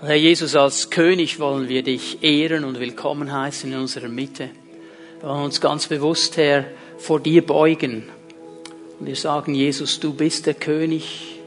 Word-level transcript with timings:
Herr 0.00 0.14
Jesus, 0.14 0.54
als 0.54 0.90
König 0.90 1.40
wollen 1.40 1.68
wir 1.68 1.82
dich 1.82 2.22
ehren 2.22 2.62
und 2.62 2.78
willkommen 2.78 3.32
heißen 3.32 3.72
in 3.72 3.80
unserer 3.80 4.06
Mitte. 4.06 4.48
Wir 5.18 5.28
wollen 5.28 5.46
uns 5.46 5.60
ganz 5.60 5.88
bewusst, 5.88 6.36
Herr, 6.36 6.66
vor 6.98 7.18
dir 7.18 7.44
beugen. 7.44 8.04
Und 9.00 9.06
wir 9.06 9.16
sagen, 9.16 9.56
Jesus, 9.56 9.98
du 9.98 10.14
bist 10.14 10.46
der 10.46 10.54
König, 10.54 11.40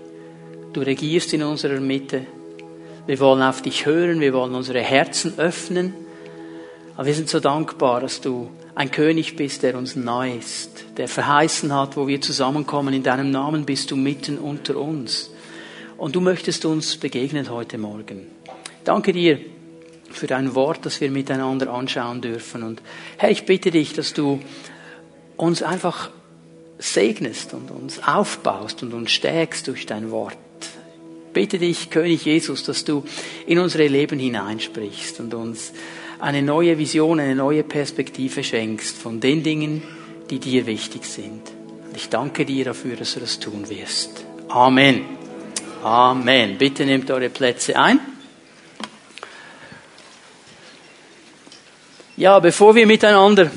du 0.73 0.81
regierst 0.81 1.33
in 1.33 1.43
unserer 1.43 1.79
Mitte. 1.79 2.25
Wir 3.07 3.21
wollen 3.21 3.41
auf 3.41 3.61
dich 3.61 3.85
hören, 3.85 4.19
wir 4.19 4.33
wollen 4.33 4.53
unsere 4.53 4.81
Herzen 4.81 5.39
öffnen. 5.39 5.93
Aber 6.97 7.05
wir 7.05 7.13
sind 7.13 7.29
so 7.29 7.39
dankbar, 7.39 8.01
dass 8.01 8.19
du 8.19 8.51
ein 8.75 8.91
König 8.91 9.37
bist, 9.37 9.63
der 9.63 9.77
uns 9.77 9.95
neu 9.95 10.35
ist, 10.35 10.83
der 10.97 11.07
verheißen 11.07 11.73
hat, 11.73 11.95
wo 11.95 12.05
wir 12.05 12.19
zusammenkommen, 12.19 12.93
in 12.93 13.03
deinem 13.03 13.31
Namen 13.31 13.65
bist 13.65 13.91
du 13.91 13.95
mitten 13.95 14.37
unter 14.37 14.75
uns. 14.75 15.31
Und 15.97 16.17
du 16.17 16.19
möchtest 16.19 16.65
uns 16.65 16.97
begegnen 16.97 17.49
heute 17.49 17.77
Morgen. 17.77 18.40
Danke 18.83 19.13
dir 19.13 19.39
für 20.09 20.27
dein 20.27 20.55
Wort, 20.55 20.85
das 20.85 21.01
wir 21.01 21.11
miteinander 21.11 21.71
anschauen 21.71 22.21
dürfen. 22.21 22.63
Und 22.63 22.81
Herr, 23.17 23.31
ich 23.31 23.45
bitte 23.45 23.71
dich, 23.71 23.93
dass 23.93 24.13
du 24.13 24.39
uns 25.37 25.63
einfach 25.63 26.09
segnest 26.77 27.53
und 27.53 27.71
uns 27.71 28.01
aufbaust 28.05 28.83
und 28.83 28.93
uns 28.93 29.11
stärkst 29.11 29.67
durch 29.67 29.85
dein 29.85 30.11
Wort. 30.11 30.37
Ich 31.27 31.33
bitte 31.33 31.59
dich, 31.59 31.89
König 31.89 32.25
Jesus, 32.25 32.63
dass 32.63 32.83
du 32.83 33.05
in 33.47 33.59
unsere 33.59 33.87
Leben 33.87 34.19
hineinsprichst 34.19 35.19
und 35.21 35.33
uns 35.33 35.71
eine 36.19 36.41
neue 36.41 36.77
Vision, 36.77 37.19
eine 37.19 37.35
neue 37.35 37.63
Perspektive 37.63 38.43
schenkst 38.43 38.97
von 38.97 39.19
den 39.19 39.41
Dingen, 39.43 39.81
die 40.29 40.39
dir 40.39 40.65
wichtig 40.65 41.05
sind. 41.05 41.41
Und 41.87 41.95
ich 41.95 42.09
danke 42.09 42.45
dir 42.45 42.65
dafür, 42.65 42.95
dass 42.95 43.13
du 43.13 43.19
das 43.21 43.39
tun 43.39 43.69
wirst. 43.69 44.25
Amen. 44.49 45.05
Amen. 45.83 46.57
Bitte 46.57 46.85
nehmt 46.85 47.09
eure 47.09 47.29
Plätze 47.29 47.77
ein. 47.77 47.99
Ja, 52.21 52.37
bevor 52.37 52.75
wir 52.75 52.85
miteinander 52.85 53.49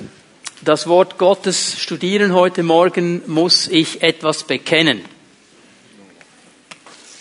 das 0.62 0.87
Wort 0.87 1.19
Gottes 1.19 1.79
studieren 1.79 2.33
heute 2.33 2.62
Morgen, 2.62 3.20
muss 3.27 3.69
ich 3.69 4.03
etwas 4.03 4.45
bekennen. 4.45 5.05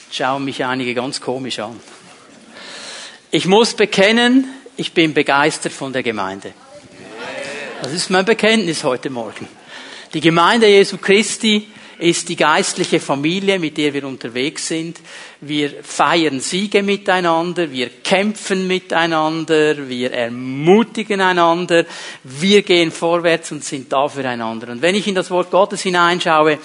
Schauen 0.10 0.46
mich 0.46 0.64
einige 0.64 0.94
ganz 0.94 1.20
komisch 1.20 1.60
an. 1.60 1.78
Ich 3.30 3.46
muss 3.46 3.74
bekennen, 3.74 4.48
ich 4.78 4.94
bin 4.94 5.14
begeistert 5.14 5.74
von 5.74 5.92
der 5.92 6.02
Gemeinde. 6.02 6.54
Das 7.82 7.92
ist 7.92 8.10
mein 8.10 8.24
Bekenntnis 8.24 8.86
heute 8.86 9.10
Morgen. 9.10 9.50
Die 10.14 10.22
Gemeinde 10.22 10.68
Jesu 10.68 10.98
Christi 10.98 11.68
ist 12.04 12.28
die 12.28 12.36
geistliche 12.36 13.00
Familie, 13.00 13.60
mit 13.60 13.78
der 13.78 13.94
wir 13.94 14.04
unterwegs 14.04 14.68
sind. 14.68 15.00
Wir 15.40 15.84
feiern 15.84 16.42
Siege 16.42 16.84
miteinander, 16.84 17.72
wir 17.72 17.90
kämpfen 18.04 18.68
miteinander, 18.68 19.88
wir 19.88 20.12
ermutigen 20.12 21.22
einander, 21.22 21.86
wir 22.24 22.62
gehen 22.62 22.92
vorwärts 22.92 23.54
und 23.54 23.64
sind 23.64 23.92
da 23.94 24.10
füreinander. 24.10 24.70
Und 24.74 24.82
wenn 24.82 24.96
ich 24.96 25.08
in 25.08 25.16
das 25.16 25.32
Wort 25.32 25.50
Gottes 25.50 25.82
hineinschaue, 25.84 26.60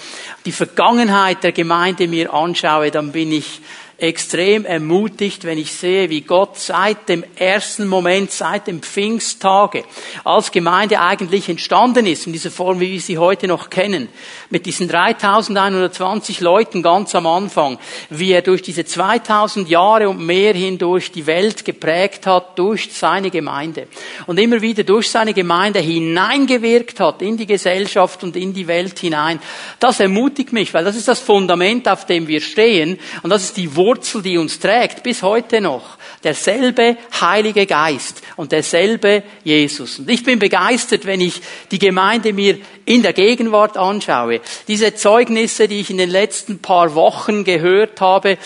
die 0.45 0.51
Vergangenheit 0.51 1.41
der 1.41 1.53
Gemeinde 1.53 2.09
mir 2.09 2.33
anschaue, 2.33 2.91
dann 2.91 3.13
bin 3.13 3.31
ich 3.31 3.61
extrem 4.01 4.65
ermutigt, 4.65 5.43
wenn 5.43 5.57
ich 5.57 5.73
sehe, 5.73 6.09
wie 6.09 6.21
Gott 6.21 6.57
seit 6.57 7.09
dem 7.09 7.23
ersten 7.35 7.87
Moment, 7.87 8.31
seit 8.31 8.67
dem 8.67 8.81
Pfingsttage 8.81 9.83
als 10.23 10.51
Gemeinde 10.51 10.99
eigentlich 10.99 11.49
entstanden 11.49 12.05
ist, 12.05 12.27
in 12.27 12.33
dieser 12.33 12.51
Form, 12.51 12.79
wie 12.79 12.91
wir 12.91 13.01
sie 13.01 13.17
heute 13.17 13.47
noch 13.47 13.69
kennen, 13.69 14.09
mit 14.49 14.65
diesen 14.65 14.87
3120 14.87 16.39
Leuten 16.39 16.81
ganz 16.81 17.13
am 17.15 17.27
Anfang, 17.27 17.77
wie 18.09 18.31
er 18.31 18.41
durch 18.41 18.61
diese 18.61 18.85
2000 18.85 19.69
Jahre 19.69 20.09
und 20.09 20.25
mehr 20.25 20.53
hindurch 20.53 21.11
die 21.11 21.27
Welt 21.27 21.65
geprägt 21.65 22.25
hat, 22.25 22.57
durch 22.57 22.89
seine 22.93 23.29
Gemeinde. 23.29 23.87
Und 24.27 24.39
immer 24.39 24.61
wieder 24.61 24.83
durch 24.83 25.09
seine 25.09 25.33
Gemeinde 25.33 25.79
hineingewirkt 25.79 26.99
hat 26.99 27.21
in 27.21 27.37
die 27.37 27.45
Gesellschaft 27.45 28.23
und 28.23 28.35
in 28.35 28.53
die 28.53 28.67
Welt 28.67 28.99
hinein. 28.99 29.39
Das 29.79 29.99
ermutigt 29.99 30.53
mich, 30.53 30.73
weil 30.73 30.83
das 30.83 30.95
ist 30.95 31.07
das 31.07 31.19
Fundament, 31.19 31.87
auf 31.87 32.05
dem 32.05 32.27
wir 32.27 32.41
stehen. 32.41 32.99
Und 33.23 33.29
das 33.29 33.43
ist 33.43 33.57
die 33.57 33.75
Wurzel, 33.89 34.21
die 34.21 34.37
uns 34.37 34.59
trägt, 34.59 35.01
bis 35.01 35.23
heute 35.23 35.61
noch. 35.61 35.97
Derselbe 36.23 36.95
Heilige 37.19 37.65
Geist 37.65 38.21
und 38.35 38.51
derselbe 38.51 39.23
Jesus. 39.43 39.97
Und 39.97 40.11
ich 40.11 40.23
bin 40.23 40.37
begeistert, 40.37 41.05
wenn 41.05 41.21
ich 41.21 41.41
die 41.71 41.79
Gemeinde 41.79 42.31
mir 42.31 42.59
in 42.89 43.03
der 43.03 43.13
Gegenwart 43.13 43.77
anschaue. 43.77 44.41
Diese 44.67 44.95
Zeugnisse, 44.95 45.67
die 45.67 45.79
ich 45.79 45.91
in 45.91 45.99
den 45.99 46.09
letzten 46.09 46.57
paar 46.57 46.95
Wochen 46.95 47.43
gehört 47.43 48.01
habe. 48.01 48.39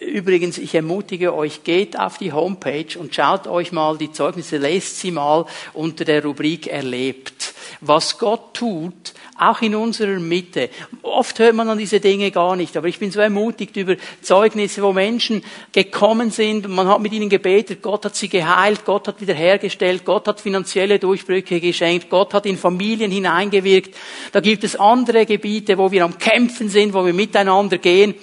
Übrigens, 0.00 0.56
ich 0.56 0.74
ermutige 0.74 1.34
euch, 1.34 1.64
geht 1.64 1.98
auf 1.98 2.16
die 2.16 2.32
Homepage 2.32 2.98
und 2.98 3.14
schaut 3.14 3.46
euch 3.46 3.72
mal 3.72 3.98
die 3.98 4.10
Zeugnisse, 4.10 4.56
lest 4.56 5.00
sie 5.00 5.10
mal 5.10 5.44
unter 5.74 6.06
der 6.06 6.24
Rubrik 6.24 6.66
erlebt. 6.66 7.52
Was 7.82 8.16
Gott 8.16 8.54
tut, 8.54 9.12
auch 9.40 9.62
in 9.62 9.74
unserer 9.74 10.18
Mitte. 10.18 10.68
Oft 11.02 11.38
hört 11.38 11.54
man 11.54 11.68
an 11.68 11.78
diese 11.78 11.98
Dinge 11.98 12.30
gar 12.30 12.56
nicht, 12.56 12.76
aber 12.76 12.88
ich 12.88 12.98
bin 12.98 13.10
so 13.10 13.20
ermutigt 13.20 13.74
über 13.76 13.96
Zeugnisse, 14.20 14.82
wo 14.82 14.92
Menschen 14.92 15.42
gekommen 15.72 16.30
sind 16.30 16.68
man 16.68 16.88
hat 16.88 17.00
mit 17.00 17.12
ihnen 17.12 17.30
gebetet, 17.30 17.80
Gott 17.80 18.04
hat 18.04 18.16
sie 18.16 18.28
geheilt, 18.28 18.84
Gott 18.84 19.08
hat 19.08 19.20
wiederhergestellt, 19.20 20.04
Gott 20.04 20.28
hat 20.28 20.40
finanzielle 20.40 20.98
Durchbrüche 20.98 21.60
geschenkt, 21.60 22.10
Gott 22.10 22.34
hat 22.34 22.46
in 22.46 22.58
Familien 22.58 23.10
hineingewirkt. 23.10 23.89
Da 24.32 24.40
gibt 24.40 24.64
es 24.64 24.76
andere 24.76 25.26
Gebiete, 25.26 25.78
wo 25.78 25.90
wir 25.90 26.04
am 26.04 26.18
Kämpfen 26.18 26.68
sind, 26.68 26.94
wo 26.94 27.04
wir 27.04 27.14
miteinander 27.14 27.78
gehen 27.78 28.14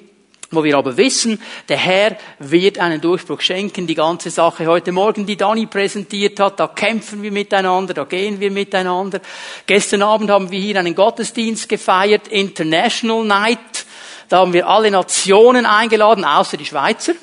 wo 0.50 0.64
wir 0.64 0.78
aber 0.78 0.96
wissen, 0.96 1.42
der 1.68 1.78
Herr 1.78 2.16
wird 2.40 2.80
einen 2.80 3.02
Durchbruch 3.02 3.42
schenken. 3.42 3.86
Die 3.86 3.96
ganze 3.96 4.30
Sache 4.30 4.66
heute 4.66 4.94
Morgen, 4.94 5.26
die 5.26 5.36
Dani 5.36 5.66
präsentiert 5.66 6.40
hat, 6.40 6.60
da 6.60 6.68
kämpfen 6.68 7.22
wir 7.22 7.32
miteinander, 7.32 7.94
da 7.94 8.06
gehen 8.06 8.40
wir 8.40 8.50
miteinander. 8.50 9.20
Gestern 9.66 10.04
Abend 10.04 10.30
haben 10.30 10.50
wir 10.50 10.60
hier 10.60 10.80
einen 10.80 10.96
Gottesdienst 10.96 11.68
gefeiert, 11.68 12.30
International 12.30 13.26
Night. 13.26 13.86
Da 14.30 14.40
haben 14.40 14.54
wir 14.54 14.68
alle 14.68 14.92
Nationen 14.92 15.66
eingeladen, 15.66 16.24
außer 16.24 16.56
die 16.56 16.66
Schweizer. 16.66 17.14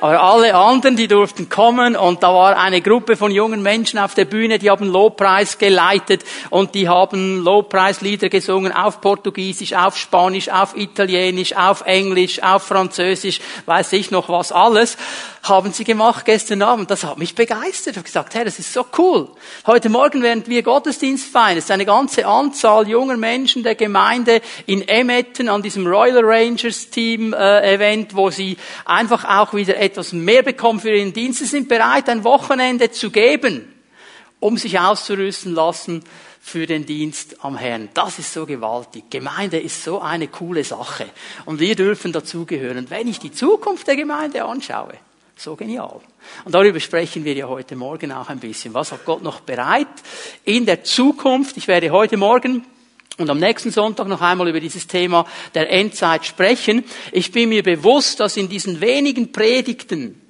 Aber 0.00 0.20
alle 0.20 0.54
anderen, 0.54 0.96
die 0.96 1.08
durften 1.08 1.48
kommen 1.48 1.96
und 1.96 2.22
da 2.22 2.32
war 2.32 2.56
eine 2.56 2.80
Gruppe 2.80 3.16
von 3.16 3.30
jungen 3.30 3.62
Menschen 3.62 3.98
auf 3.98 4.14
der 4.14 4.24
Bühne, 4.24 4.58
die 4.58 4.70
haben 4.70 4.86
Lobpreis 4.90 5.58
geleitet 5.58 6.24
und 6.50 6.74
die 6.74 6.88
haben 6.88 7.42
Lobpreislieder 7.42 8.28
gesungen 8.28 8.72
auf 8.72 9.00
Portugiesisch, 9.00 9.72
auf 9.74 9.96
Spanisch, 9.96 10.48
auf 10.48 10.76
Italienisch, 10.76 11.56
auf 11.56 11.82
Englisch, 11.86 12.42
auf 12.42 12.62
Französisch, 12.62 13.40
weiß 13.66 13.92
ich 13.92 14.10
noch 14.10 14.28
was 14.28 14.52
alles, 14.52 14.96
haben 15.48 15.72
sie 15.72 15.84
gemacht 15.84 16.24
gestern 16.24 16.62
Abend. 16.62 16.90
Das 16.90 17.04
hat 17.04 17.18
mich 17.18 17.34
begeistert. 17.34 17.92
Ich 17.92 17.96
habe 17.96 18.04
gesagt, 18.04 18.34
hey, 18.34 18.44
das 18.44 18.58
ist 18.58 18.72
so 18.72 18.84
cool. 18.98 19.28
Heute 19.66 19.88
Morgen, 19.88 20.22
während 20.22 20.48
wir 20.48 20.62
Gottesdienst 20.62 21.30
feiern, 21.30 21.58
ist 21.58 21.70
eine 21.70 21.86
ganze 21.86 22.26
Anzahl 22.26 22.88
junger 22.88 23.16
Menschen 23.16 23.62
der 23.62 23.74
Gemeinde 23.74 24.40
in 24.66 24.86
Emmetten 24.86 25.48
an 25.48 25.62
diesem 25.62 25.86
Royal 25.86 26.24
Rangers 26.24 26.90
Team 26.90 27.32
äh, 27.32 27.74
Event, 27.74 28.14
wo 28.14 28.30
sie 28.30 28.56
einfach 28.84 29.24
auch 29.24 29.54
wieder 29.54 29.75
etwas 29.76 30.12
mehr 30.12 30.42
bekommen 30.42 30.80
für 30.80 30.94
ihren 30.94 31.12
Dienst. 31.12 31.40
Sie 31.40 31.46
sind 31.46 31.68
bereit, 31.68 32.08
ein 32.08 32.24
Wochenende 32.24 32.90
zu 32.90 33.10
geben, 33.10 33.72
um 34.40 34.56
sich 34.56 34.78
auszurüsten 34.78 35.54
lassen 35.54 36.02
für 36.40 36.66
den 36.66 36.86
Dienst 36.86 37.44
am 37.44 37.56
Herrn. 37.56 37.88
Das 37.94 38.18
ist 38.18 38.32
so 38.32 38.46
gewaltig. 38.46 39.10
Gemeinde 39.10 39.58
ist 39.58 39.82
so 39.82 40.00
eine 40.00 40.28
coole 40.28 40.62
Sache. 40.62 41.06
Und 41.44 41.58
wir 41.58 41.74
dürfen 41.74 42.12
dazugehören. 42.12 42.88
Wenn 42.88 43.08
ich 43.08 43.18
die 43.18 43.32
Zukunft 43.32 43.88
der 43.88 43.96
Gemeinde 43.96 44.44
anschaue, 44.44 44.94
so 45.36 45.56
genial. 45.56 46.00
Und 46.44 46.54
darüber 46.54 46.80
sprechen 46.80 47.24
wir 47.24 47.34
ja 47.34 47.48
heute 47.48 47.76
Morgen 47.76 48.12
auch 48.12 48.28
ein 48.28 48.38
bisschen. 48.38 48.74
Was 48.74 48.92
hat 48.92 49.04
Gott 49.04 49.22
noch 49.22 49.40
bereit 49.40 49.88
in 50.44 50.66
der 50.66 50.82
Zukunft? 50.84 51.56
Ich 51.56 51.68
werde 51.68 51.90
heute 51.90 52.16
Morgen 52.16 52.64
und 53.18 53.30
am 53.30 53.38
nächsten 53.38 53.70
Sonntag 53.70 54.08
noch 54.08 54.20
einmal 54.20 54.48
über 54.48 54.60
dieses 54.60 54.86
Thema 54.86 55.26
der 55.54 55.70
Endzeit 55.70 56.26
sprechen. 56.26 56.84
Ich 57.12 57.32
bin 57.32 57.48
mir 57.48 57.62
bewusst, 57.62 58.20
dass 58.20 58.36
in 58.36 58.48
diesen 58.48 58.80
wenigen 58.80 59.32
Predigten 59.32 60.20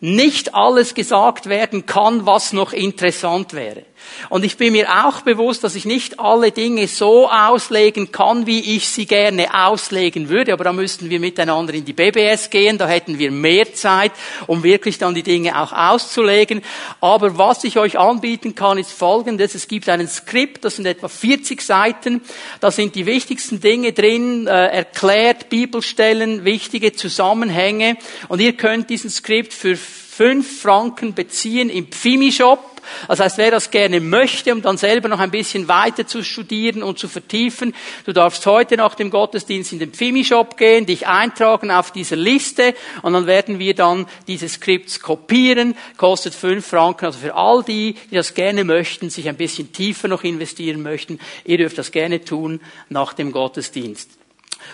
nicht 0.00 0.54
alles 0.54 0.94
gesagt 0.94 1.48
werden 1.48 1.86
kann, 1.86 2.26
was 2.26 2.52
noch 2.52 2.72
interessant 2.72 3.52
wäre. 3.52 3.84
Und 4.28 4.44
ich 4.44 4.56
bin 4.56 4.72
mir 4.72 4.88
auch 5.06 5.22
bewusst, 5.22 5.64
dass 5.64 5.74
ich 5.74 5.84
nicht 5.84 6.20
alle 6.20 6.52
Dinge 6.52 6.86
so 6.86 7.28
auslegen 7.28 8.12
kann, 8.12 8.46
wie 8.46 8.76
ich 8.76 8.88
sie 8.88 9.06
gerne 9.06 9.66
auslegen 9.66 10.28
würde. 10.28 10.52
Aber 10.52 10.64
da 10.64 10.72
müssten 10.72 11.10
wir 11.10 11.20
miteinander 11.20 11.74
in 11.74 11.84
die 11.84 11.92
BBS 11.92 12.50
gehen. 12.50 12.78
Da 12.78 12.88
hätten 12.88 13.18
wir 13.18 13.30
mehr 13.30 13.74
Zeit, 13.74 14.12
um 14.46 14.62
wirklich 14.62 14.98
dann 14.98 15.14
die 15.14 15.22
Dinge 15.22 15.60
auch 15.60 15.72
auszulegen. 15.72 16.62
Aber 17.00 17.36
was 17.38 17.64
ich 17.64 17.78
euch 17.78 17.98
anbieten 17.98 18.54
kann, 18.54 18.78
ist 18.78 18.92
Folgendes. 18.92 19.54
Es 19.54 19.68
gibt 19.68 19.88
einen 19.88 20.08
Skript, 20.08 20.64
das 20.64 20.76
sind 20.76 20.86
etwa 20.86 21.08
40 21.08 21.60
Seiten. 21.60 22.22
Da 22.60 22.70
sind 22.70 22.94
die 22.94 23.06
wichtigsten 23.06 23.60
Dinge 23.60 23.92
drin, 23.92 24.46
äh, 24.46 24.68
erklärt, 24.68 25.48
Bibelstellen, 25.48 26.44
wichtige 26.44 26.92
Zusammenhänge. 26.92 27.96
Und 28.28 28.40
ihr 28.40 28.54
könnt 28.54 28.90
diesen 28.90 29.10
Skript 29.10 29.52
für 29.52 29.76
fünf 29.76 30.60
Franken 30.60 31.14
beziehen 31.14 31.70
im 31.70 31.86
Pfimi-Shop 31.86 32.71
Das 33.08 33.20
heißt, 33.20 33.38
wer 33.38 33.50
das 33.50 33.70
gerne 33.70 34.00
möchte, 34.00 34.52
um 34.52 34.62
dann 34.62 34.76
selber 34.76 35.08
noch 35.08 35.18
ein 35.18 35.30
bisschen 35.30 35.68
weiter 35.68 36.06
zu 36.06 36.22
studieren 36.22 36.82
und 36.82 36.98
zu 36.98 37.08
vertiefen, 37.08 37.74
du 38.04 38.12
darfst 38.12 38.44
heute 38.46 38.76
nach 38.76 38.94
dem 38.94 39.10
Gottesdienst 39.10 39.72
in 39.72 39.78
den 39.78 39.92
Pfimi-Shop 39.92 40.56
gehen, 40.56 40.86
dich 40.86 41.06
eintragen 41.06 41.70
auf 41.70 41.90
dieser 41.90 42.16
Liste 42.16 42.74
und 43.02 43.12
dann 43.12 43.26
werden 43.26 43.58
wir 43.58 43.74
dann 43.74 44.06
diese 44.26 44.48
Skripts 44.48 45.00
kopieren, 45.00 45.74
kostet 45.96 46.34
fünf 46.34 46.66
Franken, 46.66 47.06
also 47.06 47.18
für 47.18 47.34
all 47.34 47.62
die, 47.62 47.94
die 48.10 48.14
das 48.14 48.34
gerne 48.34 48.64
möchten, 48.64 49.10
sich 49.10 49.28
ein 49.28 49.36
bisschen 49.36 49.72
tiefer 49.72 50.08
noch 50.08 50.24
investieren 50.24 50.82
möchten, 50.82 51.18
ihr 51.44 51.58
dürft 51.58 51.78
das 51.78 51.92
gerne 51.92 52.24
tun 52.24 52.60
nach 52.88 53.12
dem 53.12 53.32
Gottesdienst. 53.32 54.21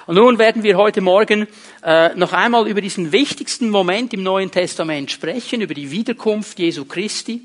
Und 0.06 0.16
nun 0.16 0.38
werden 0.38 0.62
wir 0.62 0.76
heute 0.76 1.00
Morgen 1.00 1.46
äh, 1.82 2.14
noch 2.14 2.32
einmal 2.32 2.68
über 2.68 2.80
diesen 2.80 3.12
wichtigsten 3.12 3.70
Moment 3.70 4.12
im 4.14 4.22
Neuen 4.22 4.50
Testament 4.50 5.10
sprechen, 5.10 5.60
über 5.60 5.74
die 5.74 5.90
Wiederkunft 5.90 6.58
Jesu 6.58 6.84
Christi. 6.84 7.42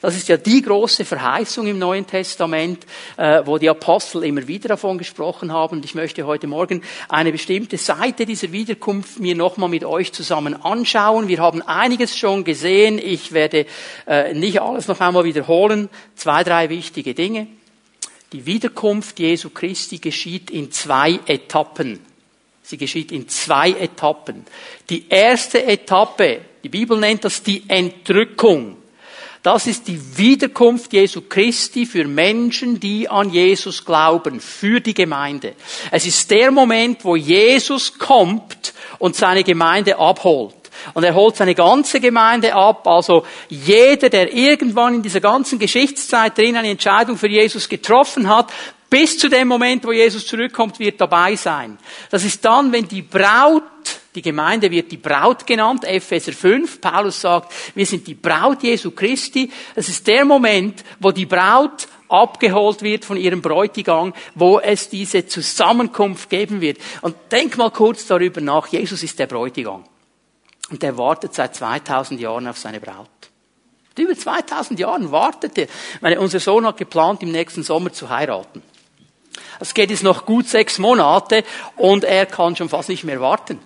Das 0.00 0.16
ist 0.16 0.28
ja 0.28 0.36
die 0.36 0.62
große 0.62 1.04
Verheißung 1.04 1.66
im 1.66 1.78
Neuen 1.78 2.06
Testament, 2.06 2.86
äh, 3.16 3.42
wo 3.44 3.58
die 3.58 3.68
Apostel 3.68 4.24
immer 4.24 4.46
wieder 4.46 4.68
davon 4.68 4.98
gesprochen 4.98 5.52
haben. 5.52 5.78
Und 5.78 5.84
ich 5.84 5.94
möchte 5.94 6.26
heute 6.26 6.46
Morgen 6.46 6.82
eine 7.08 7.32
bestimmte 7.32 7.78
Seite 7.78 8.26
dieser 8.26 8.52
Wiederkunft 8.52 9.18
mir 9.18 9.34
nochmal 9.34 9.68
mit 9.68 9.84
euch 9.84 10.12
zusammen 10.12 10.54
anschauen. 10.62 11.28
Wir 11.28 11.38
haben 11.38 11.62
einiges 11.62 12.16
schon 12.16 12.44
gesehen. 12.44 12.98
Ich 12.98 13.32
werde 13.32 13.66
äh, 14.06 14.34
nicht 14.34 14.60
alles 14.60 14.88
noch 14.88 15.00
einmal 15.00 15.24
wiederholen. 15.24 15.88
Zwei, 16.14 16.44
drei 16.44 16.68
wichtige 16.68 17.14
Dinge. 17.14 17.46
Die 18.34 18.46
Wiederkunft 18.46 19.20
Jesu 19.20 19.50
Christi 19.50 19.98
geschieht 19.98 20.50
in 20.50 20.72
zwei 20.72 21.20
Etappen. 21.26 22.00
Sie 22.64 22.76
geschieht 22.76 23.12
in 23.12 23.28
zwei 23.28 23.70
Etappen. 23.70 24.44
Die 24.90 25.08
erste 25.08 25.64
Etappe, 25.64 26.40
die 26.64 26.68
Bibel 26.68 26.98
nennt 26.98 27.22
das 27.22 27.44
die 27.44 27.62
Entrückung. 27.68 28.76
Das 29.44 29.68
ist 29.68 29.86
die 29.86 30.18
Wiederkunft 30.18 30.92
Jesu 30.92 31.20
Christi 31.20 31.86
für 31.86 32.08
Menschen, 32.08 32.80
die 32.80 33.08
an 33.08 33.30
Jesus 33.30 33.84
glauben, 33.84 34.40
für 34.40 34.80
die 34.80 34.94
Gemeinde. 34.94 35.54
Es 35.92 36.04
ist 36.04 36.28
der 36.32 36.50
Moment, 36.50 37.04
wo 37.04 37.14
Jesus 37.14 37.96
kommt 37.96 38.74
und 38.98 39.14
seine 39.14 39.44
Gemeinde 39.44 39.96
abholt. 39.96 40.63
Und 40.92 41.04
er 41.04 41.14
holt 41.14 41.36
seine 41.36 41.54
ganze 41.54 42.00
Gemeinde 42.00 42.54
ab. 42.54 42.86
Also 42.86 43.24
jeder, 43.48 44.10
der 44.10 44.32
irgendwann 44.32 44.94
in 44.94 45.02
dieser 45.02 45.20
ganzen 45.20 45.58
Geschichtszeit 45.58 46.36
drin 46.36 46.56
eine 46.56 46.70
Entscheidung 46.70 47.16
für 47.16 47.28
Jesus 47.28 47.68
getroffen 47.68 48.28
hat, 48.28 48.52
bis 48.94 49.18
zu 49.18 49.28
dem 49.28 49.48
Moment, 49.48 49.84
wo 49.84 49.90
Jesus 49.90 50.24
zurückkommt, 50.24 50.78
wird 50.78 51.00
dabei 51.00 51.34
sein. 51.34 51.78
Das 52.10 52.24
ist 52.24 52.44
dann, 52.44 52.70
wenn 52.70 52.86
die 52.86 53.02
Braut, 53.02 53.64
die 54.14 54.22
Gemeinde 54.22 54.70
wird 54.70 54.92
die 54.92 54.98
Braut 54.98 55.44
genannt, 55.44 55.84
Epheser 55.84 56.32
5, 56.32 56.80
Paulus 56.80 57.20
sagt, 57.20 57.52
wir 57.74 57.86
sind 57.86 58.06
die 58.06 58.14
Braut 58.14 58.62
Jesu 58.62 58.92
Christi. 58.92 59.50
Das 59.74 59.88
ist 59.88 60.06
der 60.06 60.24
Moment, 60.24 60.84
wo 61.00 61.10
die 61.10 61.26
Braut 61.26 61.88
abgeholt 62.08 62.82
wird 62.82 63.04
von 63.04 63.16
ihrem 63.16 63.42
Bräutigam, 63.42 64.14
wo 64.36 64.60
es 64.60 64.88
diese 64.88 65.26
Zusammenkunft 65.26 66.30
geben 66.30 66.60
wird. 66.60 66.78
Und 67.00 67.16
denk 67.32 67.56
mal 67.56 67.72
kurz 67.72 68.06
darüber 68.06 68.40
nach, 68.40 68.68
Jesus 68.68 69.02
ist 69.02 69.18
der 69.18 69.26
Bräutigam. 69.26 69.82
Und 70.70 70.82
der 70.82 70.96
wartet 70.96 71.34
seit 71.34 71.54
2000 71.54 72.20
Jahren 72.20 72.48
auf 72.48 72.58
seine 72.58 72.80
Braut. 72.80 73.08
Über 73.96 74.16
2000 74.16 74.80
Jahren 74.80 75.12
wartet 75.12 75.56
er. 75.58 75.68
Meine, 76.00 76.20
unser 76.20 76.40
Sohn 76.40 76.66
hat 76.66 76.78
geplant, 76.78 77.22
im 77.22 77.30
nächsten 77.30 77.62
Sommer 77.62 77.92
zu 77.92 78.08
heiraten. 78.08 78.62
Es 79.60 79.74
geht 79.74 79.90
jetzt 79.90 80.02
noch 80.02 80.26
gut 80.26 80.48
sechs 80.48 80.78
Monate 80.78 81.44
und 81.76 82.04
er 82.04 82.26
kann 82.26 82.56
schon 82.56 82.68
fast 82.68 82.88
nicht 82.88 83.04
mehr 83.04 83.20
warten. 83.20 83.60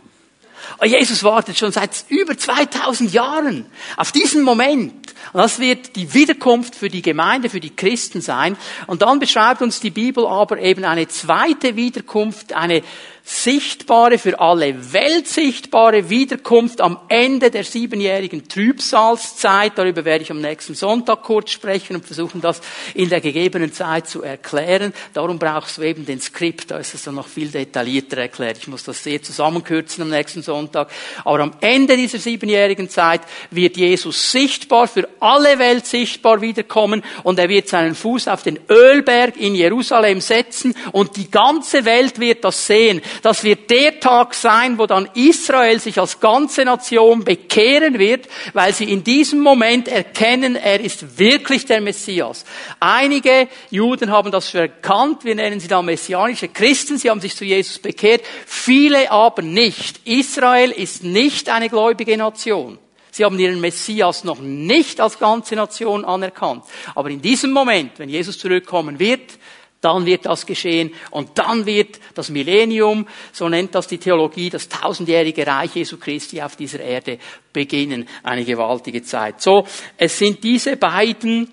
Jesus 0.85 1.25
wartet 1.25 1.57
schon 1.57 1.73
seit 1.73 2.05
über 2.09 2.37
2000 2.37 3.13
Jahren 3.13 3.67
auf 3.97 4.13
diesen 4.13 4.43
Moment. 4.43 5.15
Und 5.33 5.41
das 5.41 5.59
wird 5.59 5.97
die 5.97 6.15
Wiederkunft 6.15 6.75
für 6.75 6.89
die 6.89 7.03
Gemeinde, 7.03 7.49
für 7.49 7.61
die 7.61 7.75
Christen 7.75 8.21
sein. 8.21 8.57
Und 8.87 9.03
dann 9.03 9.19
beschreibt 9.19 9.63
uns 9.63 9.81
die 9.81 9.91
Bibel 9.91 10.27
aber 10.27 10.59
eben 10.59 10.85
eine 10.85 11.09
zweite 11.09 11.77
Wiederkunft, 11.77 12.53
eine 12.53 12.83
sichtbare, 13.29 14.17
für 14.17 14.41
alle 14.41 14.95
Welt 14.95 15.29
sichtbare 15.29 16.09
Wiederkunft 16.09 16.81
am 16.81 16.99
Ende 17.09 17.51
der 17.51 17.63
siebenjährigen 17.63 18.49
Trübsalzeit. 18.49 19.73
Darüber 19.77 20.07
werde 20.07 20.23
ich 20.25 20.31
am 20.31 20.41
nächsten 20.41 20.75
Sonntag 20.75 21.25
kurz 21.25 21.51
sprechen 21.51 21.97
und 21.97 22.07
versuchen, 22.07 22.41
das 22.41 22.63
in 22.95 23.11
der 23.11 23.21
gegebenen 23.21 23.71
Zeit 23.75 24.09
zu 24.09 24.23
erklären. 24.23 24.95
Darum 25.13 25.39
brauchst 25.39 25.77
du 25.77 25.83
eben 25.83 26.07
den 26.07 26.23
Skript, 26.23 26.71
da 26.71 26.79
ist 26.79 26.95
es 26.95 27.03
dann 27.03 27.17
noch 27.17 27.29
viel 27.29 27.49
detaillierter 27.49 28.17
erklärt. 28.17 28.57
Ich 28.59 28.69
muss 28.69 28.85
das 28.85 29.05
sehr 29.05 29.23
zusammenkürzen 29.23 30.05
am 30.05 30.09
nächsten 30.09 30.43
Sonntag. 30.43 30.91
Aber 31.23 31.41
am 31.41 31.53
Ende 31.61 31.99
dieser 31.99 32.19
siebenjährigen 32.19 32.89
Zeit 32.89 33.21
wird 33.51 33.77
Jesus 33.77 34.33
sichtbar, 34.33 34.89
für 34.89 35.07
alle 35.21 35.59
Welt 35.59 35.85
sichtbar 35.85 36.41
wiederkommen 36.41 37.05
und 37.25 37.39
er 37.39 37.51
wird 37.51 37.69
seinen 37.69 37.95
Fuß 37.95 38.29
auf 38.29 38.43
den 38.43 38.59
Ölberg 38.71 39.37
in 39.37 39.55
Jerusalem 39.55 40.23
setzen 40.23 40.75
und 40.93 41.17
die 41.17 41.31
ganze 41.31 41.85
Welt 41.85 42.19
wird 42.19 42.43
das 42.45 42.67
sehen. 42.67 43.03
Das 43.23 43.45
wird 43.45 43.71
der 43.71 44.01
Tag 44.01 44.35
sein, 44.35 44.79
wo 44.79 44.87
dann 44.87 45.09
Israel 45.15 45.81
sich 45.81 45.99
als 45.99 46.21
ganze 46.21 46.65
Nation 46.65 47.25
bekehren 47.25 47.99
wird, 47.99 48.29
weil 48.53 48.73
sie 48.73 48.91
in 48.91 49.05
diesem 49.05 49.41
Moment 49.41 49.89
erkennen, 49.89 50.57
er 50.57 50.81
ist 50.81 51.19
wirklich 51.19 51.67
der 51.67 51.81
Messias. 51.81 52.45
Einige 52.81 53.49
Juden 53.71 54.11
haben 54.11 54.31
das 54.31 54.51
schon 54.51 54.61
erkannt, 54.61 55.25
wir 55.25 55.35
nennen 55.35 55.61
sie 55.61 55.69
dann 55.69 55.85
messianische 55.85 56.49
Christen, 56.49 56.99
sie 56.99 57.11
haben 57.11 57.21
sich 57.21 57.37
zu 57.37 57.45
Jesus 57.45 57.79
bekehrt, 57.79 58.23
viele 58.47 59.11
aber 59.11 59.43
nicht. 59.43 60.07
Israel 60.07 60.71
ist 60.71 61.05
nicht 61.05 61.49
eine 61.49 61.69
gläubige 61.69 62.17
Nation. 62.17 62.79
Sie 63.11 63.25
haben 63.25 63.39
ihren 63.39 63.61
Messias 63.61 64.23
noch 64.23 64.39
nicht 64.39 65.01
als 65.01 65.19
ganze 65.19 65.57
Nation 65.57 66.05
anerkannt. 66.05 66.63
Aber 66.95 67.11
in 67.11 67.21
diesem 67.21 67.51
Moment, 67.51 67.99
wenn 67.99 68.09
Jesus 68.09 68.39
zurückkommen 68.39 69.01
wird, 69.01 69.39
dann 69.81 70.07
wird 70.07 70.27
das 70.27 70.45
geschehen 70.45 70.93
und 71.11 71.39
dann 71.39 71.65
wird 71.65 72.01
das 72.15 72.31
Millennium, 72.31 73.07
so 73.33 73.49
nennt 73.49 73.75
das 73.75 73.87
die 73.87 73.99
Theologie, 73.99 74.51
das 74.51 74.69
tausendjährige 74.69 75.47
Reich 75.47 75.77
Jesu 75.77 75.99
Christi 75.99 76.43
auf 76.43 76.57
dieser 76.57 76.81
Erde 76.81 77.19
beginnen. 77.53 78.09
Eine 78.25 78.45
gewaltige 78.45 79.03
Zeit. 79.03 79.41
So, 79.41 79.67
es 79.97 80.19
sind 80.19 80.43
diese 80.43 80.77
beiden 80.77 81.53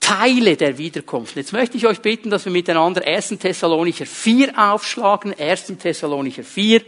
Teile 0.00 0.56
der 0.56 0.76
Wiederkunft. 0.78 1.36
Jetzt 1.36 1.52
möchte 1.52 1.76
ich 1.76 1.86
euch 1.86 2.00
bitten, 2.00 2.30
dass 2.30 2.44
wir 2.44 2.52
miteinander 2.52 3.06
1. 3.06 3.38
Thessalonicher 3.38 4.06
4 4.06 4.58
aufschlagen. 4.58 5.34
1. 5.38 5.78
Thessalonicher 5.78 6.44
4. 6.44 6.82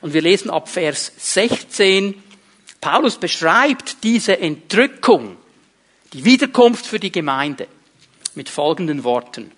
Und 0.00 0.12
wir 0.12 0.22
lesen 0.22 0.50
ab 0.50 0.68
Vers 0.68 1.12
16. 1.16 2.22
Paulus 2.80 3.16
beschreibt 3.16 4.02
diese 4.02 4.38
Entrückung, 4.38 5.36
die 6.12 6.24
Wiederkunft 6.24 6.86
für 6.86 6.98
die 6.98 7.12
Gemeinde 7.12 7.66
mit 8.36 8.48
folgenden 8.48 9.04
Worten. 9.04 9.52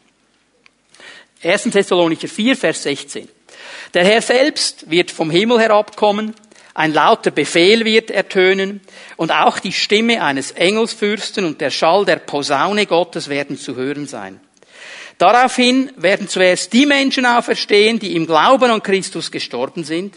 1. 1.43 1.65
Thessalonicher 1.65 2.29
4, 2.29 2.57
Vers 2.57 2.83
16. 2.83 3.29
Der 3.95 4.05
Herr 4.05 4.23
selbst 4.23 4.91
wird 4.91 5.11
vom 5.11 5.31
Himmel 5.31 5.61
herabkommen, 5.61 6.35
ein 6.75 6.93
lauter 6.93 7.31
Befehl 7.31 7.87
wird 7.87 8.11
ertönen 8.11 8.83
und 9.17 9.33
auch 9.33 9.59
die 9.59 9.73
Stimme 9.73 10.23
eines 10.23 10.51
Engelsfürsten 10.51 11.47
und 11.47 11.63
der 11.63 11.71
Schall 11.71 12.05
der 12.05 12.17
Posaune 12.17 12.85
Gottes 12.85 13.31
werden 13.31 13.57
zu 13.57 13.77
hören 13.77 14.07
sein. 14.07 14.41
Daraufhin 15.17 15.91
werden 15.97 16.29
zuerst 16.29 16.75
die 16.75 16.85
Menschen 16.85 17.25
auferstehen, 17.25 17.99
die 17.99 18.15
im 18.15 18.27
Glauben 18.27 18.71
an 18.71 18.83
Christus 18.83 19.31
gestorben 19.31 19.85
sind. 19.85 20.15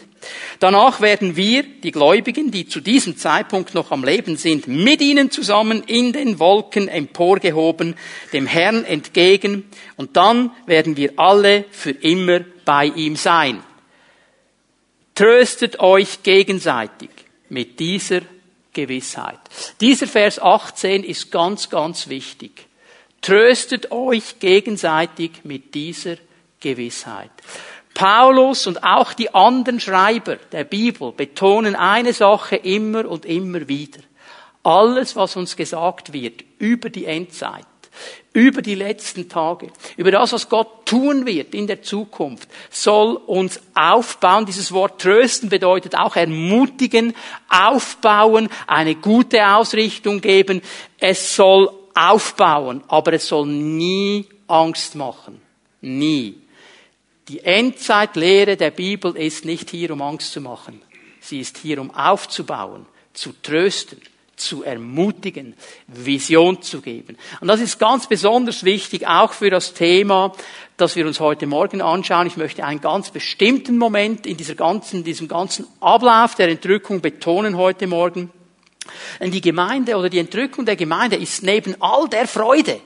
Danach 0.58 1.00
werden 1.00 1.36
wir, 1.36 1.62
die 1.62 1.92
Gläubigen, 1.92 2.50
die 2.50 2.68
zu 2.68 2.80
diesem 2.80 3.16
Zeitpunkt 3.16 3.74
noch 3.74 3.90
am 3.90 4.04
Leben 4.04 4.36
sind, 4.36 4.68
mit 4.68 5.00
ihnen 5.00 5.30
zusammen 5.30 5.82
in 5.86 6.12
den 6.12 6.38
Wolken 6.38 6.88
emporgehoben, 6.88 7.96
dem 8.32 8.46
Herrn 8.46 8.84
entgegen, 8.84 9.64
und 9.96 10.16
dann 10.16 10.50
werden 10.66 10.96
wir 10.96 11.14
alle 11.16 11.64
für 11.70 11.92
immer 11.92 12.40
bei 12.64 12.86
ihm 12.86 13.16
sein. 13.16 13.62
Tröstet 15.14 15.80
euch 15.80 16.22
gegenseitig 16.22 17.10
mit 17.48 17.80
dieser 17.80 18.20
Gewissheit. 18.72 19.38
Dieser 19.80 20.06
Vers 20.06 20.38
18 20.38 21.04
ist 21.04 21.30
ganz, 21.30 21.68
ganz 21.68 22.08
wichtig. 22.08 22.66
Tröstet 23.20 23.90
euch 23.90 24.38
gegenseitig 24.38 25.44
mit 25.44 25.74
dieser 25.74 26.16
Gewissheit. 26.60 27.30
Paulus 28.00 28.66
und 28.66 28.82
auch 28.82 29.12
die 29.12 29.34
anderen 29.34 29.78
Schreiber 29.78 30.36
der 30.52 30.64
Bibel 30.64 31.12
betonen 31.12 31.76
eine 31.76 32.14
Sache 32.14 32.56
immer 32.56 33.06
und 33.06 33.26
immer 33.26 33.68
wieder. 33.68 34.00
Alles, 34.62 35.16
was 35.16 35.36
uns 35.36 35.54
gesagt 35.54 36.14
wird 36.14 36.42
über 36.58 36.88
die 36.88 37.04
Endzeit, 37.04 37.66
über 38.32 38.62
die 38.62 38.74
letzten 38.74 39.28
Tage, 39.28 39.66
über 39.98 40.10
das, 40.12 40.32
was 40.32 40.48
Gott 40.48 40.86
tun 40.86 41.26
wird 41.26 41.54
in 41.54 41.66
der 41.66 41.82
Zukunft, 41.82 42.48
soll 42.70 43.16
uns 43.16 43.60
aufbauen. 43.74 44.46
Dieses 44.46 44.72
Wort 44.72 44.98
trösten 45.02 45.50
bedeutet 45.50 45.94
auch 45.94 46.16
ermutigen, 46.16 47.14
aufbauen, 47.50 48.48
eine 48.66 48.94
gute 48.94 49.46
Ausrichtung 49.46 50.22
geben. 50.22 50.62
Es 50.98 51.36
soll 51.36 51.70
aufbauen, 51.94 52.82
aber 52.88 53.12
es 53.12 53.28
soll 53.28 53.46
nie 53.46 54.24
Angst 54.46 54.94
machen. 54.94 55.42
Nie. 55.82 56.39
Die 57.30 57.44
Endzeitlehre 57.44 58.56
der 58.56 58.72
Bibel 58.72 59.16
ist 59.16 59.44
nicht 59.44 59.70
hier, 59.70 59.92
um 59.92 60.02
Angst 60.02 60.32
zu 60.32 60.40
machen. 60.40 60.82
Sie 61.20 61.38
ist 61.38 61.58
hier, 61.58 61.80
um 61.80 61.92
aufzubauen, 61.92 62.86
zu 63.12 63.32
trösten, 63.40 64.02
zu 64.34 64.64
ermutigen, 64.64 65.54
Vision 65.86 66.60
zu 66.60 66.80
geben. 66.80 67.16
Und 67.40 67.46
das 67.46 67.60
ist 67.60 67.78
ganz 67.78 68.08
besonders 68.08 68.64
wichtig, 68.64 69.06
auch 69.06 69.32
für 69.32 69.48
das 69.48 69.74
Thema, 69.74 70.32
das 70.76 70.96
wir 70.96 71.06
uns 71.06 71.20
heute 71.20 71.46
Morgen 71.46 71.82
anschauen. 71.82 72.26
Ich 72.26 72.36
möchte 72.36 72.64
einen 72.64 72.80
ganz 72.80 73.10
bestimmten 73.10 73.78
Moment 73.78 74.26
in 74.26 74.36
dieser 74.36 74.56
ganzen, 74.56 75.04
diesem 75.04 75.28
ganzen 75.28 75.68
Ablauf 75.78 76.34
der 76.34 76.48
Entrückung 76.48 77.00
betonen 77.00 77.56
heute 77.56 77.86
Morgen. 77.86 78.32
Denn 79.20 79.30
die 79.30 79.40
Gemeinde 79.40 79.96
oder 79.96 80.08
die 80.08 80.18
Entrückung 80.18 80.64
der 80.64 80.76
Gemeinde 80.76 81.16
ist 81.16 81.42
neben 81.42 81.76
all 81.80 82.08
der 82.08 82.26
Freude, 82.26 82.80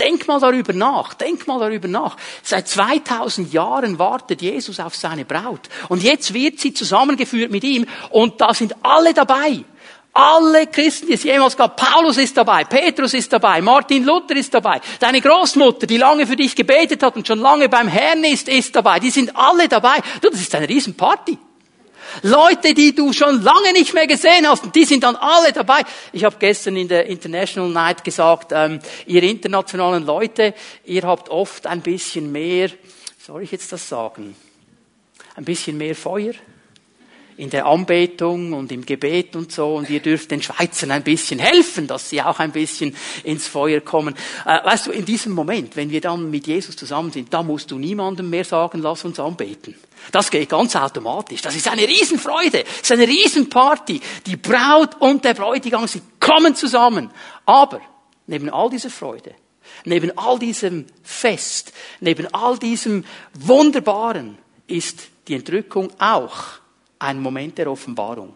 Denk 0.00 0.26
mal 0.28 0.40
darüber 0.40 0.72
nach. 0.72 1.14
Denk 1.14 1.46
mal 1.46 1.58
darüber 1.58 1.88
nach. 1.88 2.16
Seit 2.42 2.68
2000 2.68 3.52
Jahren 3.52 3.98
wartet 3.98 4.42
Jesus 4.42 4.80
auf 4.80 4.94
seine 4.94 5.24
Braut. 5.24 5.68
Und 5.88 6.02
jetzt 6.02 6.32
wird 6.32 6.60
sie 6.60 6.72
zusammengeführt 6.72 7.50
mit 7.50 7.64
ihm. 7.64 7.86
Und 8.10 8.40
da 8.40 8.54
sind 8.54 8.74
alle 8.82 9.14
dabei. 9.14 9.64
Alle 10.12 10.66
Christen, 10.66 11.08
die 11.08 11.14
es 11.14 11.22
jemals 11.22 11.56
gab. 11.56 11.76
Paulus 11.76 12.16
ist 12.16 12.36
dabei, 12.36 12.64
Petrus 12.64 13.14
ist 13.14 13.32
dabei, 13.32 13.60
Martin 13.60 14.04
Luther 14.04 14.34
ist 14.34 14.52
dabei, 14.52 14.80
deine 14.98 15.20
Großmutter, 15.20 15.86
die 15.86 15.98
lange 15.98 16.26
für 16.26 16.34
dich 16.34 16.56
gebetet 16.56 17.04
hat 17.04 17.14
und 17.14 17.26
schon 17.26 17.38
lange 17.38 17.68
beim 17.68 17.86
Herrn 17.86 18.24
ist, 18.24 18.48
ist 18.48 18.74
dabei. 18.74 18.98
Die 18.98 19.10
sind 19.10 19.36
alle 19.36 19.68
dabei. 19.68 19.96
Du, 20.20 20.30
das 20.30 20.40
ist 20.40 20.52
eine 20.56 20.68
Riesenparty. 20.68 21.38
Leute, 22.22 22.74
die 22.74 22.94
du 22.94 23.12
schon 23.12 23.42
lange 23.42 23.72
nicht 23.72 23.94
mehr 23.94 24.06
gesehen 24.06 24.46
hast, 24.46 24.74
die 24.74 24.84
sind 24.84 25.04
dann 25.04 25.16
alle 25.16 25.52
dabei. 25.52 25.82
Ich 26.12 26.24
habe 26.24 26.36
gestern 26.38 26.76
in 26.76 26.88
der 26.88 27.06
International 27.06 27.70
Night 27.70 28.04
gesagt, 28.04 28.52
ähm, 28.54 28.80
ihr 29.06 29.22
internationalen 29.22 30.04
Leute, 30.04 30.54
ihr 30.84 31.02
habt 31.02 31.28
oft 31.28 31.66
ein 31.66 31.80
bisschen 31.80 32.30
mehr, 32.32 32.70
soll 33.24 33.42
ich 33.42 33.52
jetzt 33.52 33.72
das 33.72 33.88
sagen, 33.88 34.36
ein 35.36 35.44
bisschen 35.44 35.76
mehr 35.76 35.94
Feuer 35.94 36.34
in 37.38 37.50
der 37.50 37.66
Anbetung 37.66 38.52
und 38.52 38.72
im 38.72 38.84
Gebet 38.84 39.36
und 39.36 39.52
so. 39.52 39.76
Und 39.76 39.88
ihr 39.88 40.00
dürft 40.00 40.32
den 40.32 40.42
Schweizern 40.42 40.90
ein 40.90 41.04
bisschen 41.04 41.38
helfen, 41.38 41.86
dass 41.86 42.10
sie 42.10 42.20
auch 42.20 42.40
ein 42.40 42.50
bisschen 42.50 42.96
ins 43.22 43.46
Feuer 43.46 43.80
kommen. 43.80 44.14
Äh, 44.44 44.64
weißt 44.64 44.88
du, 44.88 44.90
in 44.90 45.04
diesem 45.04 45.32
Moment, 45.32 45.76
wenn 45.76 45.90
wir 45.90 46.00
dann 46.00 46.30
mit 46.30 46.48
Jesus 46.48 46.74
zusammen 46.74 47.12
sind, 47.12 47.32
da 47.32 47.44
musst 47.44 47.70
du 47.70 47.78
niemandem 47.78 48.28
mehr 48.28 48.44
sagen, 48.44 48.82
lass 48.82 49.04
uns 49.04 49.20
anbeten. 49.20 49.76
Das 50.10 50.30
geht 50.30 50.48
ganz 50.48 50.74
automatisch. 50.74 51.40
Das 51.40 51.54
ist 51.54 51.68
eine 51.68 51.86
Riesenfreude. 51.86 52.64
Das 52.64 52.82
ist 52.82 52.92
eine 52.92 53.06
Riesenparty. 53.06 54.00
Die 54.26 54.36
Braut 54.36 55.00
und 55.00 55.24
der 55.24 55.34
Bräutigam, 55.34 55.86
sie 55.86 56.02
kommen 56.18 56.56
zusammen. 56.56 57.08
Aber 57.46 57.80
neben 58.26 58.50
all 58.50 58.68
dieser 58.68 58.90
Freude, 58.90 59.32
neben 59.84 60.16
all 60.18 60.40
diesem 60.40 60.86
Fest, 61.04 61.72
neben 62.00 62.26
all 62.34 62.58
diesem 62.58 63.04
Wunderbaren 63.34 64.38
ist 64.66 65.08
die 65.28 65.34
Entrückung 65.34 65.90
auch 66.00 66.58
ein 66.98 67.20
Moment 67.20 67.58
der 67.58 67.70
Offenbarung. 67.70 68.34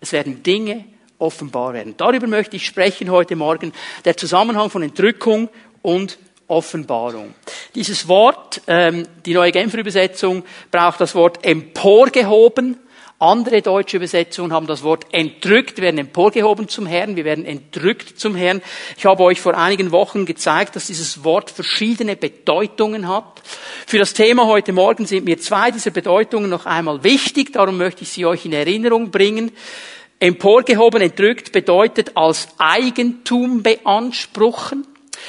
Es 0.00 0.12
werden 0.12 0.42
Dinge 0.42 0.84
offenbar 1.18 1.74
werden. 1.74 1.94
Darüber 1.96 2.26
möchte 2.26 2.56
ich 2.56 2.66
sprechen 2.66 3.10
heute 3.10 3.36
Morgen. 3.36 3.72
Der 4.04 4.16
Zusammenhang 4.16 4.70
von 4.70 4.82
Entrückung 4.82 5.48
und 5.82 6.18
Offenbarung. 6.46 7.34
Dieses 7.74 8.08
Wort, 8.08 8.62
ähm, 8.66 9.06
die 9.26 9.34
neue 9.34 9.52
Genfer 9.52 9.78
Übersetzung 9.78 10.44
braucht 10.70 11.00
das 11.00 11.14
Wort 11.14 11.44
emporgehoben. 11.44 12.78
Andere 13.20 13.62
deutsche 13.62 13.96
Übersetzungen 13.96 14.52
haben 14.52 14.68
das 14.68 14.84
Wort 14.84 15.06
entrückt, 15.10 15.80
werden 15.80 15.98
emporgehoben 15.98 16.68
zum 16.68 16.86
Herrn, 16.86 17.16
wir 17.16 17.24
werden 17.24 17.44
entrückt 17.44 18.20
zum 18.20 18.36
Herrn. 18.36 18.62
Ich 18.96 19.06
habe 19.06 19.24
euch 19.24 19.40
vor 19.40 19.58
einigen 19.58 19.90
Wochen 19.90 20.24
gezeigt, 20.24 20.76
dass 20.76 20.86
dieses 20.86 21.24
Wort 21.24 21.50
verschiedene 21.50 22.14
Bedeutungen 22.14 23.08
hat. 23.08 23.42
Für 23.88 23.98
das 23.98 24.14
Thema 24.14 24.46
heute 24.46 24.72
Morgen 24.72 25.04
sind 25.04 25.24
mir 25.24 25.36
zwei 25.38 25.72
dieser 25.72 25.90
Bedeutungen 25.90 26.48
noch 26.48 26.64
einmal 26.64 27.02
wichtig, 27.02 27.52
darum 27.52 27.76
möchte 27.76 28.02
ich 28.02 28.10
sie 28.10 28.24
euch 28.24 28.44
in 28.44 28.52
Erinnerung 28.52 29.10
bringen. 29.10 29.50
Emporgehoben, 30.20 31.00
entrückt 31.00 31.50
bedeutet 31.50 32.16
als 32.16 32.48
Eigentum 32.58 33.64
beanspruchen. 33.64 34.86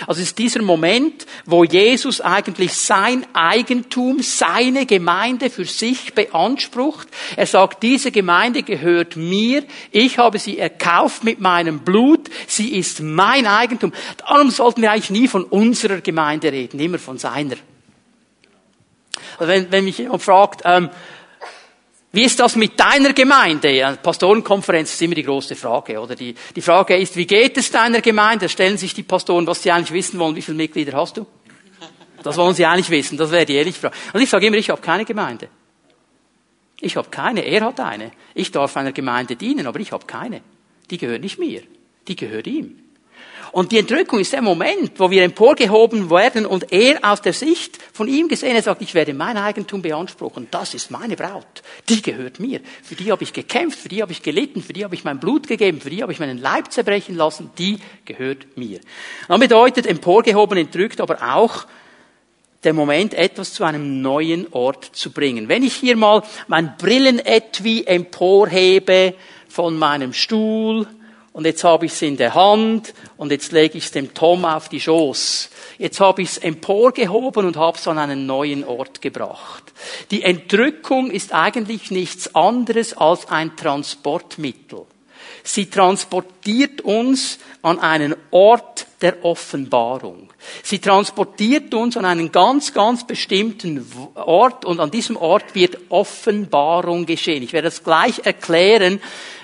Also 0.08 0.22
es 0.22 0.30
ist 0.30 0.38
dieser 0.38 0.62
Moment, 0.62 1.26
wo 1.46 1.64
Jesus 1.64 2.22
eigentlich 2.22 2.74
sein 2.74 3.26
Eigentum, 3.34 4.22
seine 4.22 4.86
Gemeinde 4.86 5.50
für 5.50 5.66
sich 5.66 6.14
beansprucht. 6.14 7.08
Er 7.36 7.46
sagt, 7.46 7.84
diese 7.84 8.12
Gemeinde 8.12 8.64
gehört 8.64 9.16
mir, 9.16 9.64
ich 9.92 10.18
habe 10.18 10.40
sie 10.40 10.58
erkauft 10.58 11.24
mit 11.24 11.40
meinem 11.40 11.80
Blut, 11.80 12.30
sie 12.48 12.76
ist 12.76 13.02
mein 13.02 13.46
Eigentum. 13.46 13.94
Darum 14.18 14.52
sollten 14.52 14.82
wir 14.82 14.92
eigentlich 14.92 15.10
nie 15.10 15.28
von 15.28 15.44
unserer 15.44 16.02
Gemeinde 16.02 16.52
reden, 16.52 16.80
immer 16.80 17.00
von 17.00 17.18
seiner. 17.18 17.56
Also 19.38 19.52
wenn, 19.52 19.72
wenn 19.72 19.86
mich 19.86 19.98
jemand 19.98 20.22
fragt, 20.22 20.62
ähm, 20.66 20.90
wie 22.12 22.24
ist 22.24 22.40
das 22.40 22.56
mit 22.56 22.80
deiner 22.80 23.14
Gemeinde? 23.14 24.00
Pastorenkonferenz 24.02 24.94
ist 24.94 25.02
immer 25.02 25.14
die 25.14 25.24
große 25.24 25.56
Frage, 25.56 26.00
oder? 26.00 26.16
Die, 26.16 26.34
die 26.56 26.62
Frage 26.62 26.98
ist, 26.98 27.16
wie 27.16 27.28
geht 27.28 27.56
es 27.58 27.70
deiner 27.70 28.02
Gemeinde? 28.02 28.50
Stellen 28.50 28.78
sich 28.78 28.96
die 28.96 29.04
Pastoren, 29.04 29.46
was 29.46 29.62
sie 29.62 29.72
eigentlich 29.72 29.94
wissen 29.94 30.18
wollen, 30.18 30.36
wie 30.36 30.42
viele 30.42 30.58
Mitglieder 30.58 30.98
hast 30.98 31.18
du? 31.18 31.28
Das 32.24 32.36
wollen 32.36 32.56
sie 32.56 32.66
eigentlich 32.66 32.90
wissen, 32.90 33.18
das 33.18 33.32
wäre 33.32 33.46
die 33.46 33.56
ehrliche 33.56 33.80
Frage. 33.80 33.96
Und 34.12 34.22
ich 34.22 34.30
sage 34.30 34.48
immer, 34.48 34.58
ich 34.58 34.70
habe 34.70 34.82
keine 34.82 35.06
Gemeinde. 35.06 35.50
Ich 36.82 36.98
habe 36.98 37.10
keine, 37.10 37.42
er 37.42 37.62
hat 37.62 37.80
eine. 37.80 38.12
Ich 38.34 38.52
darf 38.52 38.76
einer 38.76 38.92
Gemeinde 38.92 39.36
dienen, 39.36 39.68
aber 39.68 39.80
ich 39.80 39.92
habe 39.92 40.06
keine. 40.06 40.42
Die 40.90 40.98
gehört 40.98 41.22
nicht 41.22 41.38
mir, 41.38 41.62
die 42.08 42.16
gehört 42.16 42.48
ihm. 42.48 42.89
Und 43.52 43.72
die 43.72 43.80
Entrückung 43.80 44.20
ist 44.20 44.34
der 44.34 44.42
Moment, 44.42 44.94
wo 44.98 45.10
wir 45.10 45.24
emporgehoben 45.24 46.10
werden 46.10 46.46
und 46.46 46.72
er 46.72 47.00
aus 47.04 47.22
der 47.22 47.34
Sicht 47.34 47.78
von 47.94 48.08
ihm 48.08 48.28
gesehen, 48.28 48.56
er 48.56 48.62
sagt, 48.62 48.82
ich 48.82 48.94
werde 48.94 49.14
mein 49.14 49.38
Eigentum 49.38 49.82
beanspruchen. 49.82 50.48
Das 50.52 50.74
ist 50.74 50.92
meine 50.92 51.16
Braut. 51.16 51.64
Die 51.88 52.02
gehört 52.02 52.40
mir. 52.40 52.62
Für 52.84 52.96
die 52.96 53.12
habe 53.12 53.24
ich 53.24 53.34
gekämpft, 53.34 53.80
für 53.80 53.90
die 53.90 54.02
habe 54.02 54.12
ich 54.12 54.22
gelitten, 54.22 54.62
für 54.62 54.74
die 54.74 54.84
habe 54.84 54.96
ich 54.96 55.04
mein 55.04 55.20
Blut 55.20 55.48
gegeben, 55.48 55.82
für 55.82 55.90
die 55.90 56.02
habe 56.02 56.12
ich 56.12 56.20
meinen 56.20 56.38
Leib 56.38 56.72
zerbrechen 56.72 57.16
lassen. 57.16 57.50
Die 57.58 57.80
gehört 58.06 58.58
mir. 58.58 58.80
Das 59.28 59.40
bedeutet 59.40 59.88
emporgehoben, 59.88 60.58
entrückt, 60.58 61.02
aber 61.02 61.36
auch 61.36 61.66
der 62.64 62.74
Moment, 62.74 63.14
etwas 63.14 63.54
zu 63.54 63.64
einem 63.64 64.02
neuen 64.02 64.48
Ort 64.52 64.84
zu 64.84 65.12
bringen. 65.12 65.48
Wenn 65.48 65.64
ich 65.64 65.76
hier 65.76 65.96
mal 65.96 66.24
mein 66.48 66.76
Brillenetui 66.78 67.86
emporhebe 67.86 69.16
von 69.48 69.78
meinem 69.78 70.14
Stuhl, 70.14 70.86
und 71.40 71.46
jetzt 71.46 71.64
habe 71.64 71.86
ich 71.86 71.94
es 71.94 72.02
in 72.02 72.18
der 72.18 72.36
Hand 72.36 72.94
und 73.16 73.32
jetzt 73.32 73.54
lege 73.54 73.78
ich 73.78 73.86
es 73.86 73.92
dem 73.92 74.14
Tom 74.14 74.44
auf 74.44 74.68
die 74.68 74.82
Schoß. 74.82 75.50
Jetzt 75.78 76.02
habe 76.02 76.22
ich 76.22 76.32
es 76.32 76.38
emporgehoben 76.38 77.46
und 77.46 77.56
habe 77.56 77.78
es 77.78 77.88
an 77.88 77.98
einen 77.98 78.26
neuen 78.26 78.66
Ort 78.66 79.02
gebracht. 79.02 79.72
Die 80.12 80.24
Entrückung 80.24 81.10
ist 81.10 81.34
eigentlich 81.34 81.92
nichts 81.92 82.36
anderes 82.36 82.98
als 82.98 83.30
ein 83.30 83.56
Transportmittel. 83.56 84.82
Sie 85.44 85.70
transportiert 85.70 86.82
uns 86.82 87.40
an 87.62 87.80
einen 87.80 88.16
Ort 88.32 88.88
der 89.02 89.24
Offenbarung. 89.24 90.34
Sie 90.62 90.80
transportiert 90.80 91.74
uns 91.74 91.96
an 91.96 92.04
einen 92.04 92.34
ganz, 92.34 92.74
ganz 92.74 93.08
bestimmten 93.08 93.86
Ort 94.16 94.66
und 94.66 94.82
an 94.82 94.92
diesem 94.92 95.16
Ort 95.16 95.56
wird 95.56 95.78
Offenbarung 95.88 97.06
geschehen. 97.06 97.44
Ich 97.44 97.54
werde 97.54 97.70
das 97.70 97.86
gleich 97.86 98.26
erklären, 98.26 99.00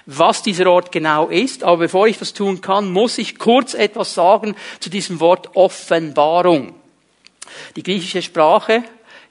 was 0.05 0.43
dieser 0.43 0.69
Ort 0.69 0.91
genau 0.91 1.27
ist. 1.27 1.63
Aber 1.63 1.77
bevor 1.77 2.07
ich 2.07 2.17
das 2.17 2.33
tun 2.33 2.61
kann, 2.61 2.91
muss 2.91 3.17
ich 3.17 3.37
kurz 3.37 3.73
etwas 3.73 4.13
sagen 4.13 4.55
zu 4.79 4.89
diesem 4.89 5.19
Wort 5.19 5.55
Offenbarung. 5.55 6.73
Die 7.75 7.83
griechische 7.83 8.21
Sprache 8.21 8.83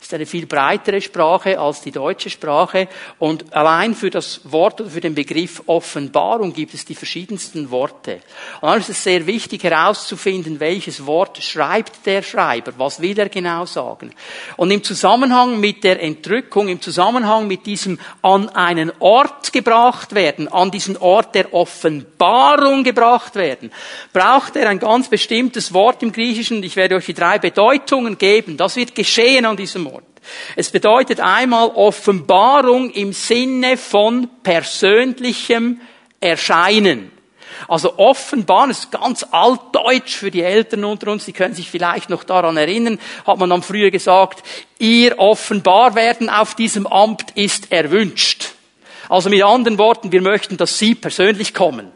ist 0.05 0.13
eine 0.13 0.27
viel 0.27 0.45
breitere 0.45 1.01
Sprache 1.01 1.59
als 1.59 1.81
die 1.81 1.91
deutsche 1.91 2.29
Sprache 2.29 2.89
und 3.19 3.55
allein 3.55 3.95
für 3.95 4.11
das 4.11 4.41
Wort 4.45 4.83
oder 4.83 4.91
für 4.91 5.01
den 5.01 5.15
Begriff 5.15 5.63
Offenbarung 5.65 6.53
gibt 6.53 6.75
es 6.75 6.85
die 6.85 6.95
verschiedensten 6.95 7.71
Worte. 7.71 8.21
Und 8.61 8.69
dann 8.69 8.81
ist 8.81 8.91
es 8.91 9.03
sehr 9.03 9.27
wichtig 9.27 9.65
herauszufinden, 9.65 10.61
welches 10.61 11.07
Wort 11.07 11.43
schreibt 11.43 12.05
der 12.05 12.23
Schreiber, 12.23 12.73
was 12.77 13.01
will 13.01 13.19
er 13.19 13.31
genau 13.31 13.65
sagen. 13.65 14.13
Und 14.59 14.71
im 14.71 14.85
Zusammenhang 14.85 15.59
mit 15.59 15.83
der 15.85 16.03
Entrückung, 16.03 16.69
im 16.69 16.83
Zusammenhang 16.83 17.47
mit 17.47 17.65
diesem 17.65 17.99
an 18.21 18.51
einen 18.51 18.93
Ort 18.99 19.55
gebracht 19.55 20.15
werden, 20.15 20.49
an 20.49 20.71
diesen 20.71 20.99
Ort 20.99 21.35
der 21.35 21.55
Offenbarung 21.55 22.85
gebracht 22.85 23.37
werden, 23.37 23.73
braucht 24.13 24.57
er 24.57 24.69
ein 24.69 24.79
ganz 24.79 25.09
bestimmtes 25.09 25.73
Wort 25.73 26.03
im 26.03 26.13
Griechischen. 26.13 26.63
Ich 26.63 26.77
werde 26.77 26.97
euch 26.97 27.07
die 27.07 27.15
drei 27.15 27.39
Bedeutungen 27.39 28.19
geben. 28.19 28.59
Das 28.59 28.77
wird 28.77 28.95
geschehen 28.95 29.47
an 29.47 29.57
diesem 29.57 29.87
Ort. 29.87 29.94
Es 30.57 30.71
bedeutet 30.71 31.21
einmal 31.21 31.69
Offenbarung 31.69 32.91
im 32.91 33.13
Sinne 33.13 33.77
von 33.77 34.29
persönlichem 34.43 35.81
Erscheinen. 36.21 37.11
Also 37.69 37.99
offenbar, 37.99 38.69
ist 38.69 38.91
ganz 38.91 39.25
altdeutsch 39.31 40.17
für 40.17 40.31
die 40.31 40.43
Eltern 40.43 40.85
unter 40.85 41.11
uns, 41.11 41.25
die 41.25 41.33
können 41.33 41.55
sich 41.55 41.71
vielleicht 41.71 42.11
noch 42.11 42.25
daran 42.25 42.57
erinnern, 42.57 42.99
hat 43.27 43.39
man 43.39 43.51
dann 43.51 43.63
früher 43.63 43.91
gesagt, 43.91 44.43
ihr 44.79 45.19
offenbar 45.19 45.95
werden 45.95 46.29
auf 46.29 46.55
diesem 46.55 46.87
Amt 46.87 47.31
ist 47.35 47.73
erwünscht. 47.73 48.53
Also 49.09 49.31
mit 49.31 49.43
anderen 49.43 49.79
Worten, 49.79 50.13
wir 50.13 50.23
möchten, 50.23 50.57
dass 50.57 50.79
Sie 50.79 50.95
persönlich 50.95 51.55
kommen. 51.55 51.93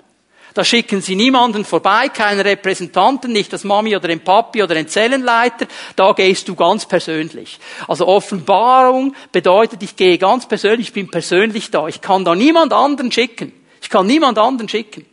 Da 0.59 0.65
schicken 0.65 1.01
sie 1.01 1.15
niemanden 1.15 1.65
vorbei, 1.65 2.09
keinen 2.09 2.41
Repräsentanten, 2.41 3.31
nicht 3.31 3.53
das 3.53 3.63
Mami 3.63 3.95
oder 3.95 4.09
den 4.09 4.19
Papi 4.19 4.61
oder 4.61 4.75
den 4.75 4.89
Zellenleiter. 4.89 5.69
Da 5.95 6.11
gehst 6.15 6.49
du 6.49 6.57
ganz 6.57 6.85
persönlich. 6.85 7.61
Also 7.87 8.09
Offenbarung 8.09 9.15
bedeutet, 9.31 9.85
ich 9.85 9.95
gehe 9.95 10.19
ganz 10.19 10.49
persönlich, 10.49 10.89
ich 10.89 10.93
bin 10.93 11.13
persönlich 11.13 11.71
da. 11.71 11.87
Ich 11.87 12.01
kann 12.01 12.25
da 12.25 12.35
niemand 12.35 12.73
anderen 12.73 13.13
schicken. 13.13 13.53
Ich 13.81 13.89
kann 13.89 14.09
niemand 14.09 14.37
anderen 14.37 14.69
schicken. 14.69 15.07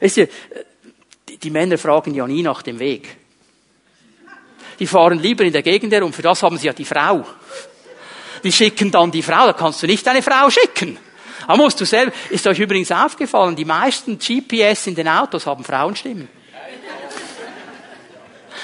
Weißt 0.00 0.18
ihr, 0.18 0.28
die, 1.42 1.50
Männer 1.50 1.76
fragen 1.76 2.14
ja 2.14 2.28
nie 2.28 2.44
nach 2.44 2.62
dem 2.62 2.78
Weg. 2.78 3.08
Die 4.78 4.86
fahren 4.86 5.18
lieber 5.18 5.42
in 5.42 5.52
der 5.52 5.62
Gegend 5.62 5.92
herum, 5.92 6.12
für 6.12 6.22
das 6.22 6.44
haben 6.44 6.58
sie 6.58 6.68
ja 6.68 6.72
die 6.72 6.84
Frau. 6.84 7.26
Die 8.44 8.52
schicken 8.52 8.92
dann 8.92 9.10
die 9.10 9.24
Frau, 9.24 9.46
da 9.46 9.52
kannst 9.52 9.82
du 9.82 9.88
nicht 9.88 10.06
deine 10.06 10.22
Frau 10.22 10.48
schicken. 10.48 10.96
Musst 11.48 11.80
du 11.80 11.84
selber, 11.84 12.12
ist 12.30 12.46
euch 12.46 12.58
übrigens 12.58 12.90
aufgefallen, 12.90 13.54
die 13.54 13.64
meisten 13.64 14.18
GPS 14.18 14.88
in 14.88 14.94
den 14.94 15.08
Autos 15.08 15.46
haben 15.46 15.64
Frauenstimmen. 15.64 16.28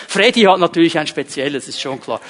Freddy 0.09 0.43
hat 0.43 0.59
natürlich 0.59 0.99
ein 0.99 1.07
spezielles, 1.07 1.69
ist 1.69 1.81
schon 1.81 2.01
klar. 2.01 2.21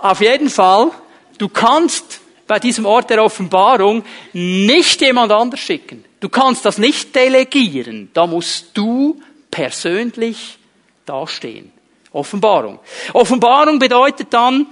Auf 0.00 0.20
jeden 0.20 0.50
Fall, 0.50 0.90
du 1.38 1.48
kannst 1.48 2.20
bei 2.46 2.58
diesem 2.58 2.84
Ort 2.84 3.10
der 3.10 3.22
Offenbarung 3.22 4.02
nicht 4.32 5.00
jemand 5.02 5.30
anders 5.30 5.60
schicken. 5.60 6.04
Du 6.18 6.28
kannst 6.28 6.64
das 6.64 6.78
nicht 6.78 7.14
delegieren. 7.14 8.10
Da 8.12 8.26
musst 8.26 8.70
du 8.74 9.22
persönlich 9.50 10.58
dastehen. 11.06 11.72
Offenbarung. 12.12 12.80
Offenbarung 13.12 13.78
bedeutet 13.78 14.28
dann 14.30 14.66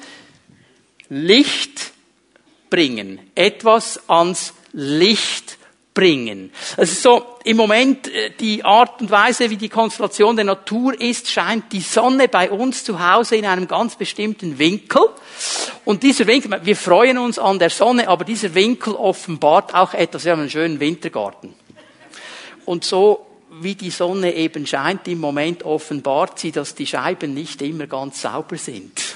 Licht 1.08 1.92
bringen. 2.70 3.20
Etwas 3.34 4.08
ans 4.08 4.54
Licht 4.72 5.58
bringen. 5.98 6.52
Also 6.76 6.94
so 6.94 7.26
im 7.42 7.56
Moment 7.56 8.06
äh, 8.06 8.30
die 8.38 8.64
Art 8.64 9.00
und 9.00 9.10
Weise, 9.10 9.50
wie 9.50 9.56
die 9.56 9.68
Konstellation 9.68 10.36
der 10.36 10.44
Natur 10.44 10.98
ist, 11.00 11.28
scheint 11.28 11.72
die 11.72 11.80
Sonne 11.80 12.28
bei 12.28 12.52
uns 12.52 12.84
zu 12.84 13.00
Hause 13.04 13.34
in 13.34 13.44
einem 13.44 13.66
ganz 13.66 13.96
bestimmten 13.96 14.60
Winkel. 14.60 15.02
Und 15.84 16.04
dieser 16.04 16.28
Winkel, 16.28 16.60
wir 16.62 16.76
freuen 16.76 17.18
uns 17.18 17.38
an 17.38 17.58
der 17.58 17.70
Sonne, 17.70 18.06
aber 18.06 18.24
dieser 18.24 18.54
Winkel 18.54 18.94
offenbart 18.94 19.74
auch 19.74 19.92
etwas. 19.92 20.24
Wir 20.24 20.32
haben 20.32 20.40
einen 20.40 20.50
schönen 20.50 20.78
Wintergarten. 20.78 21.54
Und 22.64 22.84
so 22.84 23.26
wie 23.60 23.74
die 23.74 23.90
Sonne 23.90 24.34
eben 24.34 24.66
scheint 24.66 25.08
im 25.08 25.18
Moment 25.18 25.64
offenbart 25.64 26.38
sie, 26.38 26.52
dass 26.52 26.74
die 26.74 26.86
Scheiben 26.86 27.34
nicht 27.34 27.60
immer 27.62 27.86
ganz 27.86 28.22
sauber 28.22 28.56
sind. 28.56 29.07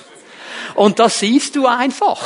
Und 0.74 0.98
das 0.98 1.18
siehst 1.18 1.56
du 1.56 1.66
einfach. 1.66 2.22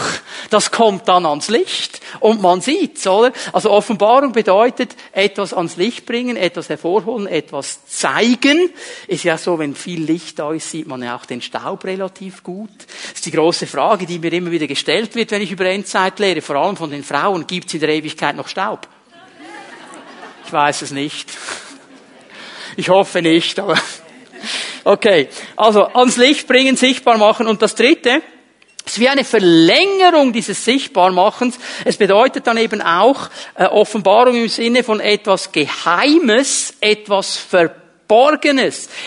Das 0.50 0.70
kommt 0.70 1.08
dann 1.08 1.26
ans 1.26 1.48
Licht 1.48 2.00
und 2.20 2.40
man 2.40 2.60
sieht's, 2.60 3.06
oder? 3.06 3.32
Also 3.52 3.70
Offenbarung 3.70 4.32
bedeutet 4.32 4.94
etwas 5.12 5.52
ans 5.52 5.76
Licht 5.76 6.06
bringen, 6.06 6.36
etwas 6.36 6.68
hervorholen, 6.68 7.26
etwas 7.26 7.86
zeigen. 7.86 8.70
Ist 9.06 9.24
ja 9.24 9.38
so, 9.38 9.58
wenn 9.58 9.74
viel 9.74 10.02
Licht 10.02 10.38
da 10.38 10.52
ist, 10.52 10.70
sieht 10.70 10.86
man 10.86 11.02
ja 11.02 11.16
auch 11.16 11.26
den 11.26 11.42
Staub 11.42 11.84
relativ 11.84 12.42
gut. 12.42 12.70
Das 12.78 13.14
ist 13.14 13.26
die 13.26 13.32
große 13.32 13.66
Frage, 13.66 14.06
die 14.06 14.18
mir 14.18 14.32
immer 14.32 14.50
wieder 14.50 14.66
gestellt 14.66 15.14
wird, 15.14 15.30
wenn 15.30 15.42
ich 15.42 15.52
über 15.52 15.66
Endzeit 15.66 16.18
lehre, 16.18 16.42
vor 16.42 16.56
allem 16.56 16.76
von 16.76 16.90
den 16.90 17.04
Frauen. 17.04 17.46
Gibt's 17.46 17.74
in 17.74 17.80
der 17.80 17.90
Ewigkeit 17.90 18.36
noch 18.36 18.48
Staub? 18.48 18.88
Ich 20.46 20.52
weiß 20.52 20.82
es 20.82 20.92
nicht. 20.92 21.28
Ich 22.76 22.88
hoffe 22.88 23.22
nicht, 23.22 23.58
aber 23.58 23.76
Okay, 24.86 25.28
also 25.56 25.88
ans 25.94 26.16
Licht 26.16 26.46
bringen, 26.46 26.76
sichtbar 26.76 27.18
machen. 27.18 27.48
Und 27.48 27.60
das 27.60 27.74
Dritte, 27.74 28.22
ist 28.84 29.00
wie 29.00 29.08
eine 29.08 29.24
Verlängerung 29.24 30.32
dieses 30.32 30.64
Sichtbarmachens. 30.64 31.58
Es 31.84 31.96
bedeutet 31.96 32.46
dann 32.46 32.56
eben 32.56 32.80
auch 32.80 33.28
äh, 33.56 33.64
Offenbarung 33.64 34.36
im 34.36 34.48
Sinne 34.48 34.84
von 34.84 35.00
etwas 35.00 35.50
Geheimes, 35.50 36.74
etwas 36.80 37.36
Verborgenes 37.36 37.85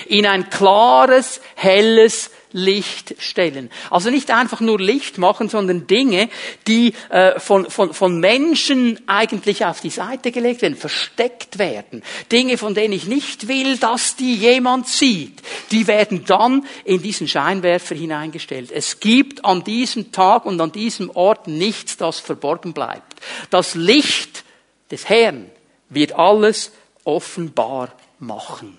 in 0.07 0.25
ein 0.25 0.49
klares, 0.49 1.41
helles 1.55 2.31
Licht 2.51 3.15
stellen. 3.19 3.69
Also 3.91 4.09
nicht 4.09 4.31
einfach 4.31 4.59
nur 4.59 4.79
Licht 4.79 5.19
machen, 5.19 5.49
sondern 5.49 5.85
Dinge, 5.85 6.29
die 6.67 6.93
äh, 7.09 7.39
von, 7.39 7.69
von, 7.69 7.93
von 7.93 8.19
Menschen 8.19 8.99
eigentlich 9.07 9.65
auf 9.65 9.81
die 9.81 9.91
Seite 9.91 10.31
gelegt 10.31 10.63
werden, 10.63 10.75
versteckt 10.75 11.59
werden. 11.59 12.01
Dinge, 12.31 12.57
von 12.57 12.73
denen 12.73 12.93
ich 12.93 13.05
nicht 13.05 13.47
will, 13.47 13.77
dass 13.77 14.15
die 14.15 14.33
jemand 14.33 14.87
sieht, 14.87 15.41
die 15.71 15.85
werden 15.85 16.25
dann 16.25 16.65
in 16.85 17.03
diesen 17.03 17.27
Scheinwerfer 17.27 17.93
hineingestellt. 17.93 18.71
Es 18.71 18.99
gibt 18.99 19.45
an 19.45 19.63
diesem 19.63 20.11
Tag 20.11 20.45
und 20.45 20.59
an 20.59 20.71
diesem 20.71 21.11
Ort 21.11 21.47
nichts, 21.47 21.97
das 21.97 22.19
verborgen 22.19 22.73
bleibt. 22.73 23.19
Das 23.51 23.75
Licht 23.75 24.43
des 24.89 25.07
Herrn 25.07 25.51
wird 25.89 26.13
alles 26.13 26.71
offenbar 27.03 27.93
machen. 28.17 28.78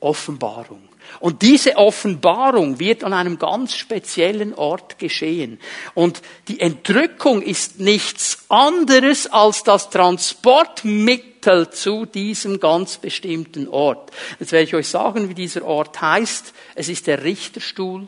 Offenbarung. 0.00 0.88
Und 1.18 1.42
diese 1.42 1.76
Offenbarung 1.76 2.78
wird 2.78 3.04
an 3.04 3.12
einem 3.12 3.38
ganz 3.38 3.74
speziellen 3.74 4.54
Ort 4.54 4.98
geschehen. 4.98 5.58
Und 5.94 6.22
die 6.48 6.60
Entrückung 6.60 7.42
ist 7.42 7.80
nichts 7.80 8.44
anderes 8.48 9.26
als 9.26 9.64
das 9.64 9.90
Transportmittel 9.90 11.70
zu 11.70 12.06
diesem 12.06 12.60
ganz 12.60 12.98
bestimmten 12.98 13.68
Ort. 13.68 14.10
Jetzt 14.38 14.52
werde 14.52 14.64
ich 14.64 14.74
euch 14.74 14.88
sagen, 14.88 15.28
wie 15.28 15.34
dieser 15.34 15.64
Ort 15.64 16.00
heißt. 16.00 16.52
Es 16.74 16.88
ist 16.88 17.06
der 17.06 17.24
Richterstuhl 17.24 18.06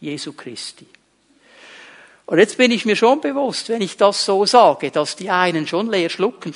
Jesu 0.00 0.32
Christi. 0.32 0.86
Und 2.26 2.38
jetzt 2.38 2.56
bin 2.56 2.70
ich 2.70 2.84
mir 2.84 2.96
schon 2.96 3.20
bewusst, 3.20 3.68
wenn 3.68 3.82
ich 3.82 3.96
das 3.96 4.24
so 4.24 4.46
sage, 4.46 4.90
dass 4.90 5.16
die 5.16 5.30
einen 5.30 5.66
schon 5.66 5.90
leer 5.90 6.08
schlucken. 6.08 6.54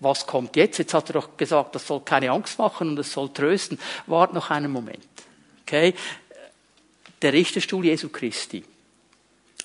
Was 0.00 0.26
kommt 0.26 0.56
jetzt? 0.56 0.78
Jetzt 0.78 0.94
hat 0.94 1.10
er 1.10 1.14
doch 1.14 1.36
gesagt, 1.36 1.74
das 1.74 1.86
soll 1.86 2.00
keine 2.00 2.30
Angst 2.30 2.58
machen 2.58 2.90
und 2.90 2.98
es 2.98 3.12
soll 3.12 3.32
trösten. 3.32 3.78
Wart 4.06 4.34
noch 4.34 4.50
einen 4.50 4.70
Moment. 4.70 5.06
Okay? 5.62 5.94
Der 7.22 7.32
Richterstuhl 7.32 7.84
Jesu 7.84 8.10
Christi. 8.10 8.62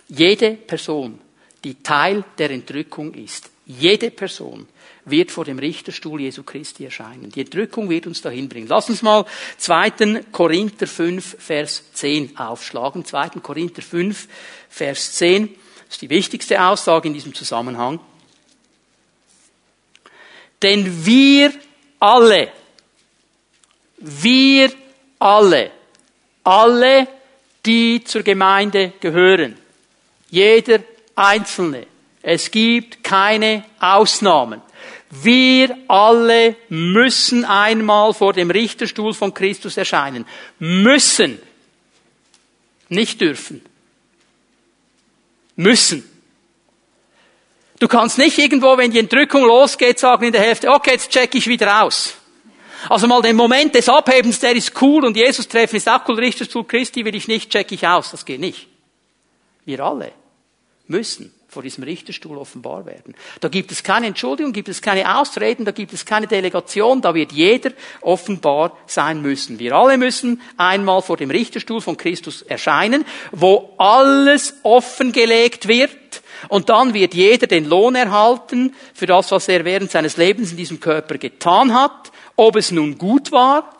Jede 0.07 0.53
Person, 0.53 1.19
die 1.63 1.81
Teil 1.83 2.23
der 2.37 2.51
Entrückung 2.51 3.13
ist, 3.13 3.49
jede 3.65 4.11
Person 4.11 4.67
wird 5.05 5.31
vor 5.31 5.45
dem 5.45 5.59
Richterstuhl 5.59 6.21
Jesu 6.21 6.43
Christi 6.43 6.85
erscheinen. 6.85 7.31
Die 7.31 7.41
Entrückung 7.41 7.89
wird 7.89 8.07
uns 8.07 8.21
dahin 8.21 8.49
bringen. 8.49 8.67
Lass 8.67 8.89
uns 8.89 9.01
mal 9.01 9.25
2. 9.57 10.23
Korinther 10.31 10.87
5, 10.87 11.37
Vers 11.39 11.83
10 11.93 12.37
aufschlagen. 12.37 13.05
2. 13.05 13.29
Korinther 13.41 13.81
5, 13.81 14.27
Vers 14.69 15.13
10. 15.13 15.47
Das 15.47 15.95
ist 15.95 16.01
die 16.01 16.09
wichtigste 16.09 16.63
Aussage 16.63 17.07
in 17.07 17.13
diesem 17.13 17.33
Zusammenhang. 17.33 17.99
Denn 20.61 21.05
wir 21.05 21.51
alle, 21.99 22.51
wir 23.97 24.71
alle, 25.19 25.71
alle, 26.43 27.07
die 27.65 28.03
zur 28.03 28.23
Gemeinde 28.23 28.93
gehören, 28.99 29.57
jeder 30.29 30.79
Einzelne, 31.15 31.87
es 32.21 32.49
gibt 32.51 33.03
keine 33.03 33.65
Ausnahmen. 33.79 34.61
Wir 35.09 35.77
alle 35.87 36.55
müssen 36.69 37.43
einmal 37.43 38.13
vor 38.13 38.33
dem 38.33 38.49
Richterstuhl 38.49 39.13
von 39.13 39.33
Christus 39.33 39.75
erscheinen. 39.75 40.25
Müssen. 40.57 41.39
Nicht 42.87 43.19
dürfen. 43.19 43.61
Müssen. 45.55 46.10
Du 47.81 47.87
kannst 47.87 48.19
nicht 48.19 48.37
irgendwo, 48.37 48.77
wenn 48.77 48.91
die 48.91 48.99
Entrückung 48.99 49.43
losgeht, 49.43 49.97
sagen 49.97 50.25
in 50.25 50.31
der 50.31 50.41
Hälfte, 50.41 50.69
okay, 50.69 50.91
jetzt 50.91 51.09
check 51.09 51.33
ich 51.33 51.47
wieder 51.47 51.81
aus. 51.81 52.13
Also 52.87 53.07
mal 53.07 53.23
den 53.23 53.35
Moment 53.35 53.73
des 53.73 53.89
Abhebens, 53.89 54.39
der 54.39 54.55
ist 54.55 54.79
cool 54.83 55.03
und 55.03 55.17
Jesus 55.17 55.47
treffen 55.47 55.77
ist 55.77 55.89
auch 55.89 56.07
cool, 56.07 56.19
Richterstuhl 56.19 56.63
Christi 56.63 57.03
will 57.03 57.15
ich 57.15 57.27
nicht, 57.27 57.49
check 57.49 57.71
ich 57.71 57.87
aus. 57.87 58.11
Das 58.11 58.23
geht 58.23 58.39
nicht. 58.39 58.67
Wir 59.65 59.79
alle 59.79 60.11
müssen 60.85 61.33
vor 61.47 61.63
diesem 61.63 61.83
Richterstuhl 61.83 62.37
offenbar 62.37 62.85
werden. 62.85 63.15
Da 63.39 63.47
gibt 63.47 63.71
es 63.71 63.81
keine 63.81 64.05
Entschuldigung, 64.05 64.53
gibt 64.53 64.69
es 64.69 64.83
keine 64.83 65.17
Ausreden, 65.17 65.65
da 65.65 65.71
gibt 65.71 65.91
es 65.91 66.05
keine 66.05 66.27
Delegation, 66.27 67.01
da 67.01 67.15
wird 67.15 67.31
jeder 67.31 67.71
offenbar 68.01 68.77
sein 68.85 69.23
müssen. 69.23 69.57
Wir 69.57 69.73
alle 69.73 69.97
müssen 69.97 70.39
einmal 70.55 71.01
vor 71.01 71.17
dem 71.17 71.31
Richterstuhl 71.31 71.81
von 71.81 71.97
Christus 71.97 72.43
erscheinen, 72.43 73.05
wo 73.31 73.73
alles 73.79 74.53
offengelegt 74.61 75.67
wird, 75.67 76.20
und 76.47 76.69
dann 76.69 76.93
wird 76.93 77.13
jeder 77.13 77.47
den 77.47 77.65
Lohn 77.65 77.95
erhalten 77.95 78.75
für 78.93 79.05
das, 79.05 79.31
was 79.31 79.47
er 79.47 79.65
während 79.65 79.91
seines 79.91 80.17
Lebens 80.17 80.51
in 80.51 80.57
diesem 80.57 80.79
Körper 80.79 81.17
getan 81.17 81.73
hat, 81.73 82.11
ob 82.35 82.55
es 82.55 82.71
nun 82.71 82.97
gut 82.97 83.31
war 83.31 83.73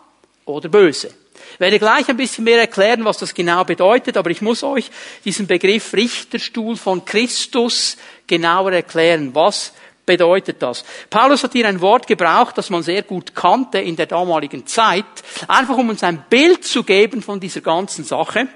oder 0.46 0.70
böse. 0.70 1.14
Ich 1.54 1.60
werde 1.60 1.80
gleich 1.80 2.08
ein 2.10 2.18
bisschen 2.18 2.44
mehr 2.44 2.60
erklären, 2.60 3.06
was 3.06 3.18
das 3.18 3.34
genau 3.34 3.64
bedeutet, 3.64 4.18
aber 4.18 4.30
ich 4.30 4.42
muss 4.42 4.64
euch 4.64 4.90
diesen 5.26 5.48
Begriff 5.48 5.94
Richterstuhl 5.94 6.78
von 6.78 7.04
Christus 7.06 7.98
genauer 8.28 8.72
erklären. 8.72 9.34
Was 9.34 9.74
bedeutet 10.06 10.62
das? 10.62 10.84
Paulus 11.10 11.44
hat 11.44 11.54
hier 11.54 11.68
ein 11.68 11.82
Wort 11.82 12.08
gebraucht, 12.08 12.58
das 12.58 12.70
man 12.70 12.84
sehr 12.84 13.04
gut 13.04 13.36
kannte 13.36 13.80
in 13.80 13.96
der 13.96 14.06
damaligen 14.06 14.66
Zeit, 14.66 15.06
einfach 15.48 15.78
um 15.78 15.90
uns 15.90 16.04
ein 16.04 16.26
Bild 16.30 16.64
zu 16.64 16.84
geben 16.84 17.22
von 17.22 17.40
dieser 17.40 17.62
ganzen 17.62 18.04
Sache. 18.04 18.48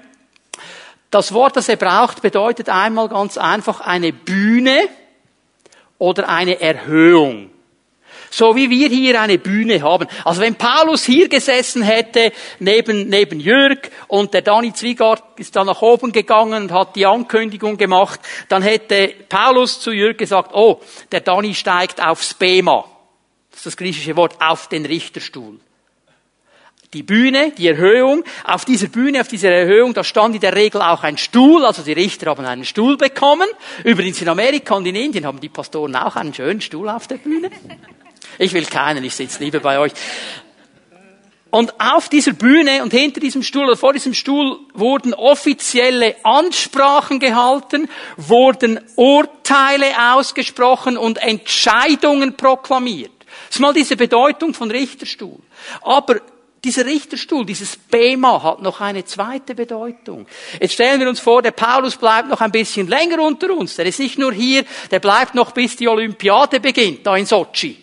Das 1.16 1.32
Wort, 1.32 1.56
das 1.56 1.70
er 1.70 1.76
braucht, 1.76 2.20
bedeutet 2.20 2.68
einmal 2.68 3.08
ganz 3.08 3.38
einfach 3.38 3.80
eine 3.80 4.12
Bühne 4.12 4.86
oder 5.96 6.28
eine 6.28 6.60
Erhöhung. 6.60 7.48
So 8.28 8.54
wie 8.54 8.68
wir 8.68 8.90
hier 8.90 9.18
eine 9.18 9.38
Bühne 9.38 9.80
haben. 9.80 10.08
Also 10.26 10.42
wenn 10.42 10.56
Paulus 10.56 11.04
hier 11.04 11.30
gesessen 11.30 11.80
hätte, 11.80 12.32
neben, 12.58 13.08
neben 13.08 13.40
Jürg, 13.40 13.90
und 14.08 14.34
der 14.34 14.42
Dani 14.42 14.74
Zwiegart 14.74 15.22
ist 15.38 15.56
dann 15.56 15.68
nach 15.68 15.80
oben 15.80 16.12
gegangen 16.12 16.64
und 16.64 16.72
hat 16.72 16.96
die 16.96 17.06
Ankündigung 17.06 17.78
gemacht, 17.78 18.20
dann 18.50 18.60
hätte 18.60 19.14
Paulus 19.30 19.80
zu 19.80 19.92
Jürg 19.92 20.18
gesagt, 20.18 20.50
oh, 20.52 20.82
der 21.12 21.20
Dani 21.20 21.54
steigt 21.54 22.04
aufs 22.04 22.34
Bema. 22.34 22.84
Das 23.52 23.60
ist 23.60 23.66
das 23.68 23.76
griechische 23.78 24.16
Wort 24.16 24.34
auf 24.38 24.68
den 24.68 24.84
Richterstuhl. 24.84 25.60
Die 26.92 27.02
Bühne, 27.02 27.52
die 27.56 27.66
Erhöhung, 27.66 28.24
auf 28.44 28.64
dieser 28.64 28.86
Bühne, 28.86 29.20
auf 29.20 29.28
dieser 29.28 29.50
Erhöhung, 29.50 29.92
da 29.92 30.04
stand 30.04 30.34
in 30.36 30.40
der 30.40 30.54
Regel 30.54 30.80
auch 30.80 31.02
ein 31.02 31.18
Stuhl, 31.18 31.64
also 31.64 31.82
die 31.82 31.92
Richter 31.92 32.30
haben 32.30 32.44
einen 32.44 32.64
Stuhl 32.64 32.96
bekommen. 32.96 33.48
Übrigens 33.84 34.20
in 34.22 34.28
Amerika 34.28 34.74
und 34.74 34.86
in 34.86 34.94
Indien 34.94 35.26
haben 35.26 35.40
die 35.40 35.48
Pastoren 35.48 35.96
auch 35.96 36.16
einen 36.16 36.32
schönen 36.32 36.60
Stuhl 36.60 36.88
auf 36.88 37.06
der 37.06 37.16
Bühne. 37.16 37.50
Ich 38.38 38.52
will 38.52 38.66
keinen, 38.66 39.02
ich 39.04 39.14
sitze 39.14 39.42
lieber 39.42 39.60
bei 39.60 39.78
euch. 39.78 39.92
Und 41.50 41.80
auf 41.80 42.08
dieser 42.08 42.32
Bühne 42.32 42.82
und 42.82 42.92
hinter 42.92 43.20
diesem 43.20 43.42
Stuhl 43.42 43.64
oder 43.64 43.76
vor 43.76 43.92
diesem 43.92 44.14
Stuhl 44.14 44.58
wurden 44.74 45.14
offizielle 45.14 46.16
Ansprachen 46.22 47.18
gehalten, 47.18 47.88
wurden 48.16 48.80
Urteile 48.96 49.86
ausgesprochen 50.12 50.98
und 50.98 51.18
Entscheidungen 51.18 52.36
proklamiert. 52.36 53.12
Das 53.46 53.56
ist 53.56 53.60
mal 53.60 53.72
diese 53.72 53.96
Bedeutung 53.96 54.54
von 54.54 54.70
Richterstuhl. 54.70 55.38
Aber 55.82 56.20
dieser 56.66 56.84
Richterstuhl, 56.84 57.46
dieses 57.46 57.76
Bema 57.76 58.42
hat 58.42 58.60
noch 58.60 58.80
eine 58.80 59.04
zweite 59.04 59.54
Bedeutung. 59.54 60.26
Jetzt 60.60 60.74
stellen 60.74 60.98
wir 61.00 61.08
uns 61.08 61.20
vor, 61.20 61.40
der 61.40 61.52
Paulus 61.52 61.96
bleibt 61.96 62.28
noch 62.28 62.40
ein 62.40 62.50
bisschen 62.50 62.88
länger 62.88 63.22
unter 63.22 63.50
uns. 63.54 63.76
Der 63.76 63.86
ist 63.86 64.00
nicht 64.00 64.18
nur 64.18 64.32
hier, 64.32 64.64
der 64.90 64.98
bleibt 64.98 65.36
noch 65.36 65.52
bis 65.52 65.76
die 65.76 65.86
Olympiade 65.86 66.58
beginnt, 66.58 67.06
da 67.06 67.16
in 67.16 67.24
Sochi. 67.24 67.78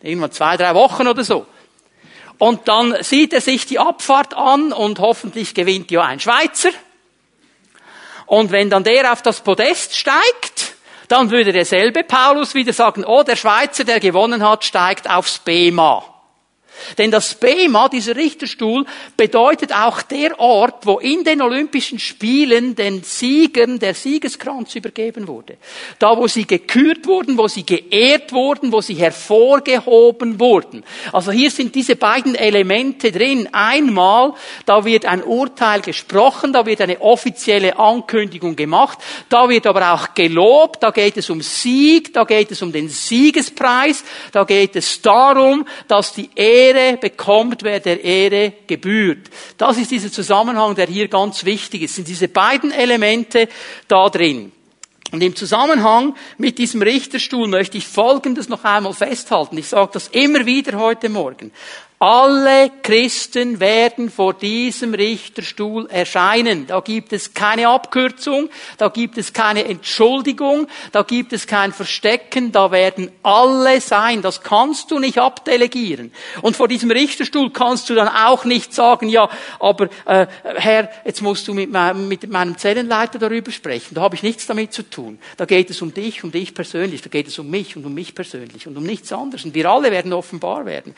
Irgendwann 0.00 0.32
zwei, 0.32 0.56
drei 0.56 0.74
Wochen 0.74 1.06
oder 1.06 1.22
so. 1.22 1.44
Und 2.38 2.66
dann 2.68 3.02
sieht 3.02 3.34
er 3.34 3.42
sich 3.42 3.66
die 3.66 3.78
Abfahrt 3.78 4.34
an 4.34 4.72
und 4.72 4.98
hoffentlich 4.98 5.54
gewinnt 5.54 5.90
ja 5.90 6.02
ein 6.02 6.18
Schweizer. 6.18 6.70
Und 8.24 8.50
wenn 8.50 8.70
dann 8.70 8.82
der 8.82 9.12
auf 9.12 9.20
das 9.20 9.42
Podest 9.42 9.94
steigt, 9.94 10.74
dann 11.08 11.30
würde 11.30 11.52
derselbe 11.52 12.02
Paulus 12.02 12.54
wieder 12.54 12.72
sagen, 12.72 13.04
oh, 13.04 13.22
der 13.22 13.36
Schweizer, 13.36 13.84
der 13.84 14.00
gewonnen 14.00 14.42
hat, 14.42 14.64
steigt 14.64 15.08
aufs 15.10 15.38
Bema. 15.38 16.11
Denn 16.98 17.10
das 17.10 17.34
Bema, 17.34 17.88
dieser 17.88 18.16
Richterstuhl, 18.16 18.84
bedeutet 19.16 19.74
auch 19.74 20.02
der 20.02 20.38
Ort, 20.38 20.86
wo 20.86 20.98
in 20.98 21.24
den 21.24 21.42
Olympischen 21.42 21.98
Spielen 21.98 22.74
den 22.74 23.02
Siegern 23.02 23.78
der 23.78 23.94
Siegeskranz 23.94 24.74
übergeben 24.74 25.28
wurde. 25.28 25.56
Da, 25.98 26.16
wo 26.16 26.26
sie 26.26 26.46
gekürt 26.46 27.06
wurden, 27.06 27.38
wo 27.38 27.48
sie 27.48 27.64
geehrt 27.64 28.32
wurden, 28.32 28.72
wo 28.72 28.80
sie 28.80 28.94
hervorgehoben 28.94 30.40
wurden. 30.40 30.84
Also 31.12 31.32
hier 31.32 31.50
sind 31.50 31.74
diese 31.74 31.96
beiden 31.96 32.34
Elemente 32.34 33.12
drin. 33.12 33.48
Einmal, 33.52 34.34
da 34.66 34.84
wird 34.84 35.06
ein 35.06 35.22
Urteil 35.22 35.80
gesprochen, 35.80 36.52
da 36.52 36.66
wird 36.66 36.80
eine 36.80 37.00
offizielle 37.00 37.78
Ankündigung 37.78 38.56
gemacht, 38.56 38.98
da 39.28 39.48
wird 39.48 39.66
aber 39.66 39.92
auch 39.92 40.14
gelobt, 40.14 40.82
da 40.82 40.90
geht 40.90 41.16
es 41.16 41.30
um 41.30 41.40
Sieg, 41.42 42.12
da 42.12 42.24
geht 42.24 42.50
es 42.50 42.62
um 42.62 42.72
den 42.72 42.88
Siegespreis, 42.88 44.04
da 44.32 44.44
geht 44.44 44.76
es 44.76 45.00
darum, 45.02 45.66
dass 45.88 46.12
die 46.14 46.30
Ehre 46.34 46.71
Ehre 46.74 46.96
bekommt, 46.96 47.62
wer 47.62 47.80
der 47.80 48.02
Ehre 48.02 48.52
gebührt. 48.66 49.30
Das 49.58 49.78
ist 49.78 49.90
dieser 49.90 50.10
Zusammenhang, 50.10 50.74
der 50.74 50.86
hier 50.86 51.08
ganz 51.08 51.44
wichtig 51.44 51.82
ist. 51.82 51.94
Sind 51.94 52.08
diese 52.08 52.28
beiden 52.28 52.72
Elemente 52.72 53.48
da 53.88 54.08
drin. 54.08 54.52
Und 55.12 55.22
im 55.22 55.36
Zusammenhang 55.36 56.14
mit 56.38 56.58
diesem 56.58 56.80
Richterstuhl 56.80 57.46
möchte 57.46 57.76
ich 57.76 57.86
Folgendes 57.86 58.48
noch 58.48 58.64
einmal 58.64 58.94
festhalten. 58.94 59.58
Ich 59.58 59.68
sage 59.68 59.90
das 59.92 60.08
immer 60.08 60.46
wieder 60.46 60.78
heute 60.78 61.10
Morgen. 61.10 61.52
Alle 62.04 62.72
Christen 62.82 63.60
werden 63.60 64.10
vor 64.10 64.34
diesem 64.34 64.92
Richterstuhl 64.92 65.88
erscheinen. 65.88 66.66
Da 66.66 66.80
gibt 66.80 67.12
es 67.12 67.32
keine 67.32 67.68
Abkürzung, 67.68 68.50
da 68.76 68.88
gibt 68.88 69.18
es 69.18 69.32
keine 69.32 69.66
Entschuldigung, 69.66 70.66
da 70.90 71.02
gibt 71.02 71.32
es 71.32 71.46
kein 71.46 71.72
Verstecken, 71.72 72.50
da 72.50 72.72
werden 72.72 73.12
alle 73.22 73.80
sein. 73.80 74.20
Das 74.20 74.42
kannst 74.42 74.90
du 74.90 74.98
nicht 74.98 75.18
abdelegieren. 75.18 76.10
Und 76.40 76.56
vor 76.56 76.66
diesem 76.66 76.90
Richterstuhl 76.90 77.52
kannst 77.52 77.88
du 77.88 77.94
dann 77.94 78.08
auch 78.08 78.44
nicht 78.44 78.74
sagen, 78.74 79.08
ja, 79.08 79.30
aber 79.60 79.88
äh, 80.04 80.26
Herr, 80.42 80.90
jetzt 81.04 81.22
musst 81.22 81.46
du 81.46 81.54
mit, 81.54 81.70
meinem, 81.70 82.08
mit 82.08 82.28
meinem 82.28 82.58
Zellenleiter 82.58 83.20
darüber 83.20 83.52
sprechen. 83.52 83.94
Da 83.94 84.00
habe 84.00 84.16
ich 84.16 84.24
nichts 84.24 84.48
damit 84.48 84.72
zu 84.72 84.82
tun. 84.82 85.20
Da 85.36 85.44
geht 85.44 85.70
es 85.70 85.80
um 85.80 85.94
dich, 85.94 86.24
um 86.24 86.32
dich 86.32 86.52
persönlich, 86.52 87.00
da 87.00 87.10
geht 87.10 87.28
es 87.28 87.38
um 87.38 87.48
mich 87.48 87.76
und 87.76 87.86
um 87.86 87.94
mich 87.94 88.12
persönlich 88.12 88.66
und 88.66 88.76
um 88.76 88.82
nichts 88.82 89.12
anderes. 89.12 89.44
Und 89.44 89.54
wir 89.54 89.70
alle 89.70 89.92
werden 89.92 90.12
offenbar 90.12 90.66
werden. 90.66 90.96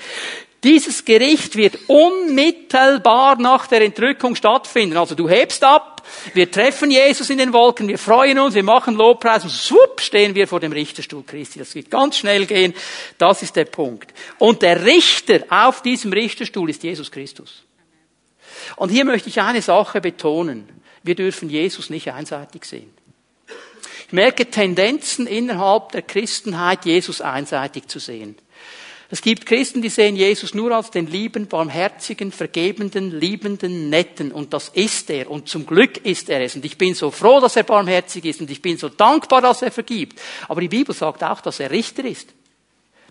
Dieses 0.65 0.94
Gericht 1.03 1.57
wird 1.57 1.79
unmittelbar 1.87 3.41
nach 3.41 3.67
der 3.67 3.81
Entrückung 3.81 4.37
stattfinden. 4.37 4.99
Also 4.99 5.15
du 5.15 5.29
hebst 5.29 5.65
ab, 5.65 6.03
wir 6.35 6.51
treffen 6.51 6.91
Jesus 6.91 7.31
in 7.31 7.39
den 7.39 7.53
Wolken, 7.53 7.89
wir 7.89 7.99
freuen 7.99 8.39
uns, 8.39 8.55
wir 8.55 8.63
machen 8.63 8.95
Lobpreis 8.95 9.45
und 9.45 9.51
schwupp 9.51 10.01
stehen 10.01 10.35
wir 10.35 10.47
vor 10.47 10.61
dem 10.61 10.73
Richterstuhl 10.73 11.25
Christi. 11.25 11.59
Das 11.59 11.75
wird 11.75 11.91
ganz 11.91 12.19
schnell 12.19 12.47
gehen. 12.47 12.75
Das 13.17 13.43
ist 13.43 13.57
der 13.57 13.65
Punkt. 13.65 14.13
Und 14.39 14.63
der 14.63 14.85
Richter 14.85 15.45
auf 15.49 15.83
diesem 15.83 16.13
Richterstuhl 16.13 16.69
ist 16.69 16.83
Jesus 16.83 17.11
Christus. 17.11 17.65
Und 18.77 18.91
hier 18.91 19.05
möchte 19.05 19.29
ich 19.29 19.41
eine 19.41 19.63
Sache 19.63 20.01
betonen. 20.01 20.69
Wir 21.03 21.15
dürfen 21.15 21.51
Jesus 21.51 21.91
nicht 21.91 22.13
einseitig 22.13 22.65
sehen. 22.65 22.93
Ich 24.07 24.13
merke 24.13 24.47
Tendenzen 24.47 25.27
innerhalb 25.27 25.93
der 25.93 26.03
Christenheit, 26.03 26.85
Jesus 26.85 27.21
einseitig 27.21 27.89
zu 27.89 27.99
sehen. 27.99 28.37
Es 29.11 29.21
gibt 29.21 29.45
Christen, 29.45 29.83
die 29.83 29.91
sehen 29.91 30.17
Jesus 30.17 30.55
nur 30.55 30.73
als 30.73 30.91
den 30.91 31.07
lieben, 31.07 31.47
barmherzigen, 31.47 32.33
vergebenden, 32.33 33.11
liebenden, 33.11 33.91
netten. 33.91 34.33
Und 34.33 34.55
das 34.55 34.71
ist 34.71 35.11
er. 35.11 35.31
Und 35.31 35.49
zum 35.49 35.67
Glück 35.67 35.99
ist 35.99 36.31
er 36.31 36.41
es. 36.41 36.57
Und 36.57 36.65
ich 36.65 36.79
bin 36.79 36.95
so 36.95 37.11
froh, 37.11 37.39
dass 37.39 37.57
er 37.57 37.65
barmherzig 37.65 38.25
ist. 38.25 38.41
Und 38.41 38.51
ich 38.51 38.63
bin 38.63 38.79
so 38.79 38.89
dankbar, 38.89 39.43
dass 39.43 39.63
er 39.63 39.71
vergibt. 39.71 40.21
Aber 40.49 40.61
die 40.61 40.69
Bibel 40.69 40.95
sagt 40.95 41.23
auch, 41.23 41.43
dass 41.43 41.61
er 41.61 41.71
Richter 41.71 42.05
ist. 42.05 42.31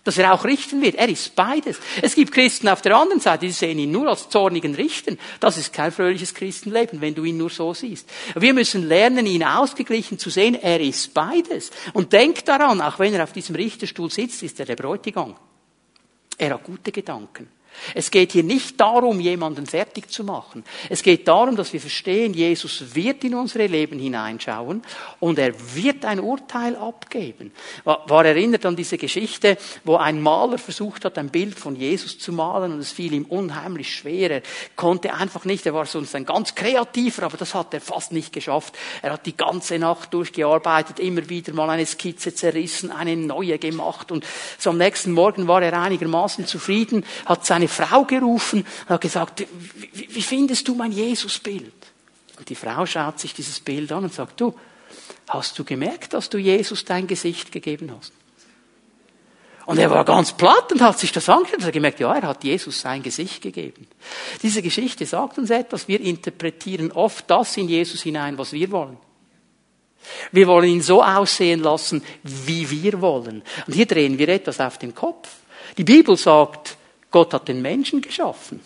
Dass 0.02 0.18
er 0.18 0.34
auch 0.34 0.44
richten 0.44 0.82
wird. 0.82 0.96
Er 0.96 1.08
ist 1.08 1.34
beides. 1.36 1.78
Es 2.02 2.16
gibt 2.16 2.32
Christen 2.32 2.68
auf 2.68 2.82
der 2.82 2.96
anderen 2.96 3.20
Seite, 3.20 3.46
die 3.46 3.52
sehen 3.52 3.78
ihn 3.78 3.92
nur 3.92 4.08
als 4.08 4.28
zornigen 4.28 4.74
Richten. 4.74 5.16
Das 5.38 5.56
ist 5.56 5.72
kein 5.72 5.92
fröhliches 5.92 6.34
Christenleben, 6.34 7.00
wenn 7.00 7.14
du 7.14 7.24
ihn 7.24 7.38
nur 7.38 7.48
so 7.50 7.72
siehst. 7.72 8.06
Wir 8.34 8.52
müssen 8.52 8.86
lernen, 8.86 9.24
ihn 9.24 9.44
ausgeglichen 9.44 10.18
zu 10.18 10.28
sehen. 10.28 10.56
Er 10.56 10.80
ist 10.80 11.14
beides. 11.14 11.70
Und 11.94 12.12
denk 12.12 12.44
daran, 12.44 12.82
auch 12.82 12.98
wenn 12.98 13.14
er 13.14 13.22
auf 13.22 13.32
diesem 13.32 13.54
Richterstuhl 13.54 14.10
sitzt, 14.10 14.42
ist 14.42 14.58
er 14.60 14.66
der 14.66 14.76
Bräutigam. 14.76 15.36
Er 16.38 16.54
hat 16.54 16.64
gute 16.64 16.90
Gedanken. 16.90 17.48
Es 17.94 18.10
geht 18.10 18.32
hier 18.32 18.42
nicht 18.42 18.80
darum, 18.80 19.20
jemanden 19.20 19.66
fertig 19.66 20.10
zu 20.10 20.24
machen. 20.24 20.64
Es 20.88 21.02
geht 21.02 21.28
darum, 21.28 21.56
dass 21.56 21.72
wir 21.72 21.80
verstehen, 21.80 22.34
Jesus 22.34 22.94
wird 22.94 23.24
in 23.24 23.34
unsere 23.34 23.66
Leben 23.66 23.98
hineinschauen 23.98 24.82
und 25.20 25.38
er 25.38 25.54
wird 25.74 26.04
ein 26.04 26.20
Urteil 26.20 26.76
abgeben. 26.76 27.52
War, 27.84 28.24
erinnert 28.24 28.64
an 28.66 28.76
diese 28.76 28.98
Geschichte, 28.98 29.58
wo 29.84 29.96
ein 29.96 30.20
Maler 30.20 30.58
versucht 30.58 31.04
hat, 31.04 31.18
ein 31.18 31.28
Bild 31.28 31.58
von 31.58 31.76
Jesus 31.76 32.18
zu 32.18 32.32
malen 32.32 32.72
und 32.72 32.78
es 32.78 32.92
fiel 32.92 33.12
ihm 33.12 33.24
unheimlich 33.24 33.94
schwer. 33.94 34.30
Er 34.30 34.42
konnte 34.76 35.14
einfach 35.14 35.44
nicht, 35.44 35.66
er 35.66 35.74
war 35.74 35.86
sonst 35.86 36.14
ein 36.14 36.24
ganz 36.24 36.54
kreativer, 36.54 37.24
aber 37.24 37.36
das 37.36 37.54
hat 37.54 37.74
er 37.74 37.80
fast 37.80 38.12
nicht 38.12 38.32
geschafft. 38.32 38.74
Er 39.02 39.12
hat 39.12 39.26
die 39.26 39.36
ganze 39.36 39.78
Nacht 39.78 40.14
durchgearbeitet, 40.14 40.98
immer 41.00 41.28
wieder 41.28 41.52
mal 41.52 41.70
eine 41.70 41.86
Skizze 41.86 42.34
zerrissen, 42.34 42.90
eine 42.90 43.16
neue 43.16 43.58
gemacht 43.58 44.10
und 44.10 44.24
so 44.58 44.70
am 44.70 44.78
nächsten 44.78 45.12
Morgen 45.12 45.48
war 45.48 45.62
er 45.62 45.80
einigermaßen 45.80 46.46
zufrieden, 46.46 47.04
hat 47.26 47.46
seine 47.46 47.63
eine 47.64 47.68
Frau 47.68 48.04
gerufen 48.04 48.60
und 48.60 48.88
hat 48.88 49.00
gesagt, 49.00 49.46
wie, 49.92 50.22
findest 50.22 50.68
du 50.68 50.74
mein 50.74 50.92
Jesusbild? 50.92 51.72
Und 52.38 52.48
die 52.48 52.54
Frau 52.54 52.84
schaut 52.86 53.20
sich 53.20 53.34
dieses 53.34 53.60
Bild 53.60 53.90
an 53.92 54.04
und 54.04 54.12
sagt, 54.12 54.40
du, 54.40 54.54
hast 55.28 55.58
du 55.58 55.64
gemerkt, 55.64 56.14
dass 56.14 56.28
du 56.28 56.38
Jesus 56.38 56.84
dein 56.84 57.06
Gesicht 57.06 57.52
gegeben 57.52 57.92
hast? 57.96 58.12
Und 59.66 59.78
er 59.78 59.90
war 59.90 60.04
ganz 60.04 60.32
platt 60.32 60.72
und 60.72 60.82
hat 60.82 60.98
sich 60.98 61.10
das 61.10 61.28
angeschaut 61.28 61.58
und 61.58 61.64
hat 61.64 61.72
gemerkt, 61.72 62.00
ja, 62.00 62.14
er 62.14 62.28
hat 62.28 62.44
Jesus 62.44 62.80
sein 62.80 63.02
Gesicht 63.02 63.40
gegeben. 63.40 63.86
Diese 64.42 64.60
Geschichte 64.60 65.06
sagt 65.06 65.38
uns 65.38 65.48
etwas. 65.48 65.88
Wir 65.88 66.00
interpretieren 66.00 66.92
oft 66.92 67.30
das 67.30 67.56
in 67.56 67.68
Jesus 67.68 68.02
hinein, 68.02 68.36
was 68.36 68.52
wir 68.52 68.70
wollen. 68.70 68.98
Wir 70.32 70.46
wollen 70.48 70.68
ihn 70.68 70.82
so 70.82 71.02
aussehen 71.02 71.60
lassen, 71.60 72.02
wie 72.22 72.70
wir 72.70 73.00
wollen. 73.00 73.42
Und 73.66 73.72
hier 73.72 73.86
drehen 73.86 74.18
wir 74.18 74.28
etwas 74.28 74.60
auf 74.60 74.76
den 74.76 74.94
Kopf. 74.94 75.30
Die 75.78 75.84
Bibel 75.84 76.16
sagt, 76.18 76.76
Gott 77.14 77.32
hat 77.32 77.46
den 77.46 77.62
Menschen 77.62 78.00
geschaffen. 78.00 78.60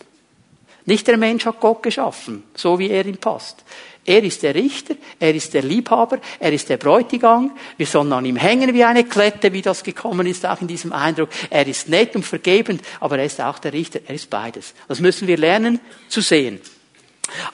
Nicht 0.87 1.07
der 1.07 1.19
Mensch 1.19 1.45
hat 1.45 1.61
Gott 1.61 1.83
geschaffen, 1.83 2.45
so 2.55 2.79
wie 2.79 2.89
er 2.89 3.05
ihm 3.05 3.19
passt. 3.19 3.63
Er 4.07 4.25
ist 4.25 4.43
der 4.43 4.55
Richter, 4.55 4.95
er 5.21 5.35
ist 5.35 5.53
der 5.53 5.61
Liebhaber, 5.61 6.19
er 6.41 6.51
ist 6.51 6.71
der 6.71 6.79
Bräutigam. 6.79 7.51
Wir 7.77 7.85
sollen 7.85 8.11
an 8.11 8.25
ihm 8.25 8.37
hängen 8.37 8.73
wie 8.73 8.85
eine 8.85 9.05
Klette, 9.05 9.53
wie 9.53 9.61
das 9.61 9.85
gekommen 9.85 10.27
ist, 10.27 10.47
auch 10.47 10.63
in 10.63 10.67
diesem 10.67 10.95
Eindruck. 10.95 11.29
Er 11.51 11.67
ist 11.67 11.91
nett 11.91 12.17
und 12.17 12.25
vergebend, 12.25 12.81
aber 13.01 13.19
er 13.19 13.27
ist 13.27 13.39
auch 13.39 13.59
der 13.59 13.75
Richter, 13.75 14.01
er 14.07 14.15
ist 14.15 14.31
beides. 14.31 14.73
Das 14.89 14.99
müssen 14.99 15.29
wir 15.29 15.37
lernen 15.37 15.79
zu 16.09 16.23
sehen. 16.23 16.59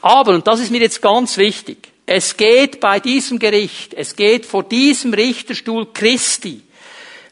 Aber, 0.00 0.32
und 0.32 0.46
das 0.46 0.60
ist 0.60 0.70
mir 0.70 0.80
jetzt 0.80 1.02
ganz 1.02 1.36
wichtig, 1.38 1.88
es 2.06 2.36
geht 2.36 2.78
bei 2.78 3.00
diesem 3.00 3.40
Gericht, 3.40 3.94
es 3.94 4.14
geht 4.14 4.46
vor 4.46 4.62
diesem 4.62 5.12
Richterstuhl 5.12 5.88
Christi 5.92 6.62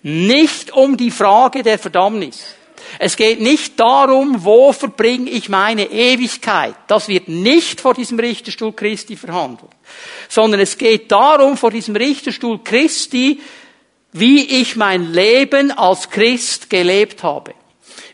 nicht 0.02 0.72
um 0.72 0.96
die 0.96 1.12
Frage 1.12 1.62
der 1.62 1.78
Verdammnis. 1.78 2.56
Es 2.98 3.16
geht 3.16 3.40
nicht 3.40 3.78
darum, 3.80 4.44
wo 4.44 4.72
verbringe 4.72 5.30
ich 5.30 5.48
meine 5.48 5.90
Ewigkeit. 5.90 6.74
Das 6.86 7.08
wird 7.08 7.28
nicht 7.28 7.80
vor 7.80 7.94
diesem 7.94 8.18
Richterstuhl 8.18 8.72
Christi 8.72 9.16
verhandelt. 9.16 9.70
Sondern 10.28 10.60
es 10.60 10.76
geht 10.78 11.10
darum, 11.10 11.56
vor 11.56 11.70
diesem 11.70 11.96
Richterstuhl 11.96 12.60
Christi 12.62 13.40
wie 14.12 14.60
ich 14.60 14.76
mein 14.76 15.12
Leben 15.12 15.70
als 15.70 16.10
Christ 16.10 16.68
gelebt 16.68 17.22
habe. 17.22 17.54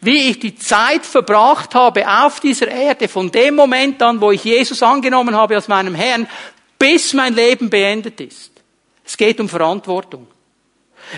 Wie 0.01 0.31
ich 0.31 0.39
die 0.39 0.55
Zeit 0.55 1.05
verbracht 1.05 1.75
habe 1.75 2.09
auf 2.09 2.39
dieser 2.39 2.69
Erde, 2.69 3.09
von 3.09 3.31
dem 3.33 3.57
Moment 3.57 4.01
an, 4.01 4.21
wo 4.21 4.31
ich 4.31 4.45
Jesus 4.45 4.83
angenommen 4.83 5.35
habe 5.35 5.57
als 5.57 5.67
meinem 5.67 5.95
Herrn, 5.97 6.29
bis 6.79 7.13
mein 7.15 7.35
Leben 7.35 7.69
beendet 7.69 8.21
ist. 8.21 8.53
Es 9.05 9.17
geht 9.17 9.41
um 9.41 9.49
Verantwortung. 9.49 10.29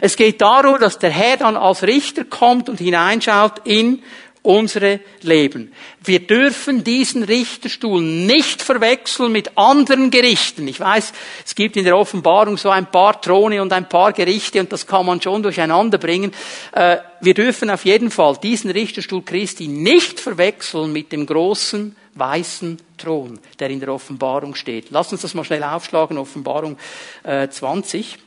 Es 0.01 0.17
geht 0.17 0.41
darum, 0.41 0.79
dass 0.79 0.99
der 0.99 1.11
Herr 1.11 1.37
dann 1.37 1.57
als 1.57 1.83
Richter 1.83 2.25
kommt 2.25 2.69
und 2.69 2.79
hineinschaut 2.79 3.63
in 3.65 4.03
unsere 4.43 5.01
Leben. 5.21 5.73
Wir 6.03 6.21
dürfen 6.21 6.83
diesen 6.83 7.25
Richterstuhl 7.25 8.01
nicht 8.01 8.63
verwechseln 8.63 9.33
mit 9.33 9.57
anderen 9.59 10.11
Gerichten. 10.11 10.67
Ich 10.67 10.81
weiß, 10.81 11.13
es 11.45 11.55
gibt 11.55 11.77
in 11.77 11.85
der 11.85 11.97
Offenbarung 11.97 12.57
so 12.57 12.71
ein 12.71 12.91
paar 12.91 13.21
Throne 13.21 13.61
und 13.61 13.73
ein 13.73 13.89
paar 13.89 14.13
Gerichte 14.13 14.61
und 14.61 14.73
das 14.73 14.87
kann 14.87 15.05
man 15.05 15.21
schon 15.21 15.43
durcheinander 15.43 15.99
bringen. 15.99 16.33
Äh, 16.73 16.99
wir 17.21 17.35
dürfen 17.35 17.69
auf 17.69 17.85
jeden 17.85 18.11
Fall 18.11 18.39
diesen 18.43 18.71
Richterstuhl 18.71 19.23
Christi 19.23 19.69
nicht 19.69 20.19
verwechseln 20.19 20.93
mit 20.93 21.13
dem 21.13 21.27
großen 21.27 21.95
weißen 22.15 22.79
Thron, 22.97 23.39
der 23.59 23.71
in 23.71 23.81
der 23.81 23.91
Offenbarung 23.91 24.55
steht. 24.55 24.87
Lass 24.91 25.13
uns 25.13 25.21
das 25.21 25.35
mal 25.35 25.45
schnell 25.45 25.63
aufschlagen, 25.63 26.19
Offenbarung 26.19 26.79
20, 27.23 28.15
äh, 28.15 28.19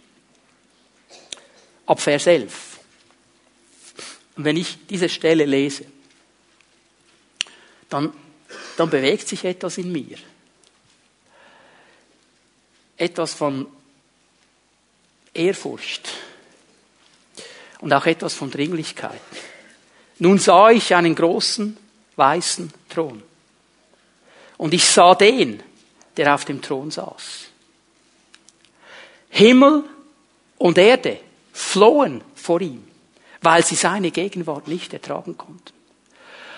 ab 1.86 2.00
Vers 2.00 2.28
11. 2.28 2.80
Und 4.36 4.46
wenn 4.46 4.58
ich 4.58 4.78
diese 4.88 5.10
Stelle 5.10 5.46
lese, 5.46 5.86
dann, 7.90 8.14
dann 8.78 8.90
bewegt 8.90 9.28
sich 9.28 9.44
etwas 9.46 9.78
in 9.78 9.92
mir. 9.92 10.18
Etwas 12.98 13.34
von 13.34 13.68
Ehrfurcht 15.34 16.10
und 17.80 17.94
auch 17.94 18.06
etwas 18.06 18.34
von 18.34 18.50
Dringlichkeit. 18.50 19.22
Nun 20.20 20.40
sah 20.40 20.70
ich 20.70 20.96
einen 20.96 21.16
großen 21.16 21.78
weißen 22.16 22.72
Thron. 22.90 23.22
Und 24.58 24.74
ich 24.74 24.86
sah 24.86 25.16
den, 25.16 25.62
der 26.16 26.34
auf 26.34 26.46
dem 26.46 26.62
Thron 26.62 26.92
saß. 26.92 27.48
Himmel 29.30 29.84
und 30.58 30.78
Erde 30.78 31.20
flohen 31.54 32.22
vor 32.36 32.60
ihm, 32.60 32.84
weil 33.42 33.64
sie 33.64 33.76
seine 33.76 34.12
Gegenwart 34.12 34.68
nicht 34.68 34.92
ertragen 34.92 35.38
konnten. 35.38 35.72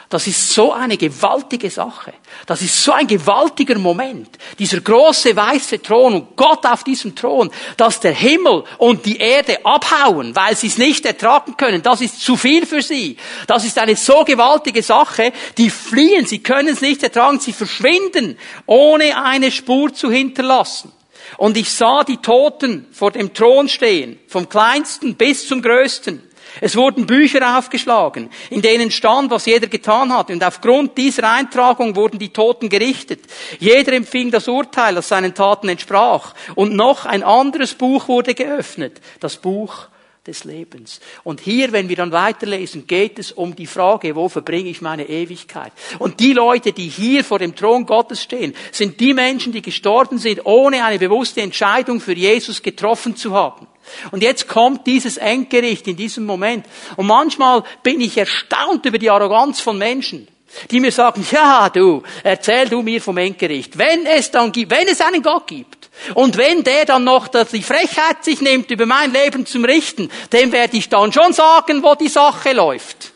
Das 0.10 0.28
ist 0.28 0.54
so 0.54 0.72
eine 0.72 0.98
gewaltige 0.98 1.70
Sache. 1.70 2.14
Das 2.46 2.62
ist 2.62 2.84
so 2.84 2.92
ein 2.92 3.08
gewaltiger 3.08 3.78
Moment. 3.80 4.38
Dieser 4.60 4.80
große 4.80 5.36
weiße 5.36 5.82
Thron 5.82 6.14
und 6.14 6.36
Gott 6.36 6.66
auf 6.66 6.84
diesem 6.84 7.16
Thron, 7.16 7.50
dass 7.76 8.00
der 8.00 8.14
Himmel 8.14 8.64
und 8.78 9.06
die 9.06 9.18
Erde 9.18 9.66
abhauen, 9.66 10.36
weil 10.36 10.56
sie 10.56 10.68
es 10.68 10.78
nicht 10.78 11.06
ertragen 11.06 11.58
können. 11.58 11.82
Das 11.82 12.02
ist 12.02 12.22
zu 12.22 12.38
viel 12.38 12.68
für 12.68 12.84
sie. 12.84 13.18
Das 13.48 13.66
ist 13.66 13.80
eine 13.80 13.96
so 13.96 14.24
gewaltige 14.24 14.84
Sache. 14.84 15.34
Die 15.58 15.72
fliehen, 15.72 16.28
sie 16.28 16.40
können 16.40 16.70
es 16.70 16.82
nicht 16.82 17.02
ertragen, 17.02 17.40
sie 17.40 17.54
verschwinden, 17.54 18.38
ohne 18.68 19.22
eine 19.24 19.52
Spur 19.52 19.92
zu 19.92 20.12
hinterlassen. 20.12 20.92
Und 21.38 21.58
ich 21.58 21.72
sah 21.72 22.04
die 22.04 22.18
Toten 22.18 22.88
vor 22.92 23.12
dem 23.12 23.34
Thron 23.34 23.68
stehen, 23.68 24.20
vom 24.28 24.50
kleinsten 24.50 25.16
bis 25.16 25.48
zum 25.48 25.62
größten. 25.62 26.22
Es 26.62 26.76
wurden 26.76 27.06
Bücher 27.06 27.58
aufgeschlagen, 27.58 28.30
in 28.50 28.62
denen 28.62 28.90
stand, 28.92 29.30
was 29.30 29.46
jeder 29.46 29.68
getan 29.68 30.14
hat. 30.14 30.30
Und 30.30 30.44
aufgrund 30.44 30.98
dieser 30.98 31.30
Eintragung 31.30 31.96
wurden 31.96 32.18
die 32.18 32.32
Toten 32.32 32.70
gerichtet. 32.70 33.22
Jeder 33.60 33.94
empfing 33.94 34.32
das 34.32 34.48
Urteil, 34.48 34.96
das 34.96 35.10
seinen 35.10 35.34
Taten 35.34 35.68
entsprach. 35.68 36.34
Und 36.56 36.74
noch 36.74 37.06
ein 37.06 37.24
anderes 37.24 37.74
Buch 37.74 38.08
wurde 38.08 38.34
geöffnet. 38.34 39.02
Das 39.20 39.36
Buch 39.38 39.88
des 40.26 40.44
Lebens. 40.44 41.00
Und 41.24 41.40
hier, 41.40 41.72
wenn 41.72 41.88
wir 41.88 41.96
dann 41.96 42.12
weiterlesen, 42.12 42.88
geht 42.88 43.20
es 43.20 43.32
um 43.32 43.56
die 43.56 43.68
Frage, 43.68 44.16
wo 44.16 44.28
verbringe 44.28 44.70
ich 44.70 44.82
meine 44.82 45.08
Ewigkeit? 45.08 45.72
Und 46.00 46.20
die 46.20 46.34
Leute, 46.34 46.74
die 46.74 46.88
hier 46.88 47.24
vor 47.24 47.40
dem 47.40 47.56
Thron 47.56 47.86
Gottes 47.86 48.24
stehen, 48.24 48.56
sind 48.72 49.00
die 49.00 49.14
Menschen, 49.14 49.54
die 49.54 49.62
gestorben 49.62 50.18
sind, 50.18 50.46
ohne 50.46 50.84
eine 50.84 51.00
bewusste 51.00 51.42
Entscheidung 51.42 52.00
für 52.00 52.14
Jesus 52.14 52.62
getroffen 52.62 53.16
zu 53.16 53.34
haben. 53.34 53.68
Und 54.12 54.24
jetzt 54.24 54.48
kommt 54.48 54.88
dieses 54.88 55.18
Endgericht 55.18 55.88
in 55.88 55.96
diesem 55.96 56.26
Moment. 56.26 56.66
Und 56.96 57.06
manchmal 57.06 57.64
bin 57.84 58.02
ich 58.02 58.18
erstaunt 58.18 58.86
über 58.86 58.98
die 58.98 59.12
Arroganz 59.12 59.60
von 59.60 59.78
Menschen, 59.78 60.28
die 60.72 60.80
mir 60.80 60.92
sagen, 60.92 61.26
ja, 61.32 61.70
du, 61.70 62.02
erzähl 62.24 62.68
du 62.68 62.82
mir 62.82 63.02
vom 63.02 63.18
Endgericht. 63.18 63.78
Wenn 63.78 64.06
es 64.06 64.32
dann 64.32 64.52
gibt, 64.52 64.72
wenn 64.72 64.88
es 64.88 65.02
einen 65.02 65.22
Gott 65.22 65.46
gibt, 65.48 65.75
und 66.14 66.38
wenn 66.38 66.64
der 66.64 66.86
dann 66.86 67.04
noch 67.04 67.28
die 67.28 67.64
Frechheit 67.64 68.24
sich 68.24 68.42
nimmt, 68.42 68.70
über 68.70 68.86
mein 68.86 69.12
Leben 69.12 69.46
zum 69.46 69.66
Richten, 69.66 70.10
dem 70.32 70.52
werde 70.52 70.78
ich 70.78 70.90
dann 70.90 71.12
schon 71.12 71.34
sagen, 71.34 71.82
wo 71.84 71.96
die 71.96 72.10
Sache 72.10 72.54
läuft. 72.54 73.14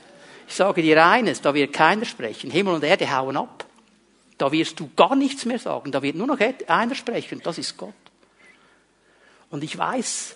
Ich 0.48 0.56
sage 0.56 0.82
dir 0.82 1.06
eines, 1.06 1.42
da 1.42 1.54
wird 1.54 1.74
keiner 1.74 2.06
sprechen. 2.06 2.50
Himmel 2.50 2.76
und 2.76 2.84
Erde 2.84 3.16
hauen 3.16 3.38
ab. 3.38 3.66
Da 4.38 4.52
wirst 4.52 4.80
du 4.80 4.90
gar 4.96 5.16
nichts 5.16 5.46
mehr 5.46 5.60
sagen. 5.60 5.92
Da 5.92 6.02
wird 6.02 6.16
nur 6.16 6.28
noch 6.28 6.40
einer 6.40 6.96
sprechen. 6.96 7.42
Das 7.44 7.58
ist 7.58 7.78
Gott. 7.78 7.94
Und 9.52 9.64
ich 9.64 9.78
weiß, 9.78 10.36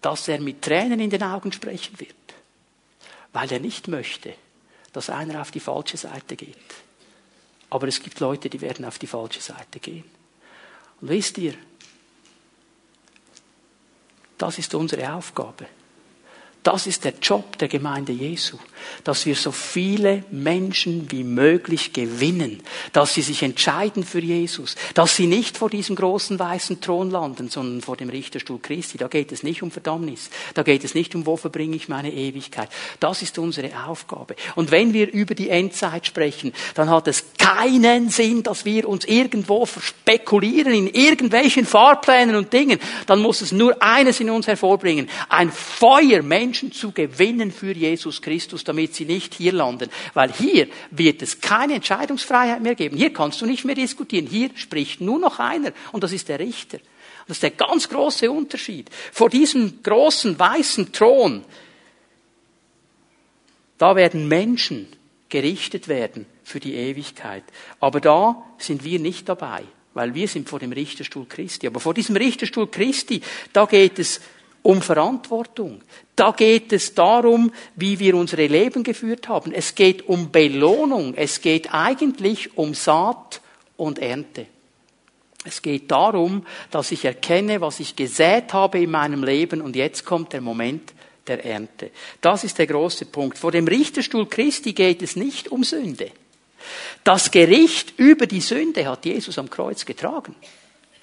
dass 0.00 0.28
er 0.28 0.40
mit 0.40 0.62
Tränen 0.62 0.98
in 0.98 1.10
den 1.10 1.22
Augen 1.22 1.52
sprechen 1.52 1.98
wird, 2.00 2.14
weil 3.32 3.52
er 3.52 3.60
nicht 3.60 3.88
möchte, 3.88 4.34
dass 4.92 5.10
einer 5.10 5.40
auf 5.42 5.50
die 5.50 5.60
falsche 5.60 5.96
Seite 5.96 6.36
geht. 6.36 6.56
Aber 7.70 7.86
es 7.86 8.02
gibt 8.02 8.20
Leute, 8.20 8.48
die 8.48 8.60
werden 8.60 8.84
auf 8.84 8.98
die 8.98 9.06
falsche 9.06 9.40
Seite 9.40 9.78
gehen. 9.80 10.04
Und 11.00 11.08
wisst 11.08 11.38
ihr, 11.38 11.54
das 14.36 14.58
ist 14.58 14.74
unsere 14.74 15.12
Aufgabe. 15.12 15.66
Das 16.64 16.86
ist 16.86 17.04
der 17.04 17.14
Job 17.22 17.56
der 17.58 17.68
Gemeinde 17.68 18.12
Jesu, 18.12 18.58
dass 19.04 19.24
wir 19.26 19.36
so 19.36 19.52
viele 19.52 20.24
Menschen 20.30 21.10
wie 21.10 21.22
möglich 21.22 21.92
gewinnen, 21.92 22.62
dass 22.92 23.14
sie 23.14 23.22
sich 23.22 23.42
entscheiden 23.42 24.04
für 24.04 24.18
Jesus, 24.18 24.74
dass 24.92 25.14
sie 25.14 25.28
nicht 25.28 25.56
vor 25.56 25.70
diesem 25.70 25.94
großen 25.94 26.38
weißen 26.38 26.80
Thron 26.80 27.10
landen, 27.10 27.48
sondern 27.48 27.80
vor 27.80 27.96
dem 27.96 28.10
Richterstuhl 28.10 28.58
Christi. 28.58 28.98
Da 28.98 29.06
geht 29.06 29.30
es 29.30 29.44
nicht 29.44 29.62
um 29.62 29.70
Verdammnis, 29.70 30.30
da 30.54 30.64
geht 30.64 30.82
es 30.84 30.94
nicht 30.94 31.14
um, 31.14 31.26
wo 31.26 31.36
verbringe 31.36 31.76
ich 31.76 31.88
meine 31.88 32.12
Ewigkeit. 32.12 32.68
Das 32.98 33.22
ist 33.22 33.38
unsere 33.38 33.70
Aufgabe. 33.86 34.34
Und 34.56 34.72
wenn 34.72 34.92
wir 34.92 35.10
über 35.12 35.36
die 35.36 35.50
Endzeit 35.50 36.06
sprechen, 36.06 36.52
dann 36.74 36.90
hat 36.90 37.06
es 37.06 37.24
keinen 37.38 38.10
Sinn, 38.10 38.42
dass 38.42 38.64
wir 38.64 38.88
uns 38.88 39.04
irgendwo 39.04 39.64
verspekulieren 39.64 40.74
in 40.74 40.88
irgendwelchen 40.88 41.64
Fahrplänen 41.64 42.34
und 42.34 42.52
Dingen. 42.52 42.80
Dann 43.06 43.20
muss 43.20 43.42
es 43.42 43.52
nur 43.52 43.80
eines 43.80 44.20
in 44.20 44.28
uns 44.28 44.48
hervorbringen, 44.48 45.08
ein 45.28 45.52
Feuer, 45.52 46.22
Menschen 46.22 46.47
Menschen 46.48 46.72
zu 46.72 46.92
gewinnen 46.92 47.52
für 47.52 47.72
Jesus 47.72 48.22
Christus, 48.22 48.64
damit 48.64 48.94
sie 48.94 49.04
nicht 49.04 49.34
hier 49.34 49.52
landen. 49.52 49.90
Weil 50.14 50.32
hier 50.32 50.66
wird 50.90 51.20
es 51.20 51.42
keine 51.42 51.74
Entscheidungsfreiheit 51.74 52.62
mehr 52.62 52.74
geben. 52.74 52.96
Hier 52.96 53.12
kannst 53.12 53.42
du 53.42 53.46
nicht 53.46 53.66
mehr 53.66 53.74
diskutieren. 53.74 54.26
Hier 54.26 54.48
spricht 54.54 55.02
nur 55.02 55.18
noch 55.18 55.38
einer 55.38 55.72
und 55.92 56.02
das 56.02 56.12
ist 56.12 56.28
der 56.28 56.38
Richter. 56.38 56.78
Das 57.26 57.36
ist 57.36 57.42
der 57.42 57.50
ganz 57.50 57.90
große 57.90 58.30
Unterschied. 58.30 58.88
Vor 59.12 59.28
diesem 59.28 59.82
großen 59.82 60.38
weißen 60.38 60.90
Thron, 60.92 61.44
da 63.76 63.94
werden 63.94 64.26
Menschen 64.26 64.88
gerichtet 65.28 65.88
werden 65.88 66.24
für 66.44 66.60
die 66.60 66.74
Ewigkeit. 66.74 67.44
Aber 67.78 68.00
da 68.00 68.42
sind 68.56 68.84
wir 68.84 68.98
nicht 68.98 69.28
dabei, 69.28 69.64
weil 69.92 70.14
wir 70.14 70.28
sind 70.28 70.48
vor 70.48 70.60
dem 70.60 70.72
Richterstuhl 70.72 71.26
Christi. 71.28 71.66
Aber 71.66 71.80
vor 71.80 71.92
diesem 71.92 72.16
Richterstuhl 72.16 72.68
Christi, 72.68 73.20
da 73.52 73.66
geht 73.66 73.98
es 73.98 74.22
um 74.68 74.82
Verantwortung. 74.82 75.80
Da 76.14 76.32
geht 76.32 76.74
es 76.74 76.94
darum, 76.94 77.50
wie 77.74 77.98
wir 77.98 78.14
unsere 78.14 78.46
Leben 78.48 78.84
geführt 78.84 79.26
haben. 79.26 79.50
Es 79.50 79.74
geht 79.74 80.06
um 80.10 80.30
Belohnung. 80.30 81.14
Es 81.16 81.40
geht 81.40 81.72
eigentlich 81.72 82.54
um 82.58 82.74
Saat 82.74 83.40
und 83.78 83.98
Ernte. 83.98 84.44
Es 85.42 85.62
geht 85.62 85.90
darum, 85.90 86.44
dass 86.70 86.92
ich 86.92 87.06
erkenne, 87.06 87.62
was 87.62 87.80
ich 87.80 87.96
gesät 87.96 88.52
habe 88.52 88.78
in 88.82 88.90
meinem 88.90 89.24
Leben 89.24 89.62
und 89.62 89.74
jetzt 89.74 90.04
kommt 90.04 90.34
der 90.34 90.42
Moment 90.42 90.92
der 91.26 91.46
Ernte. 91.46 91.90
Das 92.20 92.44
ist 92.44 92.58
der 92.58 92.66
große 92.66 93.06
Punkt. 93.06 93.38
Vor 93.38 93.52
dem 93.52 93.66
Richterstuhl 93.66 94.28
Christi 94.28 94.74
geht 94.74 95.00
es 95.00 95.16
nicht 95.16 95.50
um 95.50 95.64
Sünde. 95.64 96.10
Das 97.04 97.30
Gericht 97.30 97.94
über 97.96 98.26
die 98.26 98.42
Sünde 98.42 98.86
hat 98.86 99.06
Jesus 99.06 99.38
am 99.38 99.48
Kreuz 99.48 99.86
getragen. 99.86 100.36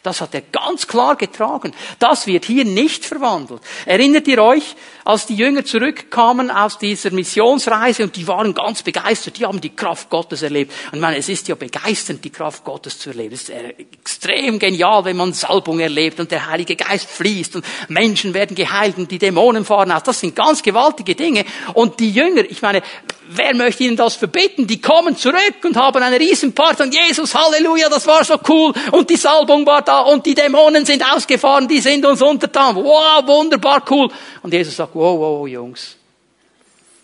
Das 0.05 0.21
hat 0.21 0.35
er 0.35 0.41
ganz 0.41 0.85
klar 0.85 1.15
getragen. 1.15 1.73
Das 1.97 2.27
wird 2.27 2.45
hier 2.45 2.63
nicht 2.63 3.03
verwandelt. 3.03 3.61
Erinnert 3.87 4.27
ihr 4.27 4.41
euch, 4.41 4.75
als 5.05 5.27
die 5.27 5.35
Jünger 5.35 5.63
zurückkamen 5.63 6.49
aus 6.49 6.79
dieser 6.79 7.11
Missionsreise 7.11 8.03
und 8.03 8.15
die 8.15 8.27
waren 8.27 8.55
ganz 8.55 8.81
begeistert, 8.81 9.37
die 9.37 9.45
haben 9.45 9.61
die 9.61 9.75
Kraft 9.75 10.09
Gottes 10.09 10.41
erlebt. 10.41 10.73
Und 10.87 10.95
ich 10.95 11.01
meine, 11.01 11.17
es 11.17 11.29
ist 11.29 11.47
ja 11.47 11.53
begeisternd, 11.53 12.25
die 12.25 12.31
Kraft 12.31 12.63
Gottes 12.63 12.97
zu 12.97 13.11
erleben. 13.11 13.35
Es 13.35 13.43
ist 13.43 13.51
extrem 13.51 14.57
genial, 14.57 15.05
wenn 15.05 15.15
man 15.15 15.31
Salbung 15.33 15.79
erlebt 15.79 16.19
und 16.19 16.31
der 16.31 16.47
Heilige 16.47 16.75
Geist 16.75 17.07
fließt 17.07 17.55
und 17.55 17.65
Menschen 17.87 18.33
werden 18.33 18.55
geheilt 18.55 18.97
und 18.97 19.11
die 19.11 19.19
Dämonen 19.19 19.63
fahren 19.63 19.91
aus. 19.91 20.01
Das 20.01 20.19
sind 20.19 20.35
ganz 20.35 20.63
gewaltige 20.63 21.13
Dinge. 21.13 21.45
Und 21.75 21.99
die 21.99 22.09
Jünger, 22.09 22.43
ich 22.49 22.63
meine, 22.63 22.81
wer 23.29 23.55
möchte 23.55 23.83
ihnen 23.83 23.95
das 23.95 24.15
verbieten? 24.15 24.67
Die 24.67 24.81
kommen 24.81 25.15
zurück 25.15 25.63
und 25.63 25.77
haben 25.77 26.01
eine 26.01 26.19
Riesenparty 26.19 26.83
und 26.83 26.95
Jesus, 26.95 27.35
Halleluja, 27.35 27.89
das 27.89 28.07
war 28.07 28.23
so 28.23 28.39
cool 28.47 28.73
und 28.91 29.09
die 29.09 29.17
Salbung 29.17 29.65
war 29.65 29.81
da 29.81 30.01
und 30.01 30.25
die 30.25 30.33
Dämonen 30.33 30.85
sind 30.85 31.03
ausgefahren, 31.13 31.67
die 31.67 31.79
sind 31.79 32.05
uns 32.05 32.21
untertan. 32.21 32.75
Wow, 32.75 33.25
wunderbar 33.27 33.83
cool. 33.89 34.09
Und 34.41 34.53
Jesus 34.53 34.75
sagt, 34.75 34.94
wow, 34.95 35.19
wow, 35.19 35.47
Jungs, 35.47 35.97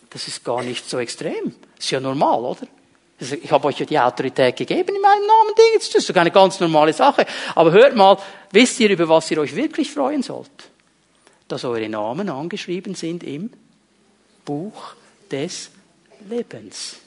das 0.09 0.27
ist 0.27 0.43
gar 0.43 0.63
nicht 0.63 0.89
so 0.89 0.99
extrem. 0.99 1.53
Das 1.75 1.85
ist 1.85 1.91
ja 1.91 1.99
normal, 1.99 2.39
oder? 2.39 2.67
Ich 3.19 3.51
habe 3.51 3.67
euch 3.67 3.79
ja 3.79 3.85
die 3.85 3.99
Autorität 3.99 4.55
gegeben 4.55 4.95
in 4.95 5.01
meinem 5.01 5.27
Namen. 5.27 5.53
Das 5.75 5.93
ist 5.93 6.09
doch 6.09 6.15
eine 6.15 6.31
ganz 6.31 6.59
normale 6.59 6.91
Sache. 6.91 7.25
Aber 7.53 7.71
hört 7.71 7.95
mal, 7.95 8.17
wisst 8.51 8.79
ihr, 8.79 8.89
über 8.89 9.07
was 9.07 9.29
ihr 9.29 9.37
euch 9.37 9.55
wirklich 9.55 9.91
freuen 9.91 10.23
sollt? 10.23 10.49
Dass 11.47 11.63
eure 11.63 11.87
Namen 11.87 12.29
angeschrieben 12.29 12.95
sind 12.95 13.23
im 13.23 13.51
Buch 14.43 14.95
des 15.29 15.69
Lebens. 16.27 16.97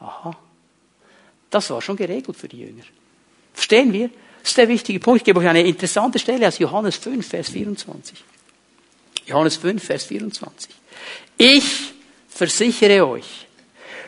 Aha. 0.00 0.34
Das 1.50 1.68
war 1.68 1.82
schon 1.82 1.96
geregelt 1.96 2.36
für 2.36 2.48
die 2.48 2.60
Jünger. 2.60 2.84
Verstehen 3.52 3.92
wir? 3.92 4.08
Das 4.40 4.52
ist 4.52 4.56
der 4.56 4.68
wichtige 4.68 5.00
Punkt. 5.00 5.18
Ich 5.18 5.24
gebe 5.24 5.38
euch 5.40 5.48
eine 5.48 5.66
interessante 5.66 6.18
Stelle 6.18 6.48
aus 6.48 6.58
Johannes 6.58 6.96
5, 6.96 7.28
Vers 7.28 7.50
24. 7.50 8.24
Johannes 9.26 9.56
5, 9.56 9.82
Vers 9.82 10.04
24. 10.04 10.70
Ich 11.36 11.92
versichere 12.28 13.06
euch, 13.06 13.46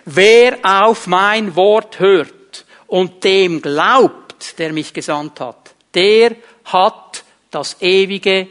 wer 0.05 0.59
auf 0.63 1.07
mein 1.07 1.55
Wort 1.57 1.99
hört 1.99 2.65
und 2.87 3.25
dem 3.25 3.63
glaubt, 3.63 4.59
der 4.59 4.73
mich 4.73 4.93
gesandt 4.93 5.41
hat, 5.41 5.75
der 5.95 6.37
hat 6.65 7.25
das 7.51 7.77
ewige 7.81 8.49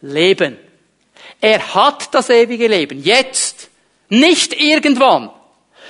Leben. 0.00 0.56
Er 1.40 1.74
hat 1.74 2.14
das 2.14 2.30
ewige 2.30 2.68
Leben. 2.68 3.02
Jetzt. 3.02 3.68
Nicht 4.08 4.52
irgendwann. 4.60 5.30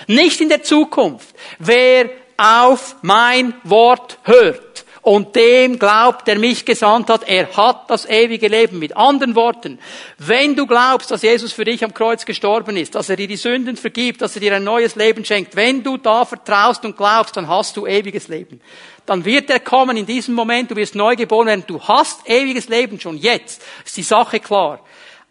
Nicht 0.06 0.40
in 0.40 0.48
der 0.48 0.62
Zukunft. 0.62 1.34
Wer 1.58 2.10
auf 2.38 2.96
mein 3.02 3.54
Wort 3.64 4.18
hört 4.24 4.85
und 5.06 5.36
dem 5.36 5.78
glaubt, 5.78 6.26
der 6.26 6.36
mich 6.36 6.64
gesandt 6.64 7.10
hat, 7.10 7.28
er 7.28 7.56
hat 7.56 7.88
das 7.88 8.06
ewige 8.06 8.48
Leben. 8.48 8.80
Mit 8.80 8.96
anderen 8.96 9.36
Worten, 9.36 9.78
wenn 10.18 10.56
du 10.56 10.66
glaubst, 10.66 11.12
dass 11.12 11.22
Jesus 11.22 11.52
für 11.52 11.64
dich 11.64 11.84
am 11.84 11.94
Kreuz 11.94 12.26
gestorben 12.26 12.76
ist, 12.76 12.96
dass 12.96 13.08
er 13.08 13.14
dir 13.14 13.28
die 13.28 13.36
Sünden 13.36 13.76
vergibt, 13.76 14.20
dass 14.20 14.34
er 14.34 14.40
dir 14.40 14.56
ein 14.56 14.64
neues 14.64 14.96
Leben 14.96 15.24
schenkt, 15.24 15.54
wenn 15.54 15.84
du 15.84 15.96
da 15.96 16.24
vertraust 16.24 16.84
und 16.84 16.96
glaubst, 16.96 17.36
dann 17.36 17.46
hast 17.46 17.76
du 17.76 17.86
ewiges 17.86 18.26
Leben. 18.26 18.60
Dann 19.06 19.24
wird 19.24 19.48
er 19.48 19.60
kommen 19.60 19.96
in 19.96 20.06
diesem 20.06 20.34
Moment, 20.34 20.72
du 20.72 20.74
wirst 20.74 20.96
neu 20.96 21.14
geboren 21.14 21.46
werden, 21.46 21.64
du 21.68 21.80
hast 21.80 22.28
ewiges 22.28 22.68
Leben 22.68 22.98
schon 22.98 23.16
jetzt. 23.16 23.62
Ist 23.84 23.96
die 23.96 24.02
Sache 24.02 24.40
klar. 24.40 24.80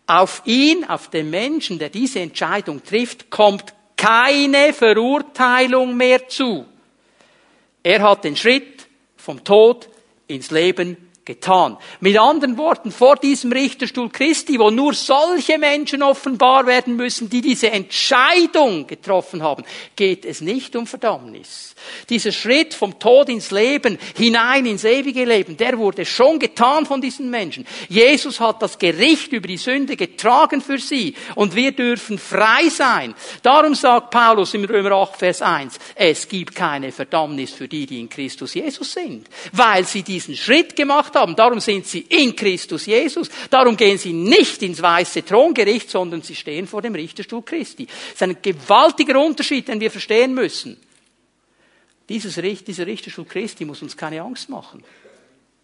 Auf 0.08 0.42
ihn, 0.46 0.86
auf 0.86 1.10
den 1.10 1.30
Menschen, 1.30 1.80
der 1.80 1.90
diese 1.90 2.22
Entscheidung 2.22 2.82
trifft, 2.82 3.30
kommt 3.30 3.74
keine 3.98 4.72
Verurteilung 4.72 5.98
mehr 5.98 6.30
zu. 6.30 6.66
Er 7.84 8.02
hat 8.04 8.24
den 8.24 8.38
Schritt 8.38 8.75
vom 9.26 9.44
Tod 9.44 9.90
ins 10.28 10.52
Leben 10.52 11.05
getan. 11.26 11.78
Mit 12.00 12.18
anderen 12.18 12.58
Worten, 12.58 12.92
vor 12.92 13.16
diesem 13.16 13.52
Richterstuhl 13.52 14.10
Christi, 14.10 14.60
wo 14.60 14.70
nur 14.70 14.94
solche 14.94 15.58
Menschen 15.58 16.04
offenbar 16.04 16.68
werden 16.68 16.96
müssen, 16.96 17.30
die 17.30 17.42
diese 17.42 17.72
Entscheidung 17.72 18.86
getroffen 18.86 19.42
haben, 19.42 19.64
geht 19.96 20.24
es 20.24 20.42
nicht 20.42 20.76
um 20.76 20.86
Verdammnis. 20.86 21.74
Dieser 22.10 22.32
Schritt 22.32 22.76
vom 22.76 23.00
Tod 23.00 23.30
ins 23.30 23.50
Leben 23.50 23.98
hinein 24.16 24.68
ins 24.68 24.84
ewige 24.84 25.26
Leben, 25.26 25.58
der 25.58 25.78
wurde 25.80 26.06
schon 26.06 26.38
getan 26.38 26.86
von 26.86 27.02
diesen 27.02 27.30
Menschen. 27.32 27.66
Jesus 27.90 28.40
hat 28.40 28.62
das 28.62 28.78
Gericht 28.78 29.34
über 29.34 29.48
die 29.48 29.58
Sünde 29.58 29.96
getragen 29.96 30.62
für 30.62 30.78
sie 30.78 31.16
und 31.34 31.56
wir 31.56 31.72
dürfen 31.72 32.20
frei 32.20 32.70
sein. 32.70 33.16
Darum 33.42 33.74
sagt 33.74 34.12
Paulus 34.12 34.54
im 34.54 34.66
Römer 34.66 34.92
8, 34.92 35.18
Vers 35.18 35.42
1, 35.42 35.80
es 35.96 36.28
gibt 36.28 36.56
keine 36.56 36.92
Verdammnis 36.92 37.52
für 37.52 37.68
die, 37.68 37.88
die 37.88 38.00
in 38.00 38.10
Christus 38.10 38.54
Jesus 38.54 38.94
sind, 38.94 39.28
weil 39.52 39.86
sie 39.86 40.04
diesen 40.04 40.36
Schritt 40.36 40.76
gemacht 40.76 41.15
haben. 41.16 41.36
Darum 41.36 41.60
sind 41.60 41.86
sie 41.88 42.02
in 42.02 42.36
Christus 42.36 42.86
Jesus. 42.86 43.30
Darum 43.50 43.76
gehen 43.76 43.98
sie 43.98 44.14
nicht 44.14 44.62
ins 44.62 44.82
weiße 44.82 45.24
Throngericht, 45.26 45.90
sondern 45.90 46.22
sie 46.22 46.36
stehen 46.36 46.68
vor 46.68 46.82
dem 46.82 46.96
Richterstuhl 46.96 47.42
Christi. 47.42 47.86
Das 47.86 48.14
ist 48.14 48.24
ein 48.24 48.38
gewaltiger 48.42 49.20
Unterschied, 49.20 49.68
den 49.68 49.80
wir 49.80 49.92
verstehen 49.92 50.34
müssen. 50.34 50.78
Dieses, 52.08 52.36
dieser 52.36 52.86
Richterstuhl 52.86 53.26
Christi 53.26 53.66
muss 53.66 53.82
uns 53.82 53.98
keine 53.98 54.22
Angst 54.22 54.50
machen. 54.50 54.84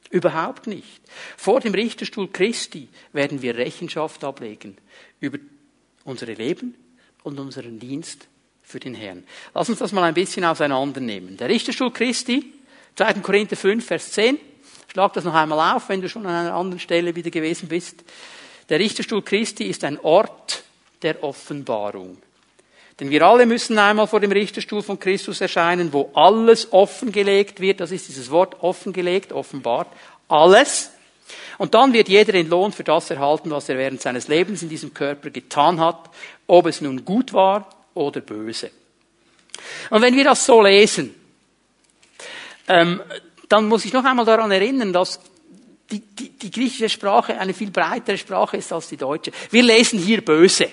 Überhaupt 0.10 0.68
nicht. 0.68 1.02
Vor 1.38 1.60
dem 1.60 1.74
Richterstuhl 1.74 2.30
Christi 2.30 2.90
werden 3.14 3.42
wir 3.42 3.56
Rechenschaft 3.56 4.24
ablegen 4.24 4.78
über 5.20 5.38
unsere 6.04 6.34
Leben 6.34 6.76
und 7.24 7.40
unseren 7.40 7.80
Dienst 7.80 8.28
für 8.62 8.80
den 8.80 8.94
Herrn. 8.94 9.24
Lass 9.54 9.70
uns 9.70 9.80
das 9.80 9.92
mal 9.92 10.04
ein 10.04 10.14
bisschen 10.14 10.44
auseinandernehmen. 10.44 11.38
Der 11.38 11.50
Richterstuhl 11.50 11.92
Christi, 11.92 12.54
2. 12.96 13.14
Korinther 13.16 13.56
5, 13.56 13.86
Vers 13.86 14.12
10, 14.12 14.38
Schlag 14.92 15.14
das 15.14 15.24
noch 15.24 15.34
einmal 15.34 15.78
auf, 15.78 15.88
wenn 15.88 16.02
du 16.02 16.10
schon 16.10 16.26
an 16.26 16.36
einer 16.36 16.54
anderen 16.54 16.82
Stelle 16.82 17.16
wieder 17.16 17.32
gewesen 17.32 17.70
bist. 17.70 18.04
Der 18.68 18.78
Richterstuhl 18.78 19.22
Christi 19.22 19.64
ist 19.64 19.86
ein 19.86 19.98
Ort 20.02 20.64
der 21.02 21.24
Offenbarung. 21.24 22.18
Denn 23.00 23.10
wir 23.10 23.22
alle 23.22 23.46
müssen 23.46 23.80
einmal 23.80 24.08
vor 24.08 24.20
dem 24.20 24.34
Richterstuhl 24.34 24.84
von 24.84 25.00
Christus 25.00 25.40
erscheinen, 25.40 25.94
wo 25.94 26.12
alles 26.14 26.74
offengelegt 26.74 27.62
wird. 27.62 27.80
Das 27.80 27.92
ist 27.92 28.10
dieses 28.10 28.30
Wort 28.32 28.62
offengelegt, 28.62 29.32
offenbart. 29.32 29.88
Alles. 30.28 30.92
Und 31.58 31.74
dann 31.74 31.94
wird 31.94 32.10
jeder 32.10 32.34
den 32.34 32.50
Lohn 32.50 32.74
für 32.74 32.84
das 32.84 33.10
erhalten, 33.10 33.50
was 33.50 33.70
er 33.70 33.78
während 33.78 34.02
seines 34.02 34.28
Lebens 34.28 34.62
in 34.62 34.68
diesem 34.68 34.94
Körper 34.94 35.30
getan 35.30 35.80
hat, 35.80 36.10
ob 36.48 36.66
es 36.66 36.82
nun 36.82 37.06
gut 37.06 37.32
war 37.32 37.70
oder 37.94 38.20
böse. 38.20 38.72
Und 39.90 40.02
wenn 40.02 40.18
wir 40.18 40.26
das 40.26 40.46
so 40.46 40.62
lesen, 40.62 41.16
ähm, 42.68 43.02
dann 43.52 43.68
muss 43.68 43.86
ich 43.86 43.94
noch 43.94 44.06
einmal 44.06 44.26
daran 44.26 44.52
erinnern, 44.52 44.94
dass 44.94 45.20
die, 45.92 46.00
die, 46.00 46.30
die 46.30 46.52
griechische 46.52 46.88
Sprache 46.90 47.38
eine 47.38 47.54
viel 47.54 47.70
breitere 47.70 48.18
Sprache 48.18 48.58
ist 48.58 48.72
als 48.72 48.88
die 48.88 48.98
deutsche. 48.98 49.32
Wir 49.50 49.64
lesen 49.64 50.00
hier 50.00 50.24
böse. 50.24 50.70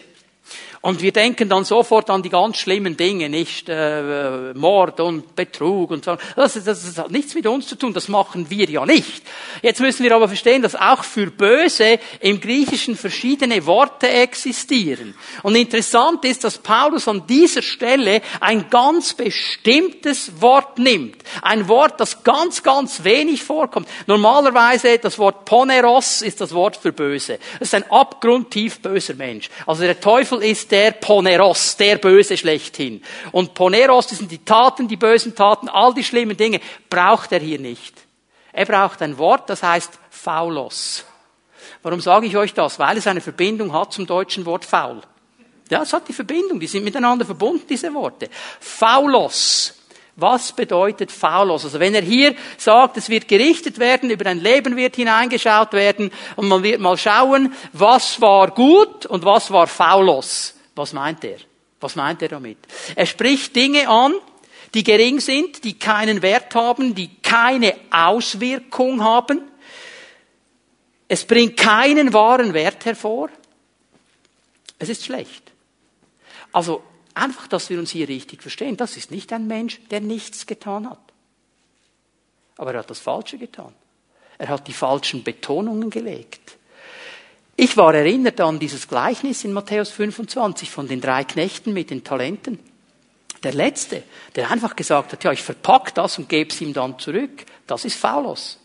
Und 0.81 1.03
wir 1.03 1.13
denken 1.13 1.49
dann 1.49 1.65
sofort 1.65 2.09
an 2.09 2.23
die 2.23 2.29
ganz 2.29 2.59
schlimmen 2.59 2.97
Dinge, 2.97 3.29
nicht 3.29 3.69
äh, 3.69 4.55
Mord 4.55 5.01
und 5.01 5.35
Betrug 5.35 5.91
und 5.91 6.05
so. 6.05 6.17
Das, 6.37 6.55
das, 6.55 6.65
das 6.65 6.99
hat 6.99 7.11
nichts 7.11 7.35
mit 7.35 7.47
uns 7.47 7.67
zu 7.67 7.77
tun, 7.77 7.93
das 7.93 8.09
machen 8.09 8.49
wir 8.49 8.71
ja 8.71 8.87
nicht. 8.87 9.23
Jetzt 9.63 9.81
müssen 9.81 10.05
wir 10.05 10.15
aber 10.15 10.29
verstehen, 10.29 10.63
dass 10.63 10.77
auch 10.77 11.03
für 11.03 11.27
Böse 11.31 11.99
im 12.21 12.41
Griechischen 12.41 12.97
verschiedene 12.97 13.67
Worte 13.67 14.09
existieren. 14.09 15.15
Und 15.43 15.57
interessant 15.57 16.25
ist, 16.25 16.45
dass 16.45 16.59
Paulus 16.59 17.09
an 17.09 17.27
dieser 17.27 17.63
Stelle 17.63 18.23
ein 18.39 18.71
ganz 18.71 19.15
bestimmtes 19.15 20.41
Wort 20.41 20.79
nimmt. 20.79 21.17
Ein 21.43 21.67
Wort, 21.67 21.99
das 21.99 22.23
ganz, 22.23 22.63
ganz 22.63 23.03
wenig 23.03 23.43
vorkommt. 23.43 23.89
Normalerweise 24.07 24.99
das 24.99 25.19
Wort 25.19 25.45
Poneros 25.45 26.23
ist 26.23 26.41
das 26.41 26.55
Wort 26.55 26.77
für 26.77 26.93
Böse. 26.93 27.39
Das 27.59 27.69
ist 27.69 27.75
ein 27.75 27.91
abgrundtief 27.91 28.81
böser 28.81 29.15
Mensch. 29.15 29.51
Also 29.67 29.83
der 29.83 30.01
Teufel 30.01 30.43
ist 30.43 30.68
der 30.71 30.93
Poneros, 30.93 31.77
der 31.77 31.97
Böse 31.97 32.37
schlechthin. 32.37 33.03
Und 33.33 33.55
Poneros, 33.55 34.07
das 34.07 34.19
sind 34.19 34.31
die 34.31 34.45
Taten, 34.45 34.89
die 34.89 34.97
bösen 34.97 35.35
Taten, 35.35 35.69
all 35.69 35.95
die 35.95 36.05
schlimmen 36.05 36.37
Dinge, 36.37 36.61
braucht 36.89 37.33
er 37.33 37.41
hier 37.41 37.59
nicht. 37.59 37.95
Er 38.53 38.67
braucht 38.67 39.03
ein 39.03 39.19
Wort, 39.19 39.49
das 39.51 39.63
heißt 39.63 39.99
Faulos. 40.11 41.05
Warum 41.83 42.01
sage 42.01 42.27
ich 42.27 42.37
euch 42.37 42.55
das? 42.55 42.79
Weil 42.79 42.97
es 42.97 43.07
eine 43.07 43.21
Verbindung 43.21 43.73
hat 43.73 43.93
zum 43.93 44.07
deutschen 44.07 44.45
Wort 44.47 44.65
faul. 44.65 45.01
Ja, 45.71 45.83
es 45.83 45.93
hat 45.93 46.09
die 46.09 46.13
Verbindung, 46.13 46.59
die 46.59 46.67
sind 46.67 46.85
miteinander 46.85 47.25
verbunden, 47.25 47.67
diese 47.69 47.93
Worte. 47.93 48.29
Faulos. 48.61 49.75
Was 50.17 50.51
bedeutet 50.51 51.13
faulos? 51.13 51.65
Also 51.65 51.79
wenn 51.79 51.95
er 51.95 52.03
hier 52.03 52.35
sagt, 52.57 52.97
es 52.97 53.09
wird 53.09 53.29
gerichtet 53.29 53.79
werden, 53.79 54.11
über 54.11 54.27
ein 54.29 54.41
Leben 54.41 54.75
wird 54.75 54.97
hineingeschaut 54.97 55.73
werden 55.73 56.11
und 56.35 56.49
man 56.49 56.65
wird 56.65 56.81
mal 56.81 56.97
schauen, 56.97 57.55
was 57.73 58.21
war 58.21 58.51
gut 58.51 59.07
und 59.07 59.25
was 59.25 59.53
war 59.53 59.69
faulos. 59.69 60.55
Was 60.79 60.93
meint 60.93 61.25
er? 61.25 61.39
Was 61.81 61.97
meint 61.97 62.23
er 62.23 62.29
damit? 62.29 62.59
Er 62.95 63.07
spricht 63.07 63.55
Dinge 63.57 63.89
an, 63.89 64.15
die 64.75 64.85
gering 64.85 65.19
sind, 65.21 65.65
die 65.65 65.79
keinen 65.79 66.23
Wert 66.23 66.55
haben, 66.55 66.95
die 66.95 67.17
keine 67.17 67.75
Auswirkung 67.91 69.03
haben. 69.03 69.43
Es 71.09 71.25
bringt 71.25 71.57
keinen 71.57 72.13
wahren 72.13 72.55
Wert 72.55 72.85
hervor. 72.85 73.29
Es 74.79 74.89
ist 74.89 75.05
schlecht. 75.05 75.51
Also 76.53 76.83
einfach, 77.15 77.49
dass 77.49 77.71
wir 77.71 77.79
uns 77.79 77.91
hier 77.91 78.09
richtig 78.09 78.43
verstehen. 78.43 78.77
Das 78.77 78.97
ist 78.97 79.11
nicht 79.11 79.33
ein 79.33 79.49
Mensch, 79.49 79.81
der 79.91 80.01
nichts 80.01 80.47
getan 80.47 80.89
hat. 80.89 81.01
Aber 82.57 82.73
er 82.73 82.81
hat 82.81 82.91
das 82.91 83.01
Falsche 83.01 83.39
getan. 83.39 83.75
Er 84.39 84.49
hat 84.49 84.69
die 84.69 84.73
falschen 84.73 85.25
Betonungen 85.25 85.91
gelegt. 85.91 86.58
Ich 87.61 87.77
war 87.77 87.93
erinnert 87.93 88.41
an 88.41 88.61
dieses 88.61 88.87
Gleichnis 88.87 89.43
in 89.43 89.53
Matthäus 89.53 89.91
25 89.91 90.71
von 90.71 90.87
den 90.87 91.01
drei 91.01 91.25
Knechten 91.25 91.73
mit 91.73 91.91
den 91.91 92.05
Talenten. 92.05 92.61
Der 93.43 93.53
letzte, 93.53 94.05
der 94.37 94.53
einfach 94.53 94.77
gesagt 94.77 95.13
hat, 95.13 95.25
ja, 95.25 95.33
ich 95.33 95.43
verpack 95.43 95.93
das 95.93 96.21
und 96.21 96.29
gebe 96.29 96.51
es 96.51 96.61
ihm 96.61 96.73
dann 96.73 97.01
zurück, 97.01 97.45
das 97.67 97.85
ist 97.85 97.97
Faulos. 97.97 98.61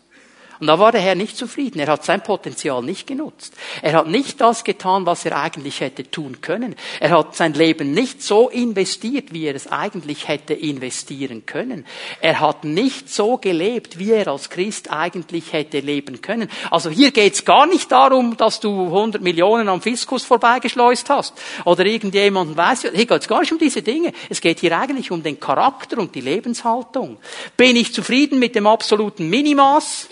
Und 0.60 0.66
da 0.66 0.78
war 0.78 0.92
der 0.92 1.00
Herr 1.00 1.14
nicht 1.14 1.36
zufrieden. 1.36 1.80
Er 1.80 1.88
hat 1.88 2.04
sein 2.04 2.22
Potenzial 2.22 2.82
nicht 2.82 3.06
genutzt. 3.06 3.54
Er 3.82 3.94
hat 3.94 4.08
nicht 4.08 4.40
das 4.40 4.64
getan, 4.64 5.06
was 5.06 5.24
er 5.24 5.36
eigentlich 5.36 5.80
hätte 5.80 6.10
tun 6.10 6.40
können. 6.40 6.76
Er 7.00 7.10
hat 7.10 7.34
sein 7.34 7.54
Leben 7.54 7.92
nicht 7.92 8.22
so 8.22 8.48
investiert, 8.48 9.32
wie 9.32 9.46
er 9.46 9.54
es 9.54 9.66
eigentlich 9.66 10.28
hätte 10.28 10.54
investieren 10.54 11.46
können. 11.46 11.86
Er 12.20 12.40
hat 12.40 12.64
nicht 12.64 13.10
so 13.10 13.38
gelebt, 13.38 13.98
wie 13.98 14.12
er 14.12 14.28
als 14.28 14.50
Christ 14.50 14.90
eigentlich 14.90 15.52
hätte 15.52 15.80
leben 15.80 16.20
können. 16.22 16.48
Also 16.70 16.90
hier 16.90 17.10
geht's 17.10 17.44
gar 17.44 17.66
nicht 17.66 17.90
darum, 17.90 18.36
dass 18.36 18.60
du 18.60 18.86
100 18.86 19.22
Millionen 19.22 19.68
am 19.68 19.80
Fiskus 19.80 20.24
vorbeigeschleust 20.24 21.10
hast 21.10 21.34
oder 21.64 21.84
irgendjemanden 21.84 22.56
weiß. 22.56 22.82
Hier 22.94 23.06
geht's 23.06 23.28
gar 23.28 23.40
nicht 23.40 23.52
um 23.52 23.58
diese 23.58 23.82
Dinge. 23.82 24.12
Es 24.28 24.40
geht 24.40 24.60
hier 24.60 24.78
eigentlich 24.78 25.10
um 25.10 25.22
den 25.22 25.40
Charakter 25.40 25.98
und 25.98 26.14
die 26.14 26.20
Lebenshaltung. 26.20 27.18
Bin 27.56 27.76
ich 27.76 27.92
zufrieden 27.92 28.38
mit 28.38 28.54
dem 28.54 28.66
absoluten 28.66 29.28
Minimaß? 29.28 30.08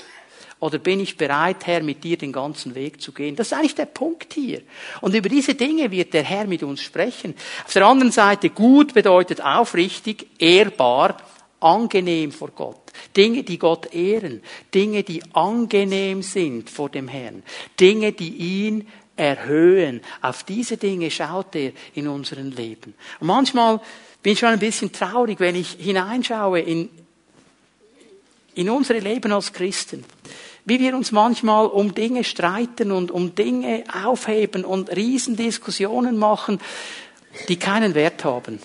Oder 0.62 0.78
bin 0.78 1.00
ich 1.00 1.16
bereit, 1.16 1.66
Herr, 1.66 1.82
mit 1.82 2.04
dir 2.04 2.16
den 2.16 2.30
ganzen 2.30 2.76
Weg 2.76 3.02
zu 3.02 3.10
gehen? 3.10 3.34
Das 3.34 3.48
ist 3.48 3.52
eigentlich 3.52 3.74
der 3.74 3.86
Punkt 3.86 4.32
hier. 4.32 4.62
Und 5.00 5.12
über 5.12 5.28
diese 5.28 5.56
Dinge 5.56 5.90
wird 5.90 6.14
der 6.14 6.22
Herr 6.22 6.46
mit 6.46 6.62
uns 6.62 6.82
sprechen. 6.82 7.34
Auf 7.64 7.72
der 7.72 7.84
anderen 7.84 8.12
Seite, 8.12 8.48
gut 8.48 8.94
bedeutet 8.94 9.40
aufrichtig, 9.40 10.28
ehrbar, 10.38 11.16
angenehm 11.58 12.30
vor 12.30 12.52
Gott. 12.54 12.78
Dinge, 13.16 13.42
die 13.42 13.58
Gott 13.58 13.92
ehren. 13.92 14.40
Dinge, 14.72 15.02
die 15.02 15.20
angenehm 15.32 16.22
sind 16.22 16.70
vor 16.70 16.90
dem 16.90 17.08
Herrn. 17.08 17.42
Dinge, 17.80 18.12
die 18.12 18.30
ihn 18.32 18.86
erhöhen. 19.16 20.00
Auf 20.20 20.44
diese 20.44 20.76
Dinge 20.76 21.10
schaut 21.10 21.56
er 21.56 21.72
in 21.94 22.06
unserem 22.06 22.52
Leben. 22.52 22.94
Und 23.18 23.26
manchmal 23.26 23.80
bin 24.22 24.34
ich 24.34 24.38
schon 24.38 24.50
ein 24.50 24.60
bisschen 24.60 24.92
traurig, 24.92 25.40
wenn 25.40 25.56
ich 25.56 25.70
hineinschaue 25.72 26.60
in, 26.60 26.88
in 28.54 28.70
unsere 28.70 29.00
Leben 29.00 29.32
als 29.32 29.52
Christen 29.52 30.04
wie 30.64 30.80
wir 30.80 30.94
uns 30.94 31.12
manchmal 31.12 31.66
um 31.66 31.94
Dinge 31.94 32.24
streiten 32.24 32.92
und 32.92 33.10
um 33.10 33.34
Dinge 33.34 33.84
aufheben 34.04 34.64
und 34.64 34.94
Riesendiskussionen 34.94 36.16
machen, 36.16 36.60
die 37.48 37.56
keinen 37.56 37.94
Wert 37.94 38.24
haben. 38.24 38.60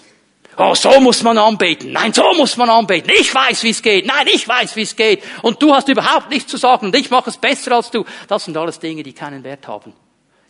Oh, 0.60 0.74
so 0.74 1.00
muss 1.00 1.22
man 1.22 1.38
anbeten. 1.38 1.92
Nein, 1.92 2.14
so 2.14 2.34
muss 2.34 2.58
man 2.58 2.70
anbeten. 2.70 3.12
Ich 3.20 3.34
weiß, 3.34 3.64
wie 3.64 3.70
es 3.70 3.82
geht. 3.82 4.08
Nein, 4.08 4.26
ich 4.34 4.48
weiß, 4.48 4.76
wie 4.76 4.82
es 4.82 4.96
geht. 4.96 5.22
Und 5.44 5.62
du 5.62 5.74
hast 5.74 5.88
überhaupt 5.88 6.32
nichts 6.32 6.50
zu 6.50 6.58
sagen 6.58 6.88
und 6.88 6.96
ich 6.96 7.12
mache 7.12 7.30
es 7.30 7.38
besser 7.38 7.74
als 7.74 7.92
du. 7.92 8.04
Das 8.28 8.46
sind 8.46 8.58
alles 8.58 8.80
Dinge, 8.80 9.04
die 9.04 9.14
keinen 9.14 9.44
Wert 9.44 9.68
haben. 9.68 9.94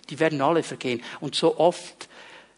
Die 0.10 0.18
werden 0.18 0.42
alle 0.42 0.64
vergehen. 0.64 1.04
Und 1.20 1.36
so 1.36 1.58
oft 1.60 2.08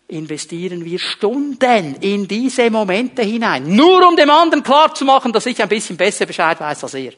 investieren 0.08 0.86
wir 0.86 1.00
Stunden 1.00 1.96
in 2.02 2.28
diese 2.28 2.70
Momente 2.70 3.24
hinein. 3.24 3.76
Nur 3.76 4.08
um 4.08 4.16
dem 4.16 4.30
anderen 4.30 4.64
klarzumachen, 4.64 5.34
dass 5.34 5.48
ich 5.48 5.60
ein 5.62 5.70
bisschen 5.70 5.98
besser 5.98 6.28
Bescheid 6.28 6.60
weiß 6.60 6.84
als 6.84 6.94
er. 6.94 7.14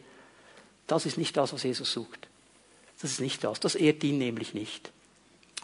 Das 0.91 1.05
ist 1.05 1.17
nicht 1.17 1.37
das, 1.37 1.53
was 1.53 1.63
Jesus 1.63 1.89
sucht. 1.89 2.27
Das 3.01 3.11
ist 3.11 3.21
nicht 3.21 3.45
das. 3.45 3.61
Das 3.61 3.75
ehrt 3.75 4.03
ihn 4.03 4.17
nämlich 4.17 4.53
nicht. 4.53 4.91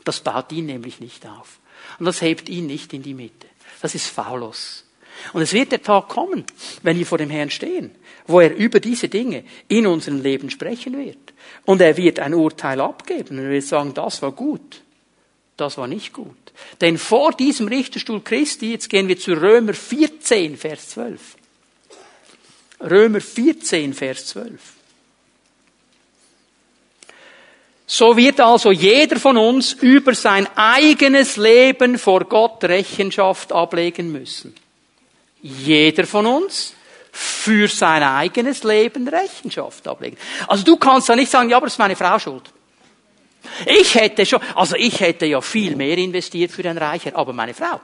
Das 0.05 0.21
baut 0.21 0.53
ihn 0.53 0.67
nämlich 0.67 1.01
nicht 1.01 1.25
auf. 1.25 1.59
Und 1.99 2.05
das 2.05 2.21
hebt 2.21 2.47
ihn 2.47 2.65
nicht 2.65 2.93
in 2.93 3.03
die 3.03 3.13
Mitte. 3.13 3.45
Das 3.81 3.93
ist 3.93 4.07
faulos. 4.07 4.85
Und 5.33 5.41
es 5.41 5.51
wird 5.51 5.73
der 5.73 5.83
Tag 5.83 6.07
kommen, 6.07 6.45
wenn 6.81 6.97
wir 6.97 7.05
vor 7.05 7.17
dem 7.17 7.29
Herrn 7.29 7.49
stehen, 7.49 7.91
wo 8.25 8.39
er 8.39 8.55
über 8.55 8.79
diese 8.79 9.09
Dinge 9.09 9.43
in 9.67 9.85
unserem 9.85 10.21
Leben 10.21 10.49
sprechen 10.49 10.97
wird. 10.97 11.33
Und 11.65 11.81
er 11.81 11.97
wird 11.97 12.19
ein 12.19 12.33
Urteil 12.33 12.79
abgeben 12.79 13.37
und 13.37 13.43
er 13.43 13.51
wird 13.51 13.65
sagen, 13.65 13.93
das 13.93 14.21
war 14.21 14.31
gut, 14.31 14.81
das 15.57 15.77
war 15.77 15.87
nicht 15.87 16.13
gut. 16.13 16.37
Denn 16.79 16.97
vor 16.97 17.33
diesem 17.33 17.67
Richterstuhl 17.67 18.21
Christi, 18.23 18.71
jetzt 18.71 18.89
gehen 18.89 19.09
wir 19.09 19.19
zu 19.19 19.33
Römer 19.33 19.73
14, 19.73 20.55
Vers 20.55 20.91
12. 20.91 21.35
Römer 22.79 23.19
14, 23.19 23.93
Vers 23.93 24.27
12. 24.27 24.76
So 27.89 28.17
wird 28.17 28.41
also 28.41 28.71
jeder 28.71 29.17
von 29.17 29.37
uns 29.37 29.71
über 29.71 30.13
sein 30.13 30.45
eigenes 30.55 31.37
Leben 31.37 31.97
vor 31.97 32.25
Gott 32.25 32.61
Rechenschaft 32.65 33.53
ablegen 33.53 34.11
müssen. 34.11 34.53
Jeder 35.41 36.05
von 36.05 36.25
uns 36.25 36.73
für 37.13 37.69
sein 37.69 38.03
eigenes 38.03 38.63
Leben 38.63 39.07
Rechenschaft 39.07 39.87
ablegen. 39.87 40.17
Also 40.47 40.65
du 40.65 40.75
kannst 40.75 41.07
da 41.07 41.15
nicht 41.15 41.31
sagen, 41.31 41.49
ja, 41.49 41.55
aber 41.55 41.67
das 41.67 41.75
ist 41.75 41.79
meine 41.79 41.95
Frau 41.95 42.19
schuld. 42.19 42.43
Ich 43.65 43.95
hätte 43.95 44.25
schon, 44.25 44.41
also 44.53 44.75
ich 44.75 44.99
hätte 44.99 45.25
ja 45.25 45.39
viel 45.39 45.77
mehr 45.77 45.97
investiert 45.97 46.51
für 46.51 46.67
ein 46.69 46.77
Reicher, 46.77 47.15
aber 47.15 47.31
meine 47.31 47.53
Frau, 47.53 47.79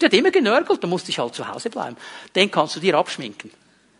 die 0.00 0.06
hat 0.06 0.14
immer 0.14 0.30
genörgelt, 0.30 0.82
da 0.82 0.86
musste 0.86 1.10
ich 1.10 1.18
halt 1.18 1.34
zu 1.34 1.46
Hause 1.46 1.70
bleiben. 1.70 1.96
Den 2.36 2.52
kannst 2.52 2.76
du 2.76 2.80
dir 2.80 2.94
abschminken. 2.96 3.50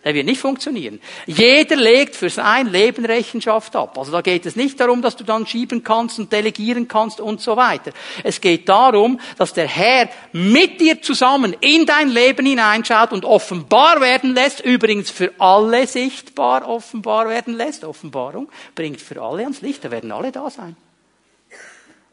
Er 0.04 0.14
wird 0.14 0.26
nicht 0.26 0.40
funktionieren. 0.40 1.00
Jeder 1.26 1.74
legt 1.74 2.14
für 2.14 2.30
sein 2.30 2.68
Leben 2.68 3.04
Rechenschaft 3.04 3.74
ab. 3.74 3.98
Also 3.98 4.12
da 4.12 4.20
geht 4.20 4.46
es 4.46 4.54
nicht 4.54 4.78
darum, 4.78 5.02
dass 5.02 5.16
du 5.16 5.24
dann 5.24 5.44
schieben 5.44 5.82
kannst 5.82 6.20
und 6.20 6.32
delegieren 6.32 6.86
kannst 6.86 7.20
und 7.20 7.40
so 7.40 7.56
weiter. 7.56 7.90
Es 8.22 8.40
geht 8.40 8.68
darum, 8.68 9.18
dass 9.38 9.54
der 9.54 9.66
Herr 9.66 10.08
mit 10.32 10.80
dir 10.80 11.02
zusammen 11.02 11.54
in 11.60 11.84
dein 11.84 12.10
Leben 12.10 12.46
hineinschaut 12.46 13.12
und 13.12 13.24
offenbar 13.24 14.00
werden 14.00 14.34
lässt, 14.34 14.60
übrigens 14.64 15.10
für 15.10 15.32
alle 15.38 15.86
sichtbar 15.88 16.68
offenbar 16.68 17.28
werden 17.28 17.54
lässt. 17.54 17.84
Offenbarung 17.84 18.48
bringt 18.76 19.00
für 19.00 19.20
alle 19.20 19.42
ans 19.42 19.62
Licht, 19.62 19.84
da 19.84 19.90
werden 19.90 20.12
alle 20.12 20.30
da 20.30 20.48
sein. 20.48 20.76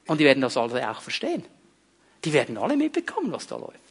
Und 0.08 0.20
die 0.20 0.26
werden 0.26 0.42
das 0.42 0.58
alle 0.58 0.90
auch 0.90 1.02
verstehen. 1.02 1.44
Die 2.24 2.34
werden 2.34 2.58
alle 2.58 2.76
mitbekommen, 2.76 3.32
was 3.32 3.46
da 3.46 3.58
läuft. 3.58 3.85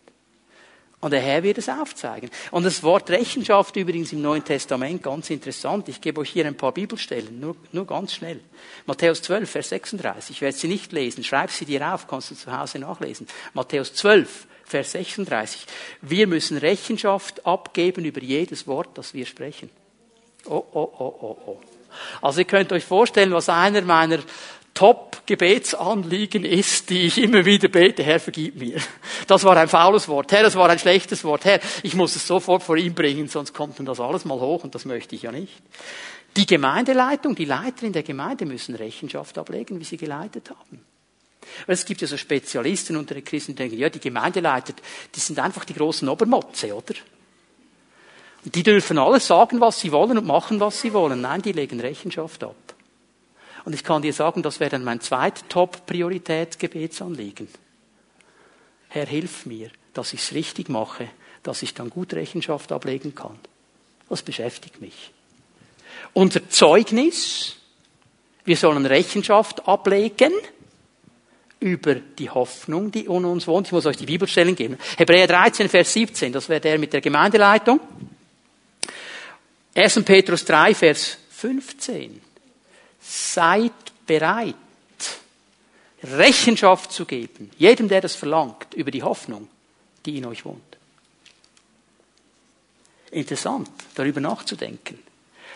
Und 1.04 1.10
der 1.10 1.20
Herr 1.20 1.42
wird 1.42 1.58
es 1.58 1.68
aufzeigen. 1.68 2.30
Und 2.50 2.64
das 2.64 2.82
Wort 2.82 3.10
Rechenschaft 3.10 3.76
übrigens 3.76 4.14
im 4.14 4.22
Neuen 4.22 4.42
Testament, 4.42 5.02
ganz 5.02 5.28
interessant. 5.28 5.86
Ich 5.90 6.00
gebe 6.00 6.22
euch 6.22 6.30
hier 6.30 6.46
ein 6.46 6.56
paar 6.56 6.72
Bibelstellen, 6.72 7.40
nur, 7.40 7.56
nur 7.72 7.86
ganz 7.86 8.14
schnell. 8.14 8.40
Matthäus 8.86 9.20
12, 9.20 9.50
Vers 9.50 9.68
36. 9.68 10.36
Ich 10.36 10.40
werde 10.40 10.56
sie 10.56 10.66
nicht 10.66 10.92
lesen. 10.92 11.22
Schreib 11.22 11.50
sie 11.50 11.66
dir 11.66 11.92
auf, 11.92 12.08
kannst 12.08 12.30
du 12.30 12.34
zu 12.34 12.58
Hause 12.58 12.78
nachlesen. 12.78 13.26
Matthäus 13.52 13.92
12, 13.92 14.46
Vers 14.64 14.92
36. 14.92 15.66
Wir 16.00 16.26
müssen 16.26 16.56
Rechenschaft 16.56 17.44
abgeben 17.44 18.06
über 18.06 18.22
jedes 18.22 18.66
Wort, 18.66 18.96
das 18.96 19.12
wir 19.12 19.26
sprechen. 19.26 19.68
Oh, 20.46 20.64
oh, 20.72 20.90
oh, 20.98 21.14
oh, 21.20 21.36
oh. 21.44 21.60
Also 22.22 22.40
ihr 22.40 22.46
könnt 22.46 22.72
euch 22.72 22.86
vorstellen, 22.86 23.32
was 23.32 23.50
einer 23.50 23.82
meiner 23.82 24.20
Top-Gebetsanliegen 24.74 26.44
ist, 26.44 26.90
die 26.90 27.02
ich 27.02 27.18
immer 27.18 27.44
wieder 27.44 27.68
bete, 27.68 28.02
Herr, 28.02 28.18
vergib 28.18 28.56
mir. 28.56 28.80
Das 29.28 29.44
war 29.44 29.56
ein 29.56 29.68
faules 29.68 30.08
Wort. 30.08 30.32
Herr, 30.32 30.42
das 30.42 30.56
war 30.56 30.68
ein 30.68 30.80
schlechtes 30.80 31.22
Wort. 31.22 31.44
Herr, 31.44 31.60
ich 31.84 31.94
muss 31.94 32.16
es 32.16 32.26
sofort 32.26 32.62
vor 32.64 32.76
ihm 32.76 32.92
bringen, 32.92 33.28
sonst 33.28 33.54
kommt 33.54 33.78
dann 33.78 33.86
das 33.86 34.00
alles 34.00 34.24
mal 34.24 34.38
hoch 34.40 34.64
und 34.64 34.74
das 34.74 34.84
möchte 34.84 35.14
ich 35.14 35.22
ja 35.22 35.32
nicht. 35.32 35.52
Die 36.36 36.46
Gemeindeleitung, 36.46 37.36
die 37.36 37.44
Leiter 37.44 37.86
in 37.86 37.92
der 37.92 38.02
Gemeinde 38.02 38.44
müssen 38.44 38.74
Rechenschaft 38.74 39.38
ablegen, 39.38 39.78
wie 39.78 39.84
sie 39.84 39.96
geleitet 39.96 40.50
haben. 40.50 40.84
Es 41.68 41.84
gibt 41.84 42.00
ja 42.00 42.08
so 42.08 42.16
Spezialisten 42.16 42.96
unter 42.96 43.14
den 43.14 43.24
Christen, 43.24 43.52
die 43.52 43.62
denken, 43.62 43.78
ja, 43.78 43.88
die 43.88 44.00
Gemeindeleiter, 44.00 44.72
die 45.14 45.20
sind 45.20 45.38
einfach 45.38 45.64
die 45.64 45.74
großen 45.74 46.08
Obermotze, 46.08 46.74
oder? 46.74 46.94
Und 48.44 48.54
die 48.54 48.62
dürfen 48.62 48.98
alles 48.98 49.26
sagen, 49.26 49.60
was 49.60 49.80
sie 49.80 49.92
wollen 49.92 50.18
und 50.18 50.26
machen, 50.26 50.58
was 50.58 50.80
sie 50.80 50.92
wollen. 50.92 51.20
Nein, 51.20 51.42
die 51.42 51.52
legen 51.52 51.80
Rechenschaft 51.80 52.42
ab. 52.42 52.73
Und 53.64 53.74
ich 53.74 53.84
kann 53.84 54.02
dir 54.02 54.12
sagen, 54.12 54.42
das 54.42 54.60
wäre 54.60 54.70
dann 54.70 54.84
mein 54.84 55.00
zweit 55.00 55.48
Top-Prioritätsgebetsanliegen. 55.48 57.48
Herr, 58.88 59.06
hilf 59.06 59.46
mir, 59.46 59.70
dass 59.94 60.12
ich 60.12 60.20
es 60.20 60.32
richtig 60.32 60.68
mache, 60.68 61.08
dass 61.42 61.62
ich 61.62 61.74
dann 61.74 61.90
gut 61.90 62.14
Rechenschaft 62.14 62.72
ablegen 62.72 63.14
kann. 63.14 63.38
Das 64.08 64.22
beschäftigt 64.22 64.80
mich. 64.80 65.12
Unser 66.12 66.48
Zeugnis, 66.48 67.56
wir 68.44 68.56
sollen 68.56 68.86
Rechenschaft 68.86 69.66
ablegen 69.66 70.32
über 71.60 71.94
die 71.94 72.28
Hoffnung, 72.28 72.90
die 72.90 73.06
in 73.06 73.24
uns 73.24 73.46
wohnt. 73.46 73.68
Ich 73.68 73.72
muss 73.72 73.86
euch 73.86 73.96
die 73.96 74.06
Bibelstellen 74.06 74.54
geben. 74.54 74.76
Hebräer 74.98 75.26
13, 75.26 75.68
Vers 75.68 75.92
17, 75.94 76.32
das 76.32 76.48
wäre 76.48 76.60
der 76.60 76.78
mit 76.78 76.92
der 76.92 77.00
Gemeindeleitung. 77.00 77.80
1. 79.74 80.04
Petrus 80.04 80.44
3, 80.44 80.74
Vers 80.74 81.16
15. 81.30 82.20
Seid 83.06 83.72
bereit, 84.06 84.54
Rechenschaft 86.02 86.92
zu 86.92 87.04
geben, 87.04 87.50
jedem, 87.58 87.88
der 87.88 88.00
das 88.00 88.14
verlangt, 88.14 88.74
über 88.74 88.90
die 88.90 89.02
Hoffnung, 89.02 89.48
die 90.04 90.18
in 90.18 90.26
euch 90.26 90.44
wohnt. 90.44 90.62
Interessant, 93.10 93.70
darüber 93.94 94.20
nachzudenken. 94.20 94.98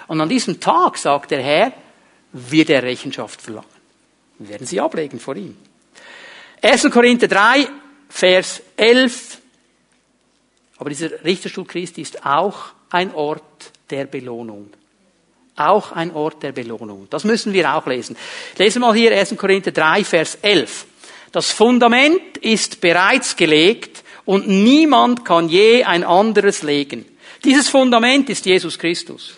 Und 0.07 0.21
an 0.21 0.29
diesem 0.29 0.61
Tag, 0.61 0.97
sagt 0.97 1.31
der 1.31 1.43
Herr, 1.43 1.73
wird 2.33 2.71
er 2.71 2.83
Rechenschaft 2.83 3.43
verlangen. 3.43 3.67
Wir 4.39 4.51
werden 4.51 4.67
sie 4.67 4.81
ablegen 4.81 5.19
vor 5.19 5.37
ihm. 5.37 5.57
1. 6.63 6.91
Korinther 6.91 7.29
3, 7.29 7.69
Vers 8.09 8.63
11. 8.77 9.39
Aber 10.79 10.91
dieser 10.91 11.25
Richterstuhl 11.25 11.67
Christi 11.67 12.03
ist 12.03 12.25
auch 12.25 12.73
ein 12.91 13.13
Ort 13.15 13.73
der 13.91 14.05
Belohnung 14.05 14.71
auch 15.61 15.93
ein 15.93 16.15
Ort 16.15 16.43
der 16.43 16.53
Belohnung. 16.53 17.07
Das 17.11 17.25
müssen 17.25 17.53
wir 17.53 17.75
auch 17.75 17.87
lesen. 17.87 18.17
Ich 18.53 18.59
lese 18.59 18.81
mal 18.81 18.95
hier 18.95 19.13
1. 19.13 19.37
Korinther 19.37 19.73
3, 19.73 20.05
Vers 20.05 20.39
11. 20.43 20.87
Das 21.33 21.51
Fundament 21.51 22.39
ist 22.39 22.81
bereits 22.81 23.37
gelegt 23.37 24.03
und 24.25 24.49
niemand 24.49 25.25
kann 25.25 25.49
je 25.49 25.85
ein 25.85 26.05
anderes 26.05 26.63
legen. 26.63 27.05
Dieses 27.45 27.69
Fundament 27.69 28.29
ist 28.31 28.47
Jesus 28.47 28.79
Christus. 28.79 29.37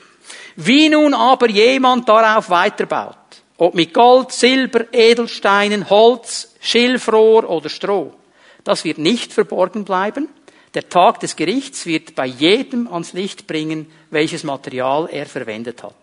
Wie 0.56 0.88
nun 0.88 1.14
aber 1.14 1.48
jemand 1.48 2.08
darauf 2.08 2.50
weiterbaut, 2.50 3.16
ob 3.56 3.74
mit 3.74 3.92
Gold, 3.92 4.32
Silber, 4.32 4.92
Edelsteinen, 4.92 5.88
Holz, 5.90 6.54
Schilfrohr 6.60 7.48
oder 7.48 7.68
Stroh, 7.68 8.12
das 8.64 8.84
wird 8.84 8.98
nicht 8.98 9.32
verborgen 9.32 9.84
bleiben. 9.84 10.28
Der 10.74 10.88
Tag 10.88 11.20
des 11.20 11.34
Gerichts 11.34 11.86
wird 11.86 12.14
bei 12.14 12.26
jedem 12.26 12.86
ans 12.88 13.12
Licht 13.12 13.46
bringen, 13.46 13.90
welches 14.10 14.44
Material 14.44 15.08
er 15.10 15.26
verwendet 15.26 15.82
hat. 15.82 15.94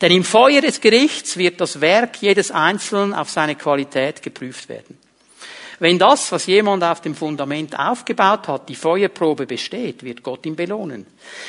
Denn 0.00 0.12
im 0.12 0.24
Feuer 0.24 0.60
des 0.60 0.80
Gerichts 0.80 1.36
wird 1.36 1.60
das 1.60 1.80
Werk 1.80 2.20
jedes 2.20 2.50
Einzelnen 2.50 3.14
auf 3.14 3.30
seine 3.30 3.54
Qualität 3.54 4.22
geprüft 4.22 4.68
werden. 4.68 4.98
Wenn 5.78 5.98
das, 5.98 6.32
was 6.32 6.46
jemand 6.46 6.82
auf 6.82 7.02
dem 7.02 7.14
Fundament 7.14 7.78
aufgebaut 7.78 8.48
hat, 8.48 8.68
die 8.68 8.74
Feuerprobe 8.74 9.46
besteht, 9.46 10.02
wird 10.02 10.22
Gott 10.22 10.46
ihn 10.46 10.56
belohnen. 10.56 11.06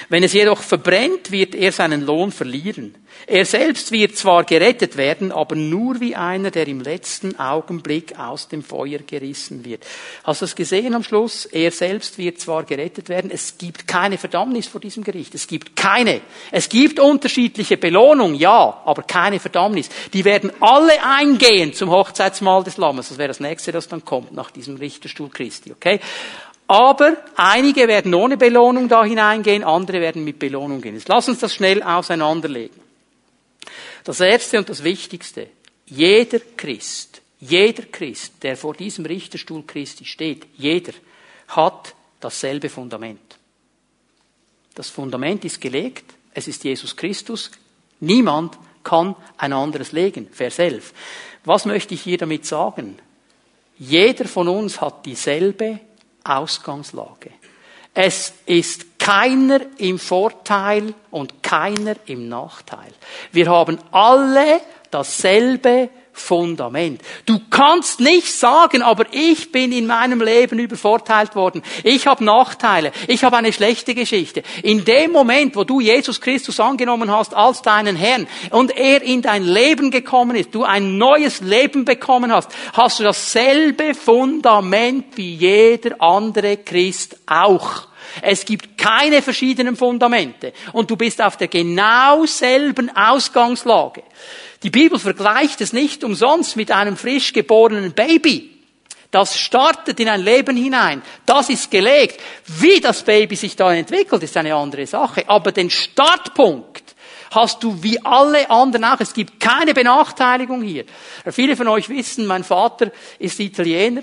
Wenn 0.09 0.23
es 0.23 0.33
jedoch 0.33 0.61
verbrennt, 0.61 1.31
wird 1.31 1.55
er 1.55 1.71
seinen 1.71 2.05
Lohn 2.05 2.31
verlieren. 2.31 2.95
Er 3.25 3.45
selbst 3.45 3.91
wird 3.91 4.15
zwar 4.15 4.43
gerettet 4.43 4.95
werden, 4.95 5.31
aber 5.31 5.55
nur 5.55 5.99
wie 5.99 6.15
einer, 6.15 6.51
der 6.51 6.67
im 6.67 6.81
letzten 6.81 7.39
Augenblick 7.39 8.19
aus 8.19 8.47
dem 8.47 8.63
Feuer 8.63 8.99
gerissen 8.99 9.65
wird. 9.65 9.85
Hast 10.23 10.41
du 10.41 10.45
es 10.45 10.55
gesehen 10.55 10.93
am 10.93 11.03
Schluss? 11.03 11.45
Er 11.45 11.71
selbst 11.71 12.17
wird 12.17 12.39
zwar 12.39 12.63
gerettet 12.63 13.09
werden, 13.09 13.31
es 13.31 13.57
gibt 13.57 13.87
keine 13.87 14.17
Verdammnis 14.17 14.67
vor 14.67 14.81
diesem 14.81 15.03
Gericht. 15.03 15.33
Es 15.35 15.47
gibt 15.47 15.75
keine. 15.75 16.21
Es 16.51 16.69
gibt 16.69 16.99
unterschiedliche 16.99 17.77
Belohnung, 17.77 18.35
ja, 18.35 18.81
aber 18.85 19.03
keine 19.03 19.39
Verdammnis. 19.39 19.89
Die 20.13 20.25
werden 20.25 20.51
alle 20.59 20.93
eingehen 21.03 21.73
zum 21.73 21.89
Hochzeitsmahl 21.89 22.63
des 22.63 22.77
Lammes. 22.77 23.09
Das 23.09 23.17
wäre 23.17 23.29
das 23.29 23.39
nächste, 23.39 23.71
das 23.71 23.87
dann 23.87 24.05
kommt 24.05 24.16
nach 24.31 24.51
diesem 24.51 24.75
Richterstuhl 24.77 25.29
Christi, 25.29 25.71
okay? 25.71 25.99
Aber 26.67 27.15
einige 27.35 27.87
werden 27.87 28.13
ohne 28.13 28.35
Belohnung 28.35 28.89
da 28.89 29.05
hineingehen, 29.05 29.63
andere 29.63 30.01
werden 30.01 30.23
mit 30.23 30.37
Belohnung 30.37 30.81
gehen. 30.81 30.95
Jetzt 30.95 31.07
lass 31.07 31.29
uns 31.29 31.39
das 31.39 31.53
schnell 31.53 31.81
auseinanderlegen. 31.81 32.81
Das 34.03 34.19
Erste 34.19 34.57
und 34.57 34.69
das 34.69 34.83
Wichtigste. 34.83 35.47
Jeder 35.85 36.39
Christ, 36.57 37.21
jeder 37.39 37.83
Christ, 37.83 38.33
der 38.41 38.57
vor 38.57 38.73
diesem 38.73 39.05
Richterstuhl 39.05 39.63
Christi 39.65 40.05
steht, 40.05 40.45
jeder 40.57 40.93
hat 41.47 41.95
dasselbe 42.19 42.69
Fundament. 42.69 43.37
Das 44.75 44.89
Fundament 44.89 45.45
ist 45.45 45.61
gelegt. 45.61 46.13
Es 46.33 46.47
ist 46.47 46.63
Jesus 46.63 46.95
Christus. 46.95 47.49
Niemand 47.99 48.57
kann 48.83 49.15
ein 49.37 49.53
anderes 49.53 49.91
legen. 49.91 50.27
Vers 50.31 50.59
11. 50.59 50.93
Was 51.45 51.65
möchte 51.65 51.93
ich 51.93 52.01
hier 52.01 52.17
damit 52.17 52.45
sagen? 52.45 52.99
Jeder 53.79 54.25
von 54.25 54.47
uns 54.47 54.81
hat 54.81 55.05
dieselbe 55.05 55.79
Ausgangslage. 56.23 57.31
Es 57.93 58.33
ist 58.45 58.99
keiner 58.99 59.61
im 59.77 59.97
Vorteil 59.97 60.93
und 61.11 61.41
keiner 61.41 61.95
im 62.05 62.27
Nachteil. 62.27 62.91
Wir 63.31 63.49
haben 63.49 63.79
alle 63.91 64.61
dasselbe 64.91 65.89
Fundament. 66.19 67.01
Du 67.25 67.39
kannst 67.49 67.99
nicht 67.99 68.31
sagen, 68.31 68.81
aber 68.81 69.05
ich 69.11 69.51
bin 69.51 69.71
in 69.71 69.87
meinem 69.87 70.21
Leben 70.21 70.59
übervorteilt 70.59 71.35
worden. 71.35 71.63
Ich 71.83 72.07
habe 72.07 72.23
Nachteile. 72.23 72.91
Ich 73.07 73.23
habe 73.23 73.37
eine 73.37 73.53
schlechte 73.53 73.95
Geschichte. 73.95 74.43
In 74.63 74.85
dem 74.85 75.11
Moment, 75.11 75.55
wo 75.55 75.63
du 75.63 75.79
Jesus 75.79 76.19
Christus 76.21 76.59
angenommen 76.59 77.11
hast 77.11 77.33
als 77.33 77.61
deinen 77.61 77.95
Herrn 77.95 78.27
und 78.51 78.75
er 78.75 79.01
in 79.01 79.21
dein 79.21 79.43
Leben 79.43 79.91
gekommen 79.91 80.35
ist, 80.35 80.53
du 80.53 80.63
ein 80.63 80.97
neues 80.97 81.41
Leben 81.41 81.85
bekommen 81.85 82.31
hast, 82.31 82.51
hast 82.73 82.99
du 82.99 83.03
dasselbe 83.03 83.93
Fundament 83.93 85.05
wie 85.15 85.35
jeder 85.35 86.01
andere 86.01 86.57
Christ 86.57 87.17
auch. 87.25 87.87
Es 88.21 88.45
gibt 88.45 88.77
keine 88.77 89.21
verschiedenen 89.21 89.75
Fundamente 89.75 90.53
und 90.73 90.89
du 90.89 90.95
bist 90.95 91.21
auf 91.21 91.37
der 91.37 91.47
genau 91.47 92.25
selben 92.25 92.95
Ausgangslage. 92.95 94.03
Die 94.63 94.69
Bibel 94.69 94.99
vergleicht 94.99 95.61
es 95.61 95.73
nicht 95.73 96.03
umsonst 96.03 96.55
mit 96.55 96.71
einem 96.71 96.97
frisch 96.97 97.33
geborenen 97.33 97.93
Baby. 97.93 98.57
Das 99.11 99.37
startet 99.39 99.99
in 99.99 100.09
ein 100.09 100.21
Leben 100.21 100.57
hinein. 100.57 101.01
Das 101.25 101.49
ist 101.49 101.71
gelegt. 101.71 102.19
Wie 102.45 102.79
das 102.81 103.03
Baby 103.03 103.35
sich 103.35 103.55
da 103.55 103.73
entwickelt, 103.73 104.23
ist 104.23 104.35
eine 104.35 104.55
andere 104.55 104.85
Sache. 104.85 105.23
Aber 105.27 105.51
den 105.51 105.69
Startpunkt 105.69 106.95
hast 107.31 107.63
du 107.63 107.81
wie 107.81 108.03
alle 108.03 108.49
anderen 108.49 108.85
auch. 108.85 108.99
Es 108.99 109.13
gibt 109.13 109.39
keine 109.39 109.73
Benachteiligung 109.73 110.61
hier. 110.61 110.85
Viele 111.29 111.55
von 111.55 111.67
euch 111.67 111.87
wissen, 111.87 112.25
mein 112.25 112.43
Vater 112.43 112.91
ist 113.19 113.39
Italiener. 113.39 114.01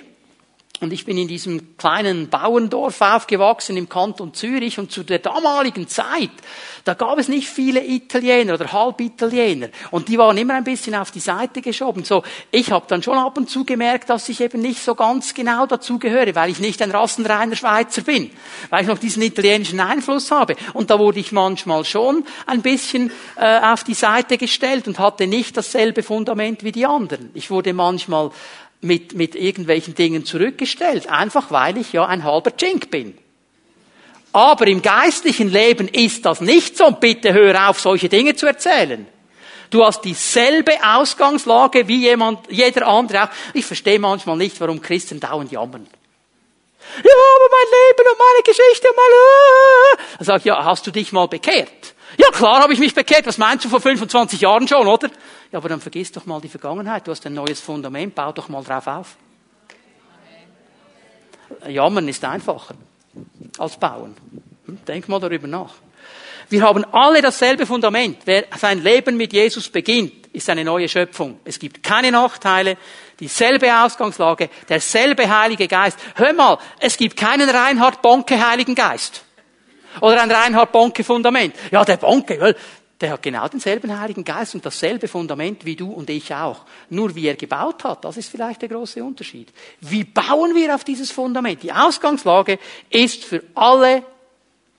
Und 0.84 0.92
ich 0.92 1.06
bin 1.06 1.16
in 1.16 1.28
diesem 1.28 1.78
kleinen 1.78 2.28
Bauerndorf 2.28 3.00
aufgewachsen 3.00 3.78
im 3.78 3.88
Kanton 3.88 4.34
Zürich 4.34 4.78
und 4.78 4.92
zu 4.92 5.02
der 5.02 5.18
damaligen 5.18 5.88
Zeit, 5.88 6.30
da 6.84 6.92
gab 6.92 7.18
es 7.18 7.28
nicht 7.28 7.48
viele 7.48 7.82
Italiener 7.82 8.52
oder 8.52 8.70
Halbitaliener 8.70 9.68
und 9.90 10.08
die 10.08 10.18
waren 10.18 10.36
immer 10.36 10.52
ein 10.52 10.64
bisschen 10.64 10.94
auf 10.94 11.10
die 11.10 11.20
Seite 11.20 11.62
geschoben. 11.62 12.04
So, 12.04 12.22
ich 12.50 12.70
habe 12.70 12.84
dann 12.86 13.02
schon 13.02 13.16
ab 13.16 13.38
und 13.38 13.48
zu 13.48 13.64
gemerkt, 13.64 14.10
dass 14.10 14.28
ich 14.28 14.42
eben 14.42 14.60
nicht 14.60 14.84
so 14.84 14.94
ganz 14.94 15.32
genau 15.32 15.64
dazu 15.64 15.98
gehöre, 15.98 16.34
weil 16.34 16.50
ich 16.50 16.58
nicht 16.58 16.82
ein 16.82 16.90
rassenreiner 16.90 17.56
Schweizer 17.56 18.02
bin, 18.02 18.30
weil 18.68 18.82
ich 18.82 18.88
noch 18.88 18.98
diesen 18.98 19.22
italienischen 19.22 19.80
Einfluss 19.80 20.30
habe. 20.30 20.54
Und 20.74 20.90
da 20.90 20.98
wurde 20.98 21.20
ich 21.20 21.32
manchmal 21.32 21.86
schon 21.86 22.26
ein 22.44 22.60
bisschen 22.60 23.10
äh, 23.36 23.60
auf 23.60 23.84
die 23.84 23.94
Seite 23.94 24.36
gestellt 24.36 24.86
und 24.86 24.98
hatte 24.98 25.26
nicht 25.26 25.56
dasselbe 25.56 26.02
Fundament 26.02 26.62
wie 26.62 26.72
die 26.72 26.84
anderen. 26.84 27.30
Ich 27.32 27.50
wurde 27.50 27.72
manchmal 27.72 28.30
mit, 28.84 29.14
mit 29.14 29.34
irgendwelchen 29.34 29.94
Dingen 29.94 30.24
zurückgestellt, 30.24 31.08
einfach 31.08 31.50
weil 31.50 31.78
ich 31.78 31.92
ja 31.92 32.06
ein 32.06 32.22
halber 32.22 32.56
Chink 32.56 32.90
bin. 32.90 33.18
Aber 34.32 34.66
im 34.66 34.82
geistlichen 34.82 35.50
Leben 35.50 35.88
ist 35.88 36.26
das 36.26 36.40
nicht 36.40 36.76
so. 36.76 36.86
Und 36.86 37.00
bitte 37.00 37.32
hör 37.32 37.70
auf, 37.70 37.80
solche 37.80 38.08
Dinge 38.08 38.34
zu 38.34 38.46
erzählen. 38.46 39.06
Du 39.70 39.84
hast 39.84 40.02
dieselbe 40.02 40.72
Ausgangslage 40.84 41.88
wie 41.88 42.00
jemand, 42.00 42.40
jeder 42.50 42.86
andere 42.86 43.24
auch. 43.24 43.28
Ich 43.54 43.64
verstehe 43.64 43.98
manchmal 43.98 44.36
nicht, 44.36 44.60
warum 44.60 44.80
Christen 44.80 45.20
dauernd 45.20 45.50
jammern. 45.52 45.86
Ja, 46.96 47.12
aber 47.12 47.48
mein 47.50 47.70
Leben 47.70 48.10
und 48.10 48.18
meine 48.18 48.42
Geschichte 48.44 48.88
und 48.88 48.96
meine... 48.96 50.16
Dann 50.18 50.26
sag 50.26 50.38
ich, 50.38 50.44
ja, 50.44 50.64
hast 50.64 50.86
du 50.86 50.90
dich 50.90 51.12
mal 51.12 51.26
bekehrt? 51.26 51.94
Ja, 52.18 52.28
klar 52.28 52.60
habe 52.60 52.72
ich 52.72 52.78
mich 52.78 52.94
bekehrt. 52.94 53.26
Was 53.26 53.38
meinst 53.38 53.64
du 53.64 53.68
vor 53.68 53.80
25 53.80 54.40
Jahren 54.40 54.68
schon, 54.68 54.86
oder? 54.86 55.10
Ja, 55.52 55.58
aber 55.58 55.68
dann 55.68 55.80
vergiss 55.80 56.12
doch 56.12 56.26
mal 56.26 56.40
die 56.40 56.48
Vergangenheit. 56.48 57.06
Du 57.06 57.10
hast 57.10 57.24
ein 57.26 57.34
neues 57.34 57.60
Fundament. 57.60 58.14
Bau 58.14 58.32
doch 58.32 58.48
mal 58.48 58.62
drauf 58.62 58.86
auf. 58.86 59.16
Jammern 61.68 62.08
ist 62.08 62.24
einfacher 62.24 62.74
als 63.58 63.76
bauen. 63.76 64.16
Hm, 64.66 64.78
denk 64.86 65.08
mal 65.08 65.20
darüber 65.20 65.46
nach. 65.46 65.74
Wir 66.48 66.62
haben 66.62 66.84
alle 66.92 67.22
dasselbe 67.22 67.66
Fundament. 67.66 68.18
Wer 68.24 68.44
sein 68.58 68.82
Leben 68.82 69.16
mit 69.16 69.32
Jesus 69.32 69.68
beginnt, 69.68 70.26
ist 70.32 70.50
eine 70.50 70.64
neue 70.64 70.88
Schöpfung. 70.88 71.40
Es 71.44 71.58
gibt 71.58 71.82
keine 71.82 72.10
Nachteile, 72.10 72.76
dieselbe 73.18 73.74
Ausgangslage, 73.74 74.50
derselbe 74.68 75.28
Heilige 75.28 75.68
Geist. 75.68 75.98
Hör 76.16 76.32
mal, 76.32 76.58
es 76.80 76.96
gibt 76.96 77.16
keinen 77.16 77.48
Reinhard 77.48 78.02
Bonke 78.02 78.46
Heiligen 78.46 78.74
Geist. 78.74 79.24
Oder 80.00 80.22
ein 80.22 80.30
Reinhard 80.30 80.72
Bonke 80.72 81.04
Fundament. 81.04 81.54
Ja, 81.70 81.84
der 81.84 81.96
Bonke, 81.96 82.56
der 83.00 83.12
hat 83.12 83.22
genau 83.22 83.48
denselben 83.48 83.98
Heiligen 83.98 84.24
Geist 84.24 84.54
und 84.54 84.64
dasselbe 84.64 85.08
Fundament 85.08 85.64
wie 85.64 85.76
du 85.76 85.90
und 85.90 86.08
ich 86.10 86.32
auch. 86.32 86.64
Nur 86.90 87.14
wie 87.14 87.26
er 87.26 87.34
gebaut 87.34 87.84
hat, 87.84 88.04
das 88.04 88.16
ist 88.16 88.28
vielleicht 88.28 88.62
der 88.62 88.68
große 88.68 89.02
Unterschied. 89.02 89.52
Wie 89.80 90.04
bauen 90.04 90.54
wir 90.54 90.74
auf 90.74 90.84
dieses 90.84 91.10
Fundament? 91.10 91.62
Die 91.62 91.72
Ausgangslage 91.72 92.58
ist 92.90 93.24
für 93.24 93.42
alle 93.54 94.04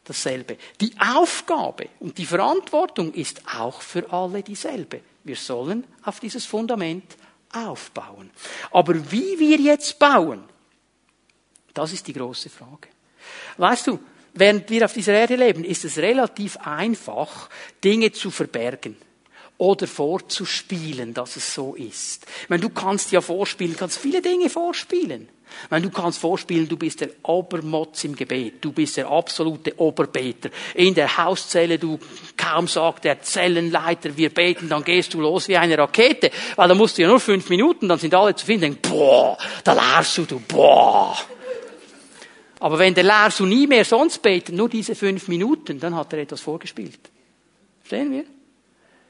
dasselbe. 0.05 0.57
Die 0.80 0.93
Aufgabe 0.99 1.89
und 1.99 2.18
die 2.18 2.26
Verantwortung 2.26 3.13
ist 3.13 3.41
auch 3.53 3.82
für 3.82 4.11
alle 4.11 4.43
dieselbe. 4.43 5.01
Wir 5.24 5.36
sollen 5.36 5.86
auf 6.03 6.20
dieses 6.20 6.45
Fundament 6.45 7.18
aufbauen. 7.51 8.30
Aber 8.72 9.11
wie 9.11 9.39
wir 9.39 9.57
jetzt 9.57 9.99
bauen, 9.99 10.43
das 11.74 11.91
ist 11.91 12.07
die 12.07 12.13
große 12.13 12.49
Frage. 12.49 12.89
Weißt 13.57 13.88
du, 13.88 13.99
während 14.36 14.69
wir 14.69 14.86
auf 14.86 14.93
dieser 14.93 15.13
Erde 15.13 15.36
leben, 15.36 15.63
ist 15.63 15.86
es 15.86 15.97
relativ 15.97 16.57
einfach, 16.57 17.49
Dinge 17.83 18.11
zu 18.11 18.29
verbergen 18.31 18.97
oder 19.57 19.88
vorzuspielen, 19.88 21.13
dass 21.13 21.38
es 21.38 21.53
so 21.53 21.75
ist. 21.75 22.25
Ich 22.43 22.49
meine, 22.49 22.61
du 22.61 22.69
kannst 22.69 23.11
ja 23.11 23.21
vorspielen, 23.21 23.75
kannst 23.77 23.97
viele 23.97 24.21
Dinge 24.21 24.49
vorspielen. 24.49 25.29
Ich 25.63 25.71
meine, 25.71 25.86
du 25.86 25.91
kannst 25.91 26.19
vorspielen, 26.19 26.67
du 26.67 26.75
bist 26.75 27.01
der 27.01 27.09
Obermotz 27.23 28.03
im 28.03 28.15
Gebet, 28.15 28.55
du 28.61 28.73
bist 28.73 28.97
der 28.97 29.09
absolute 29.09 29.79
Oberbeter. 29.79 30.49
In 30.73 30.93
der 30.95 31.17
Hauszelle, 31.17 31.79
du 31.79 31.97
kaum 32.36 32.67
sagt 32.67 33.05
der 33.05 33.21
Zellenleiter, 33.21 34.17
wir 34.17 34.31
beten, 34.31 34.67
dann 34.67 34.83
gehst 34.83 35.13
du 35.13 35.21
los 35.21 35.47
wie 35.47 35.55
eine 35.55 35.77
Rakete, 35.77 36.31
weil 36.55 36.67
da 36.67 36.75
musst 36.75 36.97
du 36.97 37.03
ja 37.03 37.07
nur 37.07 37.19
fünf 37.19 37.47
Minuten, 37.49 37.88
dann 37.88 37.99
sind 37.99 38.13
alle 38.13 38.36
zu 38.36 38.45
finden, 38.45 38.61
denken, 38.61 38.89
boah, 38.89 39.38
da 39.63 39.73
lernst 39.73 40.17
du, 40.17 40.25
du, 40.25 40.41
boah. 40.41 41.15
Aber 42.59 42.79
wenn 42.79 42.93
der 42.93 43.03
so 43.31 43.45
nie 43.45 43.67
mehr 43.67 43.85
sonst 43.85 44.21
betet, 44.21 44.55
nur 44.55 44.69
diese 44.69 44.95
fünf 44.95 45.27
Minuten, 45.27 45.79
dann 45.79 45.95
hat 45.95 46.13
er 46.13 46.19
etwas 46.19 46.41
vorgespielt. 46.41 46.99
Verstehen 47.81 48.11
wir? 48.11 48.25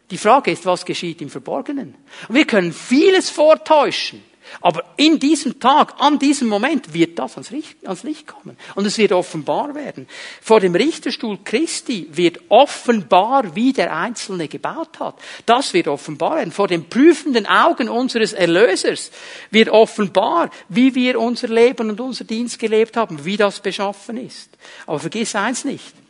Die 0.10 0.18
Frage 0.18 0.52
ist, 0.52 0.66
was 0.66 0.86
geschieht 0.86 1.22
im 1.22 1.30
Verborgenen? 1.30 1.96
Und 2.28 2.36
wir 2.36 2.46
können 2.46 2.74
vieles 2.74 3.30
vortäuschen. 3.30 4.24
Aber 4.62 4.84
in 4.98 5.20
diesem 5.20 5.60
Tag, 5.60 5.96
an 6.00 6.20
diesem 6.20 6.48
Moment 6.48 6.94
wird 6.94 7.18
das 7.20 7.34
ans 7.34 7.52
Licht, 7.52 8.28
kommen. 8.28 8.58
Und 8.76 8.86
es 8.86 8.98
wird 8.98 9.12
offenbar 9.12 9.76
werden. 9.76 10.08
Vor 10.42 10.60
dem 10.60 10.76
Richterstuhl 10.76 11.40
Christi 11.44 12.08
wird 12.12 12.40
offenbar, 12.50 13.56
wie 13.56 13.74
der 13.74 13.96
Einzelne 13.96 14.48
gebaut 14.48 15.00
hat. 15.00 15.16
Das 15.46 15.74
wird 15.74 15.88
offenbar 15.88 16.38
werden. 16.38 16.52
Vor 16.52 16.68
den 16.68 16.88
prüfenden 16.90 17.46
Augen 17.46 17.90
unseres 17.90 18.34
Erlösers 18.34 19.12
wird 19.52 19.70
offenbar, 19.70 20.50
wie 20.70 20.96
wir 20.96 21.20
unser 21.20 21.48
Leben 21.48 21.90
und 21.90 22.00
unser 22.00 22.24
Dienst 22.24 22.60
gelebt 22.60 22.98
haben, 22.98 23.26
wie 23.26 23.38
das 23.38 23.60
beschaffen 23.60 24.18
ist. 24.18 24.50
Aber 24.86 25.00
vergiss 25.00 25.36
eins 25.36 25.66
nicht. 25.66 26.05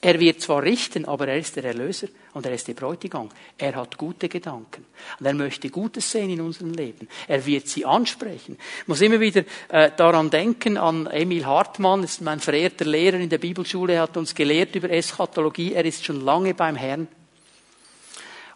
Er 0.00 0.20
wird 0.20 0.40
zwar 0.40 0.62
richten, 0.62 1.06
aber 1.06 1.26
er 1.26 1.38
ist 1.38 1.56
der 1.56 1.64
Erlöser 1.64 2.06
und 2.32 2.46
er 2.46 2.52
ist 2.52 2.68
der 2.68 2.74
Bräutigam. 2.74 3.30
Er 3.56 3.74
hat 3.74 3.98
gute 3.98 4.28
Gedanken 4.28 4.86
und 5.18 5.26
er 5.26 5.34
möchte 5.34 5.70
Gutes 5.70 6.08
sehen 6.12 6.30
in 6.30 6.40
unserem 6.40 6.72
Leben. 6.72 7.08
Er 7.26 7.44
wird 7.44 7.66
sie 7.66 7.84
ansprechen. 7.84 8.56
Ich 8.82 8.86
muss 8.86 9.00
immer 9.00 9.18
wieder 9.18 9.42
äh, 9.68 9.90
daran 9.96 10.30
denken 10.30 10.76
an 10.76 11.08
Emil 11.08 11.44
Hartmann, 11.44 12.02
das 12.02 12.12
ist 12.12 12.20
mein 12.20 12.38
verehrter 12.38 12.84
Lehrer 12.84 13.16
in 13.16 13.28
der 13.28 13.38
Bibelschule, 13.38 13.94
er 13.94 14.02
hat 14.02 14.16
uns 14.16 14.36
gelehrt 14.36 14.76
über 14.76 14.88
Eschatologie. 14.88 15.72
Er 15.72 15.84
ist 15.84 16.04
schon 16.04 16.20
lange 16.20 16.54
beim 16.54 16.76
Herrn 16.76 17.08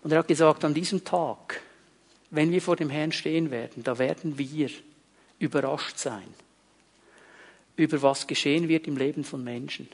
und 0.03 0.13
er 0.13 0.19
hat 0.19 0.29
gesagt, 0.29 0.65
an 0.65 0.75
diesem 0.75 1.05
Tag, 1.05 1.61
wenn 2.31 2.53
wir 2.53 2.63
vor 2.63 2.77
dem 2.77 2.91
Herrn 2.91 3.11
stehen 3.11 3.51
werden, 3.51 3.83
da 3.83 3.99
werden 3.99 4.39
wir 4.39 4.71
überrascht 5.41 5.99
sein 5.99 6.35
über 7.75 8.03
was 8.03 8.27
geschehen 8.27 8.69
wird 8.69 8.87
im 8.87 8.97
Leben 8.97 9.25
von 9.25 9.43
Menschen. 9.43 9.89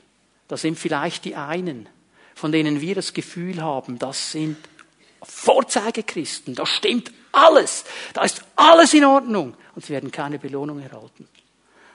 Das 0.49 0.61
sind 0.61 0.77
vielleicht 0.77 1.23
die 1.23 1.35
einen, 1.35 1.87
von 2.35 2.51
denen 2.51 2.81
wir 2.81 2.95
das 2.95 3.13
Gefühl 3.13 3.61
haben, 3.61 3.97
das 3.97 4.33
sind 4.33 4.57
Vorzeigechristen, 5.21 6.55
da 6.55 6.65
stimmt 6.65 7.11
alles, 7.31 7.85
da 8.13 8.23
ist 8.23 8.41
alles 8.55 8.93
in 8.93 9.05
Ordnung 9.05 9.53
und 9.75 9.85
sie 9.85 9.93
werden 9.93 10.11
keine 10.11 10.39
Belohnung 10.39 10.81
erhalten. 10.81 11.27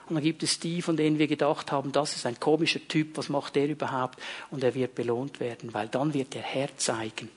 Und 0.07 0.15
dann 0.15 0.23
gibt 0.23 0.43
es 0.43 0.59
die, 0.59 0.81
von 0.81 0.95
denen 0.95 1.17
wir 1.17 1.27
gedacht 1.27 1.71
haben, 1.71 1.91
das 1.91 2.15
ist 2.15 2.25
ein 2.25 2.39
komischer 2.39 2.79
Typ, 2.87 3.17
was 3.17 3.27
macht 3.27 3.55
der 3.55 3.67
überhaupt? 3.67 4.19
Und 4.51 4.63
er 4.63 4.75
wird 4.75 4.95
belohnt 4.95 5.39
werden, 5.39 5.73
weil 5.73 5.87
dann 5.87 6.13
wird 6.13 6.35
der 6.35 6.43
Herr 6.43 6.69
zeigen, 6.77 7.29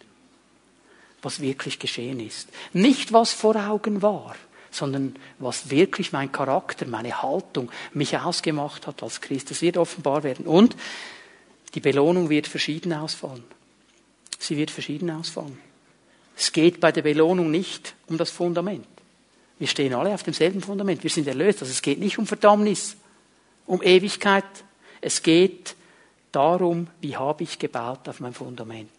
was 1.23 1.41
wirklich 1.41 1.79
geschehen 1.79 2.21
ist. 2.21 2.51
Nicht, 2.75 3.13
was 3.13 3.33
vor 3.33 3.57
Augen 3.57 4.03
war, 4.03 4.37
sondern 4.71 5.17
was 5.39 5.71
wirklich 5.71 6.13
mein 6.13 6.33
Charakter, 6.33 6.87
meine 6.87 7.23
Haltung 7.23 7.71
mich 7.93 8.17
ausgemacht 8.17 8.87
hat 8.87 9.03
als 9.03 9.21
Christ. 9.21 9.51
Das 9.51 9.63
wird 9.63 9.77
offenbar 9.77 10.23
werden. 10.23 10.47
Und 10.47 10.77
die 11.75 11.81
Belohnung 11.81 12.29
wird 12.29 12.47
verschieden 12.47 12.93
ausfallen. 12.93 13.45
Sie 14.39 14.57
wird 14.57 14.71
verschieden 14.71 15.11
ausfallen. 15.11 15.59
Es 16.37 16.53
geht 16.53 16.81
bei 16.81 16.93
der 16.93 17.03
Belohnung 17.03 17.51
nicht 17.51 17.95
um 18.07 18.17
das 18.17 18.31
Fundament. 18.31 18.87
Wir 19.59 19.67
stehen 19.67 19.93
alle 19.93 20.15
auf 20.15 20.23
demselben 20.23 20.61
Fundament. 20.61 21.03
Wir 21.03 21.11
sind 21.11 21.27
erlöst. 21.27 21.61
Also 21.63 21.73
es 21.73 21.83
geht 21.83 21.99
nicht 21.99 22.19
um 22.19 22.27
Verdammnis, 22.27 22.97
um 23.67 23.83
Ewigkeit. 23.83 24.45
Es 25.01 25.23
geht 25.23 25.75
darum, 26.31 26.87
wie 27.01 27.17
habe 27.17 27.43
ich 27.43 27.59
gebaut 27.59 28.09
auf 28.09 28.21
mein 28.21 28.35
Fundament? 28.35 28.91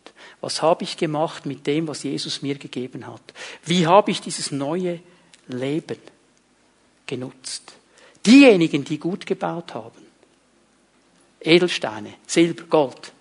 Was 0.42 0.62
habe 0.62 0.84
ich 0.84 0.98
gemacht 0.98 1.46
mit 1.46 1.66
dem, 1.66 1.88
was 1.88 2.04
Jesus 2.04 2.42
mir 2.42 2.56
gegeben 2.56 3.08
hat? 3.08 3.22
Wie 3.66 3.88
habe 3.88 4.12
ich 4.12 4.20
dieses 4.20 4.52
neue 4.52 5.00
Leben 5.50 5.97
genutzt. 7.06 7.74
Diejenigen, 8.26 8.84
die 8.84 9.00
gut 9.00 9.26
gebaut 9.26 9.74
haben, 9.74 10.06
Edelsteine, 11.41 12.14
Silber, 12.28 12.64
Gold, 12.64 13.12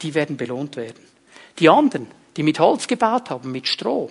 die 0.00 0.14
werden 0.14 0.36
belohnt 0.36 0.76
werden. 0.76 1.04
Die 1.58 1.68
anderen, 1.68 2.06
die 2.36 2.42
mit 2.42 2.58
Holz 2.58 2.86
gebaut 2.86 3.30
haben, 3.30 3.50
mit 3.50 3.66
Stroh. 3.66 4.10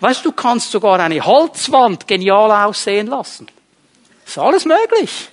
Weißt 0.00 0.24
du, 0.24 0.30
du 0.30 0.36
kannst 0.36 0.70
sogar 0.70 1.00
eine 1.00 1.24
Holzwand 1.24 2.06
genial 2.06 2.50
aussehen 2.66 3.06
lassen. 3.06 3.46
ist 4.26 4.38
alles 4.38 4.64
möglich. 4.64 5.28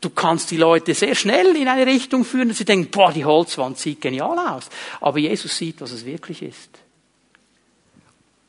Du 0.00 0.10
kannst 0.10 0.50
die 0.50 0.58
Leute 0.58 0.94
sehr 0.94 1.14
schnell 1.14 1.56
in 1.56 1.68
eine 1.68 1.86
Richtung 1.86 2.24
führen, 2.24 2.48
dass 2.48 2.58
sie 2.58 2.64
denken, 2.64 2.90
boah, 2.90 3.12
die 3.12 3.24
Holzwand 3.24 3.78
sieht 3.78 4.00
genial 4.00 4.38
aus. 4.38 4.68
Aber 5.00 5.18
Jesus 5.18 5.56
sieht, 5.56 5.80
was 5.80 5.90
es 5.90 6.04
wirklich 6.04 6.42
ist. 6.42 6.70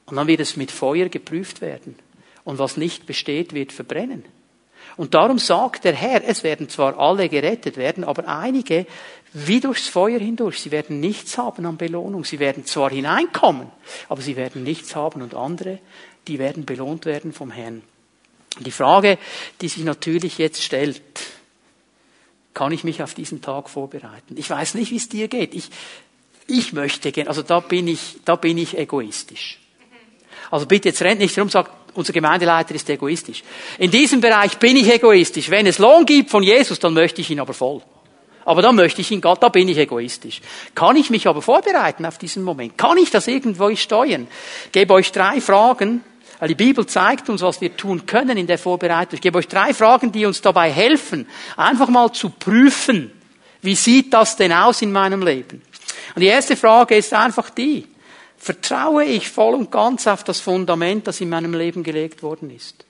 Und 0.06 0.18
dann 0.18 0.28
wird 0.28 0.42
es 0.42 0.56
mit 0.56 0.72
Feuer 0.72 1.10
geprüft 1.10 1.62
werden 1.62 1.96
und 2.48 2.60
was 2.60 2.78
nicht 2.78 3.06
besteht, 3.06 3.52
wird 3.52 3.74
verbrennen. 3.74 4.24
Und 4.96 5.16
darum 5.16 5.38
sagt 5.38 5.84
der 5.84 5.94
Herr, 5.94 6.24
es 6.24 6.46
werden 6.46 6.70
zwar 6.70 6.98
alle 6.98 7.28
gerettet 7.28 7.76
werden, 7.76 8.06
aber 8.06 8.26
einige 8.26 8.88
wie 9.34 9.60
durchs 9.60 9.90
Feuer 9.90 10.18
hindurch, 10.18 10.62
sie 10.62 10.72
werden 10.72 11.02
nichts 11.02 11.38
haben 11.38 11.66
an 11.66 11.76
Belohnung. 11.76 12.24
Sie 12.24 12.40
werden 12.40 12.66
zwar 12.66 12.90
hineinkommen, 12.90 13.68
aber 14.08 14.22
sie 14.22 14.38
werden 14.38 14.64
nichts 14.64 14.96
haben 14.96 15.22
und 15.22 15.36
andere, 15.36 15.80
die 16.30 16.40
werden 16.40 16.66
belohnt 16.66 17.06
werden 17.06 17.34
vom 17.34 17.52
Herrn. 17.52 17.82
Die 18.60 18.72
Frage, 18.72 19.18
die 19.60 19.68
sich 19.68 19.84
natürlich 19.84 20.38
jetzt 20.38 20.64
stellt, 20.64 21.02
kann 22.54 22.72
ich 22.72 22.86
mich 22.86 23.04
auf 23.04 23.14
diesen 23.14 23.42
Tag 23.42 23.70
vorbereiten? 23.70 24.38
Ich 24.38 24.50
weiß 24.50 24.76
nicht, 24.76 24.92
wie 24.92 24.96
es 24.98 25.10
dir 25.10 25.28
geht. 25.28 25.54
Ich, 25.54 25.70
ich 26.48 26.72
möchte 26.72 27.12
gehen, 27.12 27.28
also 27.28 27.42
da 27.42 27.60
bin 27.60 27.90
ich, 27.90 28.20
da 28.24 28.38
bin 28.38 28.58
ich 28.58 28.78
egoistisch. 28.78 29.60
Also 30.50 30.66
bitte 30.66 30.88
jetzt 30.88 31.02
rennt 31.02 31.20
nicht 31.20 31.36
herum, 31.36 31.50
sagt, 31.50 31.72
unser 31.98 32.14
Gemeindeleiter 32.14 32.76
ist 32.76 32.90
egoistisch. 32.90 33.44
In 33.80 33.90
diesem 33.90 34.22
Bereich 34.22 34.58
bin 34.60 34.78
ich 34.78 34.94
egoistisch. 34.94 35.50
Wenn 35.50 35.66
es 35.66 35.80
Lohn 35.80 36.06
gibt 36.06 36.30
von 36.30 36.44
Jesus, 36.44 36.80
dann 36.80 36.94
möchte 36.94 37.22
ich 37.22 37.30
ihn 37.32 37.40
aber 37.40 37.54
voll. 37.54 37.82
Aber 38.46 38.62
dann 38.62 38.76
möchte 38.76 39.02
ich 39.02 39.12
ihn 39.12 39.20
Gott, 39.20 39.42
da 39.42 39.50
bin 39.50 39.68
ich 39.68 39.78
egoistisch. 39.78 40.42
Kann 40.76 40.96
ich 40.96 41.10
mich 41.10 41.28
aber 41.28 41.42
vorbereiten 41.42 42.06
auf 42.06 42.18
diesen 42.18 42.44
Moment? 42.44 42.78
Kann 42.78 42.98
ich 42.98 43.10
das 43.10 43.28
irgendwo 43.28 43.76
steuern? 43.76 44.28
Ich 44.66 44.72
gebe 44.72 44.94
euch 44.94 45.12
drei 45.12 45.42
Fragen, 45.42 46.04
weil 46.40 46.50
die 46.50 46.56
Bibel 46.56 46.86
zeigt 46.86 47.30
uns, 47.30 47.42
was 47.42 47.60
wir 47.62 47.76
tun 47.76 48.06
können 48.06 48.38
in 48.38 48.48
der 48.48 48.60
Vorbereitung. 48.60 49.16
Ich 49.16 49.22
gebe 49.22 49.40
euch 49.40 49.48
drei 49.48 49.74
Fragen, 49.74 50.12
die 50.12 50.26
uns 50.26 50.42
dabei 50.42 50.72
helfen, 50.72 51.28
einfach 51.58 51.90
mal 51.90 52.14
zu 52.14 52.30
prüfen, 52.30 53.12
wie 53.64 53.76
sieht 53.76 54.14
das 54.14 54.36
denn 54.36 54.54
aus 54.54 54.84
in 54.84 54.92
meinem 54.92 55.24
Leben? 55.24 55.64
Und 56.16 56.22
die 56.22 56.28
erste 56.28 56.56
Frage 56.56 56.96
ist 56.96 57.12
einfach 57.14 57.50
die, 57.50 57.86
Vertraue 58.48 59.04
ich 59.04 59.30
voll 59.30 59.56
und 59.56 59.72
ganz 59.72 60.08
auf 60.08 60.24
das 60.24 60.40
Fundament, 60.40 61.06
das 61.06 61.20
in 61.20 61.28
meinem 61.28 61.54
Leben 61.54 61.84
gelegt 61.84 62.24
worden 62.24 62.50
ist? 62.50 62.86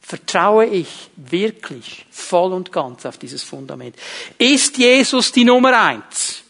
Vertraue 0.00 0.64
ich 0.64 1.10
wirklich 1.16 2.06
voll 2.10 2.54
und 2.54 2.72
ganz 2.72 3.04
auf 3.04 3.18
dieses 3.18 3.42
Fundament? 3.42 3.94
Ist 4.38 4.78
Jesus 4.78 5.32
die 5.32 5.44
Nummer 5.44 5.78
eins? 5.78 6.42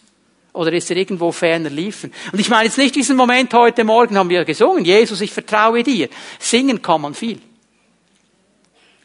Oder 0.53 0.73
ist 0.75 0.89
er 0.93 0.97
irgendwo 0.97 1.33
ferner 1.33 1.71
liefen? 1.71 2.13
Und 2.31 2.39
ich 2.39 2.49
meine 2.49 2.67
jetzt 2.67 2.79
nicht 2.79 2.95
diesen 2.95 3.17
Moment 3.17 3.53
heute 3.53 3.83
Morgen 3.83 4.17
haben 4.17 4.31
wir 4.31 4.45
gesungen, 4.45 4.85
Jesus, 4.85 5.21
ich 5.23 5.33
vertraue 5.33 5.83
dir. 5.83 6.09
Singen 6.39 6.81
kann 6.81 7.01
man 7.01 7.15
viel. 7.15 7.41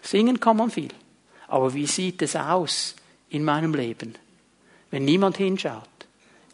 Singen 0.04 0.40
kann 0.40 0.58
man 0.58 0.70
viel. 0.70 0.94
Aber 1.48 1.74
wie 1.74 1.88
sieht 1.88 2.22
es 2.22 2.36
aus 2.36 2.96
in 3.30 3.44
meinem 3.44 3.74
Leben, 3.74 4.14
wenn 4.92 5.04
niemand 5.04 5.38
hinschaut? 5.38 5.91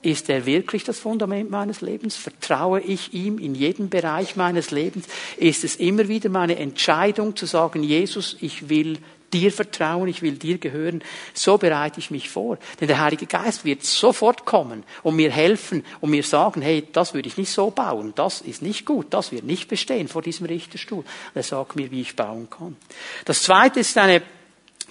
Ist 0.07 0.29
er 0.29 0.45
wirklich 0.45 0.85
das 0.85 0.99
Fundament 0.99 1.51
meines 1.51 1.81
Lebens? 1.81 2.15
Vertraue 2.15 2.79
ich 2.79 3.13
ihm 3.13 3.39
in 3.39 3.53
jedem 3.53 3.89
Bereich 3.89 4.37
meines 4.37 4.71
Lebens? 4.71 5.05
Ist 5.35 5.65
es 5.65 5.75
immer 5.75 6.07
wieder 6.07 6.29
meine 6.29 6.55
Entscheidung 6.55 7.35
zu 7.35 7.45
sagen, 7.45 7.83
Jesus, 7.83 8.37
ich 8.39 8.69
will 8.69 8.99
dir 9.33 9.51
vertrauen, 9.51 10.07
ich 10.07 10.21
will 10.21 10.37
dir 10.37 10.59
gehören. 10.59 11.03
So 11.33 11.57
bereite 11.57 11.99
ich 11.99 12.09
mich 12.09 12.29
vor. 12.29 12.57
Denn 12.79 12.87
der 12.87 13.01
Heilige 13.01 13.25
Geist 13.25 13.65
wird 13.65 13.83
sofort 13.83 14.45
kommen 14.45 14.85
und 15.03 15.17
mir 15.17 15.29
helfen 15.29 15.83
und 15.99 16.11
mir 16.11 16.23
sagen, 16.23 16.61
hey, 16.61 16.87
das 16.93 17.13
würde 17.13 17.27
ich 17.27 17.35
nicht 17.35 17.51
so 17.51 17.69
bauen, 17.69 18.13
das 18.15 18.39
ist 18.39 18.61
nicht 18.61 18.85
gut, 18.85 19.07
das 19.09 19.33
wird 19.33 19.43
nicht 19.43 19.67
bestehen 19.67 20.07
vor 20.07 20.21
diesem 20.21 20.45
Richterstuhl. 20.45 21.03
er 21.33 21.43
sagt 21.43 21.75
mir, 21.75 21.91
wie 21.91 21.99
ich 21.99 22.15
bauen 22.15 22.49
kann. 22.49 22.77
Das 23.25 23.43
zweite 23.43 23.81
ist 23.81 23.97
eine 23.97 24.21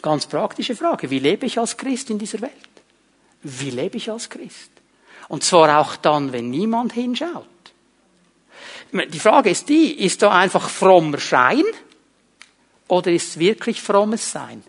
ganz 0.02 0.26
praktische 0.26 0.76
Frage. 0.76 1.08
Wie 1.08 1.20
lebe 1.20 1.46
ich 1.46 1.58
als 1.58 1.74
Christ 1.74 2.10
in 2.10 2.18
dieser 2.18 2.42
Welt? 2.42 2.52
Wie 3.42 3.70
lebe 3.70 3.96
ich 3.96 4.10
als 4.10 4.28
Christ? 4.28 4.75
Und 5.28 5.44
zwar 5.44 5.80
auch 5.80 5.96
dann, 5.96 6.32
wenn 6.32 6.50
niemand 6.50 6.92
hinschaut. 6.92 7.46
Die 8.92 9.18
Frage 9.18 9.50
ist 9.50 9.68
die, 9.68 9.92
ist 10.04 10.22
da 10.22 10.30
einfach 10.30 10.68
frommer 10.68 11.18
Schein 11.18 11.64
oder 12.88 13.10
ist 13.10 13.30
es 13.30 13.38
wirklich 13.38 13.82
frommes 13.82 14.30
Sein? 14.30 14.62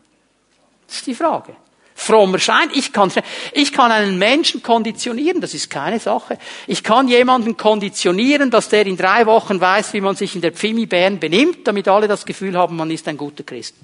Das 0.88 0.98
ist 0.98 1.08
die 1.08 1.16
Frage. 1.16 1.56
Frommer 1.94 2.40
Schein, 2.40 2.70
ich 2.74 2.94
kann, 2.94 3.12
ich 3.54 3.74
kann 3.74 3.92
einen 3.92 4.18
Menschen 4.18 4.62
konditionieren, 4.62 5.42
das 5.42 5.54
ist 5.54 5.70
keine 5.70 6.00
Sache. 6.00 6.38
Ich 6.68 6.84
kann 6.84 7.08
jemanden 7.08 7.58
konditionieren, 7.58 8.52
dass 8.52 8.70
der 8.70 8.86
in 8.86 8.98
drei 8.98 9.26
Wochen 9.26 9.60
weiß, 9.60 9.94
wie 9.94 10.02
man 10.02 10.16
sich 10.16 10.36
in 10.36 10.42
der 10.42 10.52
Pfimi 10.52 10.86
Bern 10.86 11.20
benimmt, 11.20 11.68
damit 11.68 11.88
alle 11.88 12.08
das 12.08 12.26
Gefühl 12.26 12.58
haben, 12.58 12.76
man 12.76 12.92
ist 12.92 13.08
ein 13.08 13.18
guter 13.18 13.44
Christ. 13.44 13.76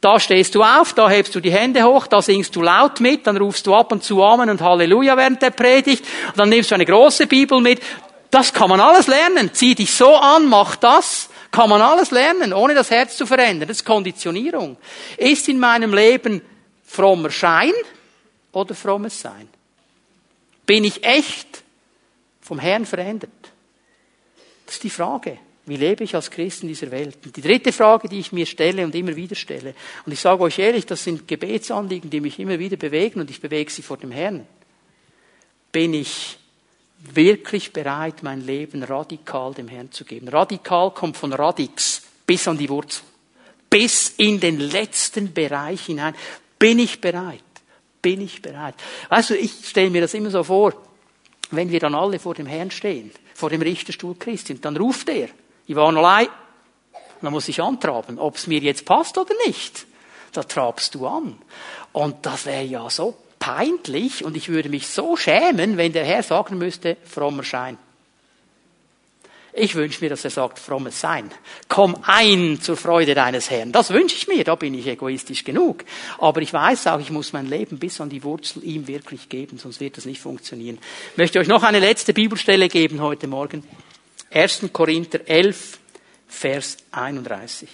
Da 0.00 0.20
stehst 0.20 0.54
du 0.54 0.62
auf, 0.62 0.92
da 0.92 1.08
hebst 1.08 1.34
du 1.34 1.40
die 1.40 1.50
Hände 1.50 1.82
hoch, 1.82 2.06
da 2.06 2.20
singst 2.20 2.54
du 2.54 2.62
laut 2.62 3.00
mit, 3.00 3.26
dann 3.26 3.36
rufst 3.36 3.66
du 3.66 3.74
ab 3.74 3.92
und 3.92 4.04
zu 4.04 4.22
Amen 4.22 4.50
und 4.50 4.60
Halleluja 4.60 5.16
während 5.16 5.40
der 5.40 5.50
Predigt, 5.50 6.04
dann 6.36 6.50
nimmst 6.50 6.70
du 6.70 6.74
eine 6.74 6.84
große 6.84 7.26
Bibel 7.26 7.60
mit. 7.60 7.80
Das 8.30 8.52
kann 8.52 8.68
man 8.68 8.80
alles 8.80 9.06
lernen. 9.06 9.50
Zieh 9.54 9.74
dich 9.74 9.92
so 9.92 10.14
an, 10.14 10.46
mach 10.46 10.76
das. 10.76 11.30
Kann 11.50 11.70
man 11.70 11.80
alles 11.80 12.10
lernen, 12.10 12.52
ohne 12.52 12.74
das 12.74 12.90
Herz 12.90 13.16
zu 13.16 13.24
verändern. 13.24 13.68
Das 13.68 13.78
ist 13.78 13.86
Konditionierung. 13.86 14.76
Ist 15.16 15.48
in 15.48 15.58
meinem 15.58 15.94
Leben 15.94 16.42
frommer 16.84 17.30
Schein 17.30 17.72
oder 18.52 18.74
frommes 18.74 19.20
Sein? 19.20 19.48
Bin 20.66 20.84
ich 20.84 21.02
echt 21.04 21.62
vom 22.42 22.58
Herrn 22.58 22.84
verändert? 22.84 23.30
Das 24.66 24.74
ist 24.74 24.84
die 24.84 24.90
Frage. 24.90 25.38
Wie 25.66 25.76
lebe 25.76 26.04
ich 26.04 26.14
als 26.14 26.30
Christ 26.30 26.62
in 26.62 26.68
dieser 26.68 26.90
Welt? 26.92 27.18
Und 27.24 27.36
die 27.36 27.42
dritte 27.42 27.72
Frage, 27.72 28.08
die 28.08 28.20
ich 28.20 28.30
mir 28.30 28.46
stelle 28.46 28.84
und 28.84 28.94
immer 28.94 29.16
wieder 29.16 29.34
stelle, 29.34 29.74
und 30.04 30.12
ich 30.12 30.20
sage 30.20 30.42
euch 30.42 30.58
ehrlich, 30.60 30.86
das 30.86 31.02
sind 31.02 31.26
Gebetsanliegen, 31.26 32.08
die 32.08 32.20
mich 32.20 32.38
immer 32.38 32.58
wieder 32.58 32.76
bewegen 32.76 33.20
und 33.20 33.30
ich 33.30 33.40
bewege 33.40 33.70
sie 33.70 33.82
vor 33.82 33.96
dem 33.96 34.12
Herrn. 34.12 34.46
Bin 35.72 35.92
ich 35.92 36.38
wirklich 37.14 37.72
bereit, 37.72 38.22
mein 38.22 38.46
Leben 38.46 38.84
radikal 38.84 39.54
dem 39.54 39.66
Herrn 39.66 39.90
zu 39.90 40.04
geben? 40.04 40.28
Radikal 40.28 40.92
kommt 40.92 41.16
von 41.16 41.32
Radix 41.32 42.02
bis 42.24 42.46
an 42.46 42.58
die 42.58 42.68
Wurzel. 42.68 43.02
Bis 43.68 44.14
in 44.18 44.38
den 44.38 44.60
letzten 44.60 45.34
Bereich 45.34 45.86
hinein. 45.86 46.14
Bin 46.60 46.78
ich 46.78 47.00
bereit? 47.00 47.42
Bin 48.00 48.20
ich 48.20 48.40
bereit? 48.40 48.76
Weißt 49.08 49.30
du, 49.30 49.34
ich 49.36 49.52
stelle 49.64 49.90
mir 49.90 50.02
das 50.02 50.14
immer 50.14 50.30
so 50.30 50.44
vor, 50.44 50.74
wenn 51.50 51.70
wir 51.70 51.80
dann 51.80 51.94
alle 51.96 52.20
vor 52.20 52.34
dem 52.34 52.46
Herrn 52.46 52.70
stehen, 52.70 53.10
vor 53.34 53.50
dem 53.50 53.62
Richterstuhl 53.62 54.14
Christi, 54.16 54.60
dann 54.60 54.76
ruft 54.76 55.08
er, 55.08 55.28
ich 55.66 55.76
war 55.76 55.88
allein. 55.88 56.28
Dann 57.22 57.32
muss 57.32 57.48
ich 57.48 57.60
antraben, 57.60 58.18
ob 58.18 58.36
es 58.36 58.46
mir 58.46 58.60
jetzt 58.60 58.84
passt 58.84 59.18
oder 59.18 59.34
nicht. 59.46 59.86
Da 60.32 60.42
trabst 60.42 60.94
du 60.94 61.06
an. 61.06 61.38
Und 61.92 62.26
das 62.26 62.46
wäre 62.46 62.64
ja 62.64 62.90
so 62.90 63.16
peinlich 63.38 64.24
und 64.24 64.36
ich 64.36 64.48
würde 64.48 64.68
mich 64.68 64.86
so 64.86 65.16
schämen, 65.16 65.76
wenn 65.76 65.92
der 65.92 66.04
Herr 66.04 66.22
sagen 66.22 66.58
müsste, 66.58 66.96
frommer 67.04 67.42
Schein. 67.42 67.78
Ich 69.58 69.74
wünsche 69.74 70.04
mir, 70.04 70.10
dass 70.10 70.22
er 70.22 70.30
sagt, 70.30 70.58
frommes 70.58 71.00
Sein. 71.00 71.30
Komm 71.66 71.96
ein 72.02 72.60
zur 72.60 72.76
Freude 72.76 73.14
deines 73.14 73.50
Herrn. 73.50 73.72
Das 73.72 73.90
wünsche 73.90 74.14
ich 74.14 74.28
mir, 74.28 74.44
da 74.44 74.54
bin 74.54 74.74
ich 74.74 74.86
egoistisch 74.86 75.44
genug. 75.44 75.82
Aber 76.18 76.42
ich 76.42 76.52
weiß 76.52 76.88
auch, 76.88 77.00
ich 77.00 77.10
muss 77.10 77.32
mein 77.32 77.46
Leben 77.46 77.78
bis 77.78 77.98
an 78.02 78.10
die 78.10 78.22
Wurzel 78.22 78.62
ihm 78.62 78.86
wirklich 78.86 79.30
geben, 79.30 79.56
sonst 79.56 79.80
wird 79.80 79.96
das 79.96 80.04
nicht 80.04 80.20
funktionieren. 80.20 80.76
Ich 81.12 81.16
möchte 81.16 81.38
euch 81.38 81.48
noch 81.48 81.62
eine 81.62 81.80
letzte 81.80 82.12
Bibelstelle 82.12 82.68
geben 82.68 83.00
heute 83.00 83.28
Morgen. 83.28 83.64
1. 84.36 84.70
Korinther 84.70 85.20
11, 85.26 85.78
Vers 86.28 86.76
31. 86.90 87.68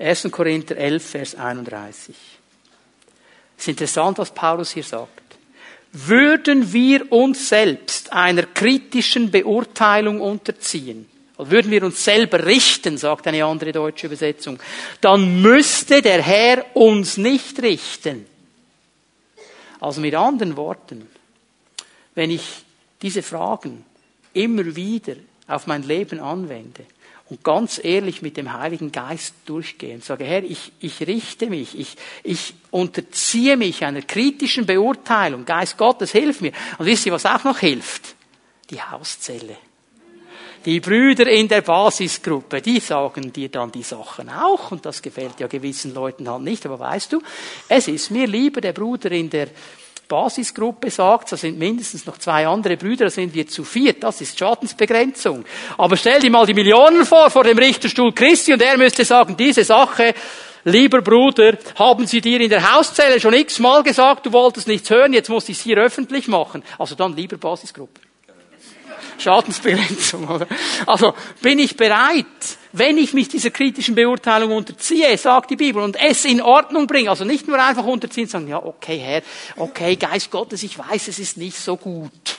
1. 0.00 0.30
Korinther 0.32 0.76
11, 0.76 1.04
Vers 1.04 1.34
31. 1.36 2.16
Es 3.56 3.62
ist 3.62 3.68
interessant, 3.68 4.18
was 4.18 4.34
Paulus 4.34 4.72
hier 4.72 4.82
sagt. 4.82 5.22
Würden 5.92 6.72
wir 6.72 7.12
uns 7.12 7.50
selbst 7.50 8.12
einer 8.12 8.42
kritischen 8.46 9.30
Beurteilung 9.30 10.20
unterziehen, 10.20 11.08
würden 11.38 11.70
wir 11.70 11.84
uns 11.84 12.02
selber 12.02 12.44
richten, 12.44 12.98
sagt 12.98 13.28
eine 13.28 13.44
andere 13.44 13.70
deutsche 13.70 14.06
Übersetzung, 14.06 14.58
dann 15.00 15.40
müsste 15.40 16.02
der 16.02 16.20
Herr 16.20 16.64
uns 16.74 17.16
nicht 17.16 17.62
richten. 17.62 18.26
Also 19.78 20.00
mit 20.00 20.16
anderen 20.16 20.56
Worten, 20.56 21.08
wenn 22.16 22.32
ich 22.32 22.61
diese 23.02 23.22
Fragen 23.22 23.84
immer 24.32 24.76
wieder 24.76 25.16
auf 25.46 25.66
mein 25.66 25.82
Leben 25.82 26.20
anwende 26.20 26.86
und 27.28 27.42
ganz 27.42 27.80
ehrlich 27.82 28.22
mit 28.22 28.36
dem 28.36 28.52
Heiligen 28.52 28.92
Geist 28.92 29.34
durchgehe 29.46 29.94
und 29.94 30.04
sage, 30.04 30.24
Herr, 30.24 30.44
ich, 30.44 30.72
ich 30.80 31.00
richte 31.06 31.46
mich, 31.46 31.78
ich, 31.78 31.96
ich 32.22 32.54
unterziehe 32.70 33.56
mich 33.56 33.84
einer 33.84 34.02
kritischen 34.02 34.66
Beurteilung. 34.66 35.44
Geist 35.44 35.78
Gottes, 35.78 36.12
hilf 36.12 36.40
mir. 36.42 36.52
Und 36.78 36.86
wisst 36.86 37.06
ihr, 37.06 37.12
was 37.12 37.24
auch 37.24 37.44
noch 37.44 37.58
hilft? 37.58 38.14
Die 38.70 38.82
Hauszelle. 38.82 39.56
Die 40.64 40.80
Brüder 40.80 41.26
in 41.26 41.48
der 41.48 41.62
Basisgruppe, 41.62 42.60
die 42.60 42.78
sagen 42.80 43.32
dir 43.32 43.48
dann 43.48 43.72
die 43.72 43.82
Sachen 43.82 44.28
auch 44.28 44.70
und 44.70 44.86
das 44.86 45.02
gefällt 45.02 45.40
ja 45.40 45.48
gewissen 45.48 45.92
Leuten 45.92 46.28
halt 46.28 46.42
nicht, 46.42 46.64
aber 46.66 46.78
weißt 46.78 47.14
du, 47.14 47.22
es 47.68 47.88
ist 47.88 48.12
mir 48.12 48.28
lieber 48.28 48.60
der 48.60 48.72
Bruder 48.72 49.10
in 49.10 49.28
der 49.28 49.48
Basisgruppe 50.12 50.90
sagt, 50.90 51.32
da 51.32 51.38
sind 51.38 51.58
mindestens 51.58 52.04
noch 52.04 52.18
zwei 52.18 52.46
andere 52.46 52.76
Brüder, 52.76 53.06
da 53.06 53.10
sind 53.10 53.32
wir 53.32 53.48
zu 53.48 53.64
viert, 53.64 54.02
das 54.02 54.20
ist 54.20 54.38
Schadensbegrenzung. 54.38 55.42
Aber 55.78 55.96
stell 55.96 56.20
dir 56.20 56.30
mal 56.30 56.44
die 56.44 56.52
Millionen 56.52 57.06
vor, 57.06 57.30
vor 57.30 57.44
dem 57.44 57.56
Richterstuhl 57.56 58.12
Christi, 58.12 58.52
und 58.52 58.60
er 58.60 58.76
müsste 58.76 59.06
sagen, 59.06 59.38
diese 59.38 59.64
Sache, 59.64 60.12
lieber 60.64 61.00
Bruder, 61.00 61.56
haben 61.76 62.06
Sie 62.06 62.20
dir 62.20 62.42
in 62.42 62.50
der 62.50 62.74
Hauszelle 62.74 63.20
schon 63.20 63.32
x-mal 63.32 63.82
gesagt, 63.82 64.26
du 64.26 64.32
wolltest 64.34 64.68
nichts 64.68 64.90
hören, 64.90 65.14
jetzt 65.14 65.30
muss 65.30 65.48
ich 65.48 65.56
es 65.56 65.62
hier 65.62 65.78
öffentlich 65.78 66.28
machen. 66.28 66.62
Also 66.78 66.94
dann 66.94 67.16
lieber 67.16 67.38
Basisgruppe. 67.38 67.98
Schadensbegrenzung, 69.16 70.28
oder? 70.28 70.46
Also, 70.84 71.14
bin 71.40 71.58
ich 71.58 71.74
bereit, 71.74 72.26
wenn 72.72 72.98
ich 72.98 73.12
mich 73.12 73.28
dieser 73.28 73.50
kritischen 73.50 73.94
Beurteilung 73.94 74.52
unterziehe, 74.52 75.16
sagt 75.18 75.50
die 75.50 75.56
Bibel, 75.56 75.82
und 75.82 75.96
es 76.00 76.24
in 76.24 76.40
Ordnung 76.40 76.86
bringe, 76.86 77.10
also 77.10 77.24
nicht 77.24 77.46
nur 77.46 77.62
einfach 77.62 77.84
unterziehen, 77.84 78.26
sagen, 78.26 78.48
ja, 78.48 78.62
okay, 78.62 78.98
Herr, 78.98 79.22
okay, 79.56 79.96
Geist 79.96 80.30
Gottes, 80.30 80.62
ich 80.62 80.78
weiß, 80.78 81.08
es 81.08 81.18
ist 81.18 81.36
nicht 81.36 81.56
so 81.56 81.76
gut. 81.76 82.38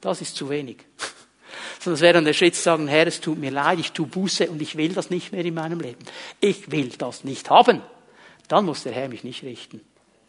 Das 0.00 0.20
ist 0.20 0.36
zu 0.36 0.48
wenig. 0.48 0.78
Sondern 1.80 1.94
es 1.94 2.00
wäre 2.00 2.14
dann 2.14 2.24
der 2.24 2.32
Schritt 2.34 2.54
zu 2.54 2.62
sagen, 2.62 2.88
Herr, 2.88 3.06
es 3.06 3.20
tut 3.20 3.38
mir 3.38 3.50
leid, 3.50 3.78
ich 3.78 3.92
tue 3.92 4.06
Buße 4.06 4.48
und 4.50 4.60
ich 4.60 4.76
will 4.76 4.92
das 4.92 5.10
nicht 5.10 5.32
mehr 5.32 5.44
in 5.44 5.54
meinem 5.54 5.80
Leben. 5.80 6.04
Ich 6.40 6.70
will 6.70 6.90
das 6.96 7.24
nicht 7.24 7.50
haben. 7.50 7.82
Dann 8.48 8.64
muss 8.64 8.82
der 8.82 8.92
Herr 8.92 9.08
mich 9.08 9.24
nicht 9.24 9.42
richten 9.42 9.80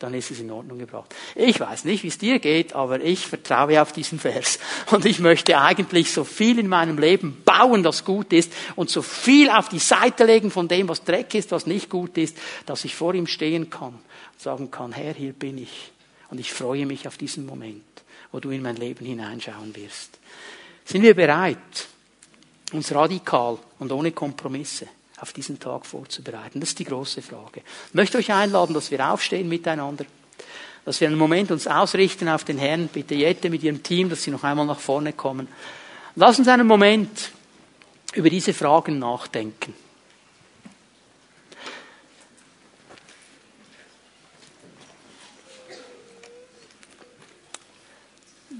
dann 0.01 0.13
ist 0.13 0.31
es 0.31 0.39
in 0.39 0.49
Ordnung 0.51 0.79
gebracht. 0.79 1.13
Ich 1.35 1.59
weiß 1.59 1.85
nicht, 1.85 2.03
wie 2.03 2.07
es 2.07 2.17
dir 2.17 2.39
geht, 2.39 2.73
aber 2.73 3.01
ich 3.01 3.27
vertraue 3.27 3.81
auf 3.81 3.91
diesen 3.91 4.19
Vers. 4.19 4.59
Und 4.89 5.05
ich 5.05 5.19
möchte 5.19 5.59
eigentlich 5.59 6.11
so 6.11 6.23
viel 6.23 6.57
in 6.59 6.67
meinem 6.67 6.97
Leben 6.97 7.41
bauen, 7.45 7.83
das 7.83 8.03
gut 8.03 8.33
ist, 8.33 8.51
und 8.75 8.89
so 8.89 9.01
viel 9.01 9.49
auf 9.49 9.69
die 9.69 9.79
Seite 9.79 10.25
legen 10.25 10.49
von 10.49 10.67
dem, 10.67 10.89
was 10.89 11.03
Dreck 11.03 11.35
ist, 11.35 11.51
was 11.51 11.67
nicht 11.67 11.89
gut 11.89 12.17
ist, 12.17 12.37
dass 12.65 12.85
ich 12.85 12.95
vor 12.95 13.13
ihm 13.13 13.27
stehen 13.27 13.69
kann 13.69 13.93
und 13.93 14.39
sagen 14.39 14.71
kann, 14.71 14.91
Herr, 14.91 15.13
hier 15.13 15.33
bin 15.33 15.57
ich. 15.57 15.91
Und 16.29 16.39
ich 16.39 16.51
freue 16.51 16.85
mich 16.85 17.07
auf 17.07 17.17
diesen 17.17 17.45
Moment, 17.45 17.83
wo 18.31 18.39
du 18.39 18.49
in 18.49 18.61
mein 18.61 18.77
Leben 18.77 19.05
hineinschauen 19.05 19.75
wirst. 19.75 20.17
Sind 20.85 21.03
wir 21.03 21.13
bereit, 21.13 21.87
uns 22.71 22.93
radikal 22.93 23.57
und 23.79 23.91
ohne 23.91 24.11
Kompromisse 24.11 24.87
auf 25.21 25.33
diesen 25.33 25.59
Tag 25.59 25.85
vorzubereiten? 25.85 26.59
Das 26.59 26.69
ist 26.69 26.79
die 26.79 26.83
große 26.83 27.21
Frage. 27.21 27.61
Ich 27.89 27.93
möchte 27.93 28.17
euch 28.17 28.31
einladen, 28.31 28.73
dass 28.73 28.91
wir 28.91 29.07
aufstehen 29.07 29.47
miteinander, 29.47 30.05
dass 30.83 30.99
wir 30.99 31.07
einen 31.07 31.17
Moment 31.17 31.51
uns 31.51 31.67
ausrichten 31.67 32.27
auf 32.27 32.43
den 32.43 32.57
Herrn. 32.57 32.89
Bitte 32.91 33.15
Jette 33.15 33.49
mit 33.49 33.63
ihrem 33.63 33.83
Team, 33.83 34.09
dass 34.09 34.23
sie 34.23 34.31
noch 34.31 34.43
einmal 34.43 34.65
nach 34.65 34.79
vorne 34.79 35.13
kommen. 35.13 35.47
Lass 36.15 36.39
uns 36.39 36.47
einen 36.47 36.67
Moment 36.67 37.31
über 38.13 38.29
diese 38.29 38.53
Fragen 38.53 38.99
nachdenken. 38.99 39.73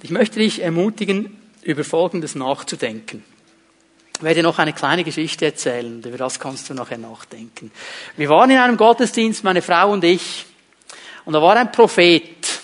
Ich 0.04 0.10
möchte 0.10 0.40
dich 0.40 0.62
ermutigen, 0.62 1.38
über 1.62 1.84
Folgendes 1.84 2.36
nachzudenken. 2.36 3.24
Ich 4.22 4.26
werde 4.26 4.44
noch 4.44 4.60
eine 4.60 4.72
kleine 4.72 5.04
Geschichte 5.04 5.46
erzählen, 5.46 6.00
über 6.04 6.16
das 6.16 6.40
kannst 6.40 6.70
du 6.70 6.76
nachher 6.76 7.00
nachdenken. 7.00 7.72
Wir 8.18 8.30
waren 8.30 8.52
in 8.52 8.60
einem 8.60 8.78
Gottesdienst, 8.78 9.44
meine 9.44 9.64
Frau 9.64 9.90
und 9.90 10.04
ich, 10.04 10.46
und 11.26 11.34
da 11.34 11.42
war 11.42 11.56
ein 11.56 11.72
Prophet. 11.72 12.62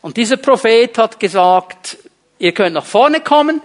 Und 0.00 0.16
dieser 0.16 0.38
Prophet 0.38 0.98
hat 0.98 1.20
gesagt, 1.20 1.98
ihr 2.40 2.50
könnt 2.50 2.74
nach 2.74 2.84
vorne 2.84 3.20
kommen, 3.20 3.62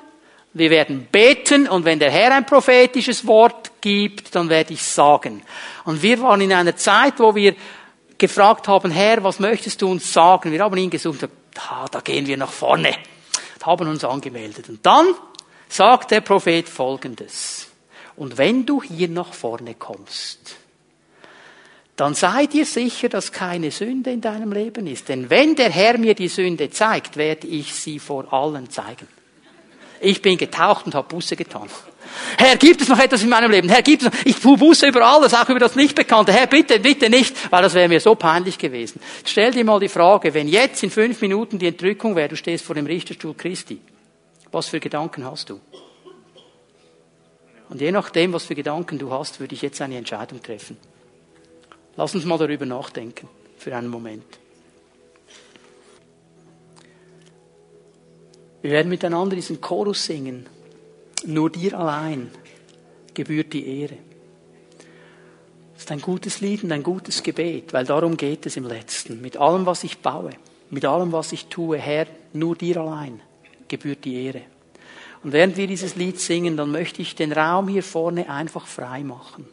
wir 0.54 0.70
werden 0.70 1.08
beten 1.12 1.68
und 1.68 1.86
wenn 1.86 1.98
der 1.98 2.12
Herr 2.12 2.36
ein 2.36 2.46
prophetisches 2.46 3.26
Wort 3.26 3.82
gibt, 3.82 4.36
dann 4.36 4.50
werde 4.50 4.76
ich 4.76 4.84
sagen. 4.84 5.42
Und 5.86 6.04
wir 6.04 6.22
waren 6.22 6.42
in 6.42 6.54
einer 6.54 6.76
Zeit, 6.76 7.16
wo 7.18 7.34
wir 7.34 7.56
gefragt 8.20 8.68
haben, 8.68 8.92
Herr, 8.92 9.24
was 9.24 9.40
möchtest 9.40 9.82
du 9.82 9.90
uns 9.90 10.14
sagen? 10.14 10.52
Wir 10.52 10.60
haben 10.60 10.78
ihn 10.78 10.92
gesucht, 10.92 11.28
ah, 11.68 11.88
da 11.90 12.02
gehen 12.02 12.28
wir 12.28 12.38
nach 12.38 12.52
vorne, 12.52 12.94
haben 13.64 13.88
uns 13.88 14.04
angemeldet. 14.04 14.70
Und 14.70 14.86
dann 14.86 15.16
sagt 15.72 16.12
der 16.12 16.20
Prophet 16.22 16.68
Folgendes. 16.68 17.68
Und 18.18 18.38
wenn 18.38 18.66
du 18.66 18.84
hier 18.84 19.08
nach 19.08 19.34
vorne 19.34 19.76
kommst, 19.76 20.58
dann 21.96 22.14
sei 22.14 22.46
dir 22.46 22.66
sicher, 22.66 23.08
dass 23.08 23.32
keine 23.32 23.72
Sünde 23.72 24.12
in 24.12 24.22
deinem 24.22 24.52
Leben 24.52 24.86
ist. 24.86 25.08
Denn 25.08 25.30
wenn 25.30 25.56
der 25.56 25.70
Herr 25.70 25.98
mir 25.98 26.14
die 26.14 26.28
Sünde 26.28 26.70
zeigt, 26.70 27.16
werde 27.16 27.48
ich 27.48 27.74
sie 27.74 28.00
vor 28.00 28.34
allen 28.34 28.70
zeigen. 28.70 29.08
Ich 30.02 30.22
bin 30.22 30.38
getaucht 30.38 30.88
und 30.88 30.96
habe 30.96 31.08
Buße 31.08 31.36
getan. 31.36 31.70
Herr, 32.38 32.58
gibt 32.58 32.82
es 32.82 32.90
noch 32.90 33.00
etwas 33.00 33.24
in 33.24 33.30
meinem 33.30 33.52
Leben? 33.52 33.70
Herr, 33.70 33.82
gibt 33.82 34.02
es 34.02 34.12
noch, 34.12 34.26
ich 34.26 34.38
tue 34.38 34.58
Buße 34.58 34.88
über 34.88 35.06
alles, 35.06 35.34
auch 35.34 35.48
über 35.48 35.60
das 35.60 35.76
Nichtbekannte. 35.76 36.34
Herr, 36.34 36.48
bitte, 36.48 36.80
bitte 36.80 37.10
nicht, 37.10 37.36
weil 37.52 37.62
das 37.62 37.76
wäre 37.76 37.88
mir 37.88 38.02
so 38.02 38.16
peinlich 38.16 38.58
gewesen. 38.58 39.00
Stell 39.24 39.52
dir 39.52 39.64
mal 39.64 39.80
die 39.80 39.88
Frage, 39.88 40.34
wenn 40.34 40.50
jetzt 40.50 40.84
in 40.84 40.92
fünf 40.92 41.22
Minuten 41.22 41.60
die 41.60 41.68
Entrückung 41.68 42.16
wäre, 42.16 42.30
du 42.30 42.36
stehst 42.36 42.66
vor 42.66 42.76
dem 42.76 42.88
Richterstuhl 42.88 43.36
Christi. 43.36 43.80
Was 44.52 44.68
für 44.68 44.80
Gedanken 44.80 45.24
hast 45.26 45.50
du? 45.50 45.60
Und 47.70 47.80
je 47.80 47.92
nachdem, 47.92 48.34
was 48.34 48.46
für 48.46 48.56
Gedanken 48.56 49.00
du 49.00 49.12
hast, 49.12 49.40
würde 49.40 49.56
ich 49.56 49.62
jetzt 49.62 49.82
eine 49.82 49.98
Entscheidung 49.98 50.44
treffen. 50.44 50.78
Lass 51.96 52.14
uns 52.14 52.26
mal 52.26 52.38
darüber 52.38 52.66
nachdenken 52.66 53.30
für 53.58 53.76
einen 53.76 53.88
Moment. 53.88 54.26
Wir 58.62 58.72
werden 58.72 58.90
miteinander 58.90 59.36
diesen 59.36 59.62
Chorus 59.62 60.06
singen. 60.06 60.48
Nur 61.24 61.50
dir 61.50 61.80
allein 61.80 62.30
gebührt 63.14 63.54
die 63.54 63.82
Ehre. 63.82 63.98
Das 65.74 65.84
ist 65.84 65.92
ein 65.92 66.02
gutes 66.02 66.42
Lied 66.42 66.64
und 66.64 66.72
ein 66.72 66.84
gutes 66.84 67.24
Gebet, 67.24 67.74
weil 67.74 67.86
darum 67.86 68.18
geht 68.18 68.46
es 68.46 68.58
im 68.58 68.66
letzten. 68.66 69.22
Mit 69.22 69.38
allem, 69.38 69.66
was 69.66 69.84
ich 69.84 70.00
baue, 70.00 70.32
mit 70.70 70.86
allem, 70.86 71.12
was 71.12 71.32
ich 71.32 71.48
tue, 71.48 71.78
Herr, 71.78 72.08
nur 72.34 72.56
dir 72.56 72.78
allein 72.78 73.22
gebührt 73.72 74.06
die 74.06 74.26
Ehre. 74.26 74.42
Und 75.24 75.34
während 75.34 75.58
wir 75.58 75.66
dieses 75.66 75.96
Lied 75.96 76.20
singen, 76.20 76.58
dann 76.58 76.72
möchte 76.72 77.02
ich 77.02 77.16
den 77.16 77.32
Raum 77.32 77.68
hier 77.68 77.84
vorne 77.84 78.30
einfach 78.30 78.68
frei 78.68 79.04
machen. 79.04 79.48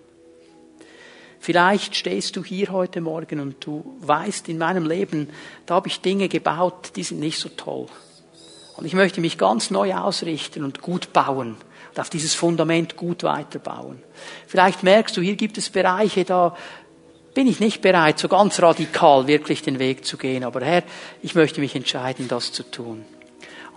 Vielleicht 1.41 1.95
stehst 1.95 2.37
du 2.37 2.45
hier 2.45 2.73
heute 2.73 3.01
Morgen 3.01 3.41
und 3.41 3.65
du 3.65 3.97
weißt, 4.01 4.49
in 4.49 4.59
meinem 4.59 4.87
Leben, 4.87 5.29
da 5.67 5.77
habe 5.77 5.89
ich 5.89 6.01
Dinge 6.01 6.29
gebaut, 6.29 6.93
die 6.97 7.05
sind 7.05 7.21
nicht 7.21 7.39
so 7.39 7.49
toll. 7.49 7.87
Und 8.77 8.87
ich 8.87 8.95
möchte 8.95 9.21
mich 9.21 9.39
ganz 9.39 9.71
neu 9.71 9.95
ausrichten 9.95 10.65
und 10.65 10.83
gut 10.83 11.13
bauen 11.13 11.57
und 11.91 12.01
auf 12.01 12.11
dieses 12.11 12.35
Fundament 12.35 12.97
gut 12.97 13.23
weiterbauen. 13.23 14.03
Vielleicht 14.47 14.83
merkst 14.83 15.17
du, 15.17 15.21
hier 15.21 15.37
gibt 15.37 15.59
es 15.59 15.71
Bereiche, 15.71 16.25
da 16.25 16.57
bin 17.35 17.47
ich 17.47 17.61
nicht 17.61 17.83
bereit, 17.83 18.19
so 18.19 18.29
ganz 18.29 18.61
radikal 18.61 19.29
wirklich 19.29 19.63
den 19.63 19.79
Weg 19.79 20.05
zu 20.05 20.17
gehen. 20.17 20.43
Aber 20.43 20.61
Herr, 20.61 20.83
ich 21.23 21.35
möchte 21.35 21.61
mich 21.61 21.77
entscheiden, 21.77 22.27
das 22.27 22.53
zu 22.53 22.69
tun. 22.69 23.05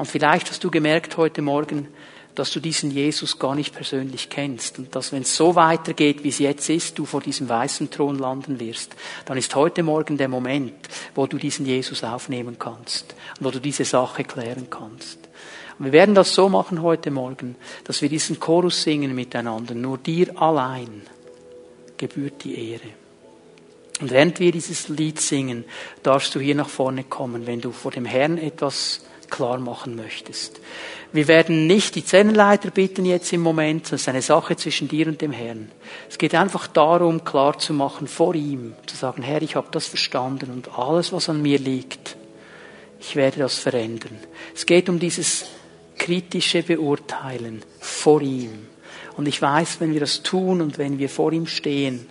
Und 0.02 0.08
vielleicht 0.08 0.50
hast 0.50 0.64
du 0.64 0.72
gemerkt 0.72 1.18
heute 1.18 1.44
Morgen, 1.44 1.88
dass 2.34 2.50
du 2.50 2.60
diesen 2.60 2.90
Jesus 2.90 3.38
gar 3.38 3.54
nicht 3.54 3.76
persönlich 3.76 4.32
kennst 4.32 4.80
und 4.80 4.96
dass 4.96 5.12
wenn 5.12 5.22
es 5.22 5.36
so 5.36 5.54
weitergeht, 5.54 6.24
wie 6.24 6.30
es 6.30 6.40
jetzt 6.40 6.68
ist, 6.72 6.98
du 6.98 7.06
vor 7.06 7.22
diesem 7.22 7.48
weißen 7.48 7.92
Thron 7.92 8.18
landen 8.18 8.60
wirst, 8.60 8.96
dann 9.26 9.38
ist 9.38 9.54
heute 9.54 9.84
Morgen 9.84 10.18
der 10.18 10.28
Moment, 10.28 10.74
wo 11.14 11.28
du 11.28 11.38
diesen 11.38 11.68
Jesus 11.68 12.04
aufnehmen 12.04 12.58
kannst 12.58 13.14
und 13.38 13.46
wo 13.46 13.52
du 13.52 13.60
diese 13.60 13.86
Sache 13.86 14.24
klären 14.24 14.72
kannst. 14.72 15.20
Und 15.78 15.86
wir 15.86 15.92
werden 15.92 16.16
das 16.16 16.34
so 16.34 16.50
machen 16.50 16.82
heute 16.82 17.12
Morgen, 17.12 17.56
dass 17.84 18.02
wir 18.02 18.10
diesen 18.10 18.40
Chorus 18.40 18.82
singen 18.82 19.14
miteinander. 19.14 19.76
Nur 19.76 20.00
dir 20.00 20.36
allein 20.42 21.04
gebührt 21.98 22.44
die 22.44 22.72
Ehre. 22.72 22.90
Und 24.00 24.10
während 24.10 24.40
wir 24.40 24.52
dieses 24.52 24.88
Lied 24.90 25.22
singen, 25.22 25.64
darfst 26.02 26.34
du 26.34 26.40
hier 26.40 26.56
nach 26.56 26.70
vorne 26.70 27.04
kommen, 27.04 27.46
wenn 27.46 27.62
du 27.62 27.72
vor 27.72 27.92
dem 27.92 28.06
Herrn 28.06 28.40
etwas 28.40 29.02
klar 29.32 29.58
machen 29.58 29.96
möchtest. 29.96 30.62
Wir 31.14 31.28
werden 31.28 31.66
nicht 31.66 31.96
die 31.96 32.06
Zellenleiter 32.06 32.70
bitten 32.70 33.06
jetzt 33.06 33.34
im 33.34 33.42
Moment, 33.42 33.86
das 33.86 34.02
ist 34.02 34.10
eine 34.10 34.22
Sache 34.22 34.56
zwischen 34.56 34.88
dir 34.88 35.08
und 35.08 35.22
dem 35.22 35.32
Herrn. 35.32 35.72
Es 36.10 36.18
geht 36.18 36.36
einfach 36.36 36.68
darum, 36.68 37.24
klar 37.24 37.58
zu 37.58 37.74
machen 37.74 38.08
vor 38.08 38.36
ihm, 38.36 38.74
zu 38.86 38.96
sagen, 38.96 39.24
Herr, 39.24 39.42
ich 39.42 39.56
habe 39.56 39.68
das 39.72 39.88
verstanden 39.88 40.52
und 40.52 40.78
alles, 40.78 41.12
was 41.12 41.28
an 41.28 41.42
mir 41.42 41.58
liegt, 41.58 42.16
ich 43.00 43.16
werde 43.16 43.40
das 43.40 43.58
verändern. 43.58 44.20
Es 44.54 44.66
geht 44.66 44.88
um 44.88 45.00
dieses 45.00 45.46
kritische 45.98 46.64
Beurteilen 46.64 47.64
vor 47.80 48.22
ihm. 48.22 48.68
Und 49.18 49.28
ich 49.28 49.42
weiß, 49.42 49.82
wenn 49.82 49.94
wir 49.94 50.00
das 50.00 50.24
tun 50.24 50.62
und 50.62 50.78
wenn 50.78 50.98
wir 50.98 51.10
vor 51.10 51.32
ihm 51.32 51.48
stehen, 51.48 52.08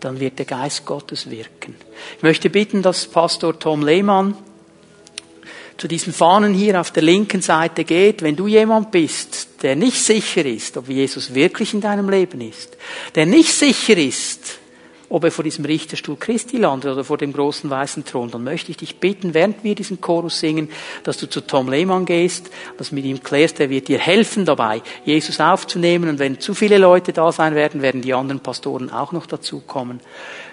dann 0.00 0.20
wird 0.20 0.38
der 0.38 0.46
Geist 0.46 0.84
Gottes 0.84 1.30
wirken. 1.30 1.76
Ich 2.18 2.22
möchte 2.22 2.50
bitten, 2.50 2.82
dass 2.82 3.06
Pastor 3.06 3.58
Tom 3.58 3.84
Lehmann 3.84 4.36
zu 5.76 5.88
diesen 5.88 6.12
Fahnen 6.12 6.54
hier 6.54 6.80
auf 6.80 6.90
der 6.90 7.02
linken 7.02 7.42
Seite 7.42 7.84
geht, 7.84 8.22
wenn 8.22 8.36
du 8.36 8.46
jemand 8.46 8.90
bist, 8.90 9.62
der 9.62 9.76
nicht 9.76 10.02
sicher 10.02 10.44
ist, 10.44 10.76
ob 10.76 10.88
Jesus 10.88 11.34
wirklich 11.34 11.74
in 11.74 11.80
deinem 11.80 12.08
Leben 12.08 12.40
ist, 12.40 12.76
der 13.14 13.26
nicht 13.26 13.52
sicher 13.52 13.96
ist, 13.96 14.58
ob 15.08 15.24
er 15.24 15.30
vor 15.30 15.44
diesem 15.44 15.64
Richterstuhl 15.64 16.16
Christi 16.16 16.56
landet 16.56 16.92
oder 16.92 17.04
vor 17.04 17.18
dem 17.18 17.32
großen 17.32 17.68
weißen 17.68 18.04
Thron, 18.04 18.30
dann 18.30 18.42
möchte 18.42 18.70
ich 18.70 18.78
dich 18.78 18.96
bitten, 18.96 19.34
während 19.34 19.62
wir 19.62 19.74
diesen 19.74 20.00
Chorus 20.00 20.40
singen, 20.40 20.68
dass 21.02 21.18
du 21.18 21.28
zu 21.28 21.40
Tom 21.40 21.68
Lehmann 21.68 22.04
gehst, 22.04 22.50
dass 22.78 22.90
mit 22.90 23.04
ihm 23.04 23.22
klärst, 23.22 23.60
er 23.60 23.70
wird 23.70 23.88
dir 23.88 23.98
helfen 23.98 24.44
dabei, 24.44 24.82
Jesus 25.04 25.40
aufzunehmen 25.40 26.08
und 26.08 26.18
wenn 26.18 26.40
zu 26.40 26.54
viele 26.54 26.78
Leute 26.78 27.12
da 27.12 27.30
sein 27.32 27.54
werden, 27.54 27.82
werden 27.82 28.00
die 28.00 28.14
anderen 28.14 28.40
Pastoren 28.40 28.90
auch 28.90 29.12
noch 29.12 29.26
dazukommen. 29.26 30.00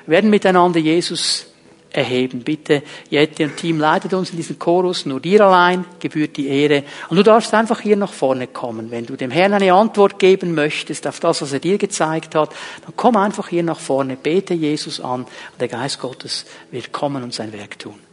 Wir 0.05 0.13
werden 0.13 0.29
miteinander 0.29 0.79
Jesus 0.79 1.47
erheben. 1.93 2.41
Bitte, 2.41 2.83
Jette 3.09 3.45
und 3.45 3.57
Team, 3.57 3.79
leitet 3.79 4.13
uns 4.13 4.31
in 4.31 4.37
diesen 4.37 4.59
Chorus. 4.59 5.05
Nur 5.05 5.19
dir 5.19 5.41
allein 5.41 5.85
gebührt 5.99 6.37
die 6.37 6.47
Ehre. 6.47 6.83
Und 7.09 7.17
du 7.17 7.23
darfst 7.23 7.53
einfach 7.53 7.81
hier 7.81 7.97
nach 7.97 8.13
vorne 8.13 8.47
kommen. 8.47 8.91
Wenn 8.91 9.05
du 9.05 9.15
dem 9.15 9.31
Herrn 9.31 9.53
eine 9.53 9.73
Antwort 9.73 10.19
geben 10.19 10.53
möchtest 10.53 11.07
auf 11.07 11.19
das, 11.19 11.41
was 11.41 11.53
er 11.53 11.59
dir 11.59 11.77
gezeigt 11.77 12.35
hat, 12.35 12.51
dann 12.85 12.93
komm 12.95 13.15
einfach 13.17 13.49
hier 13.49 13.63
nach 13.63 13.79
vorne. 13.79 14.15
Bete 14.15 14.53
Jesus 14.53 14.99
an. 14.99 15.21
Und 15.21 15.59
der 15.59 15.67
Geist 15.67 15.99
Gottes 15.99 16.45
wird 16.71 16.91
kommen 16.91 17.23
und 17.23 17.33
sein 17.33 17.53
Werk 17.53 17.79
tun. 17.79 18.10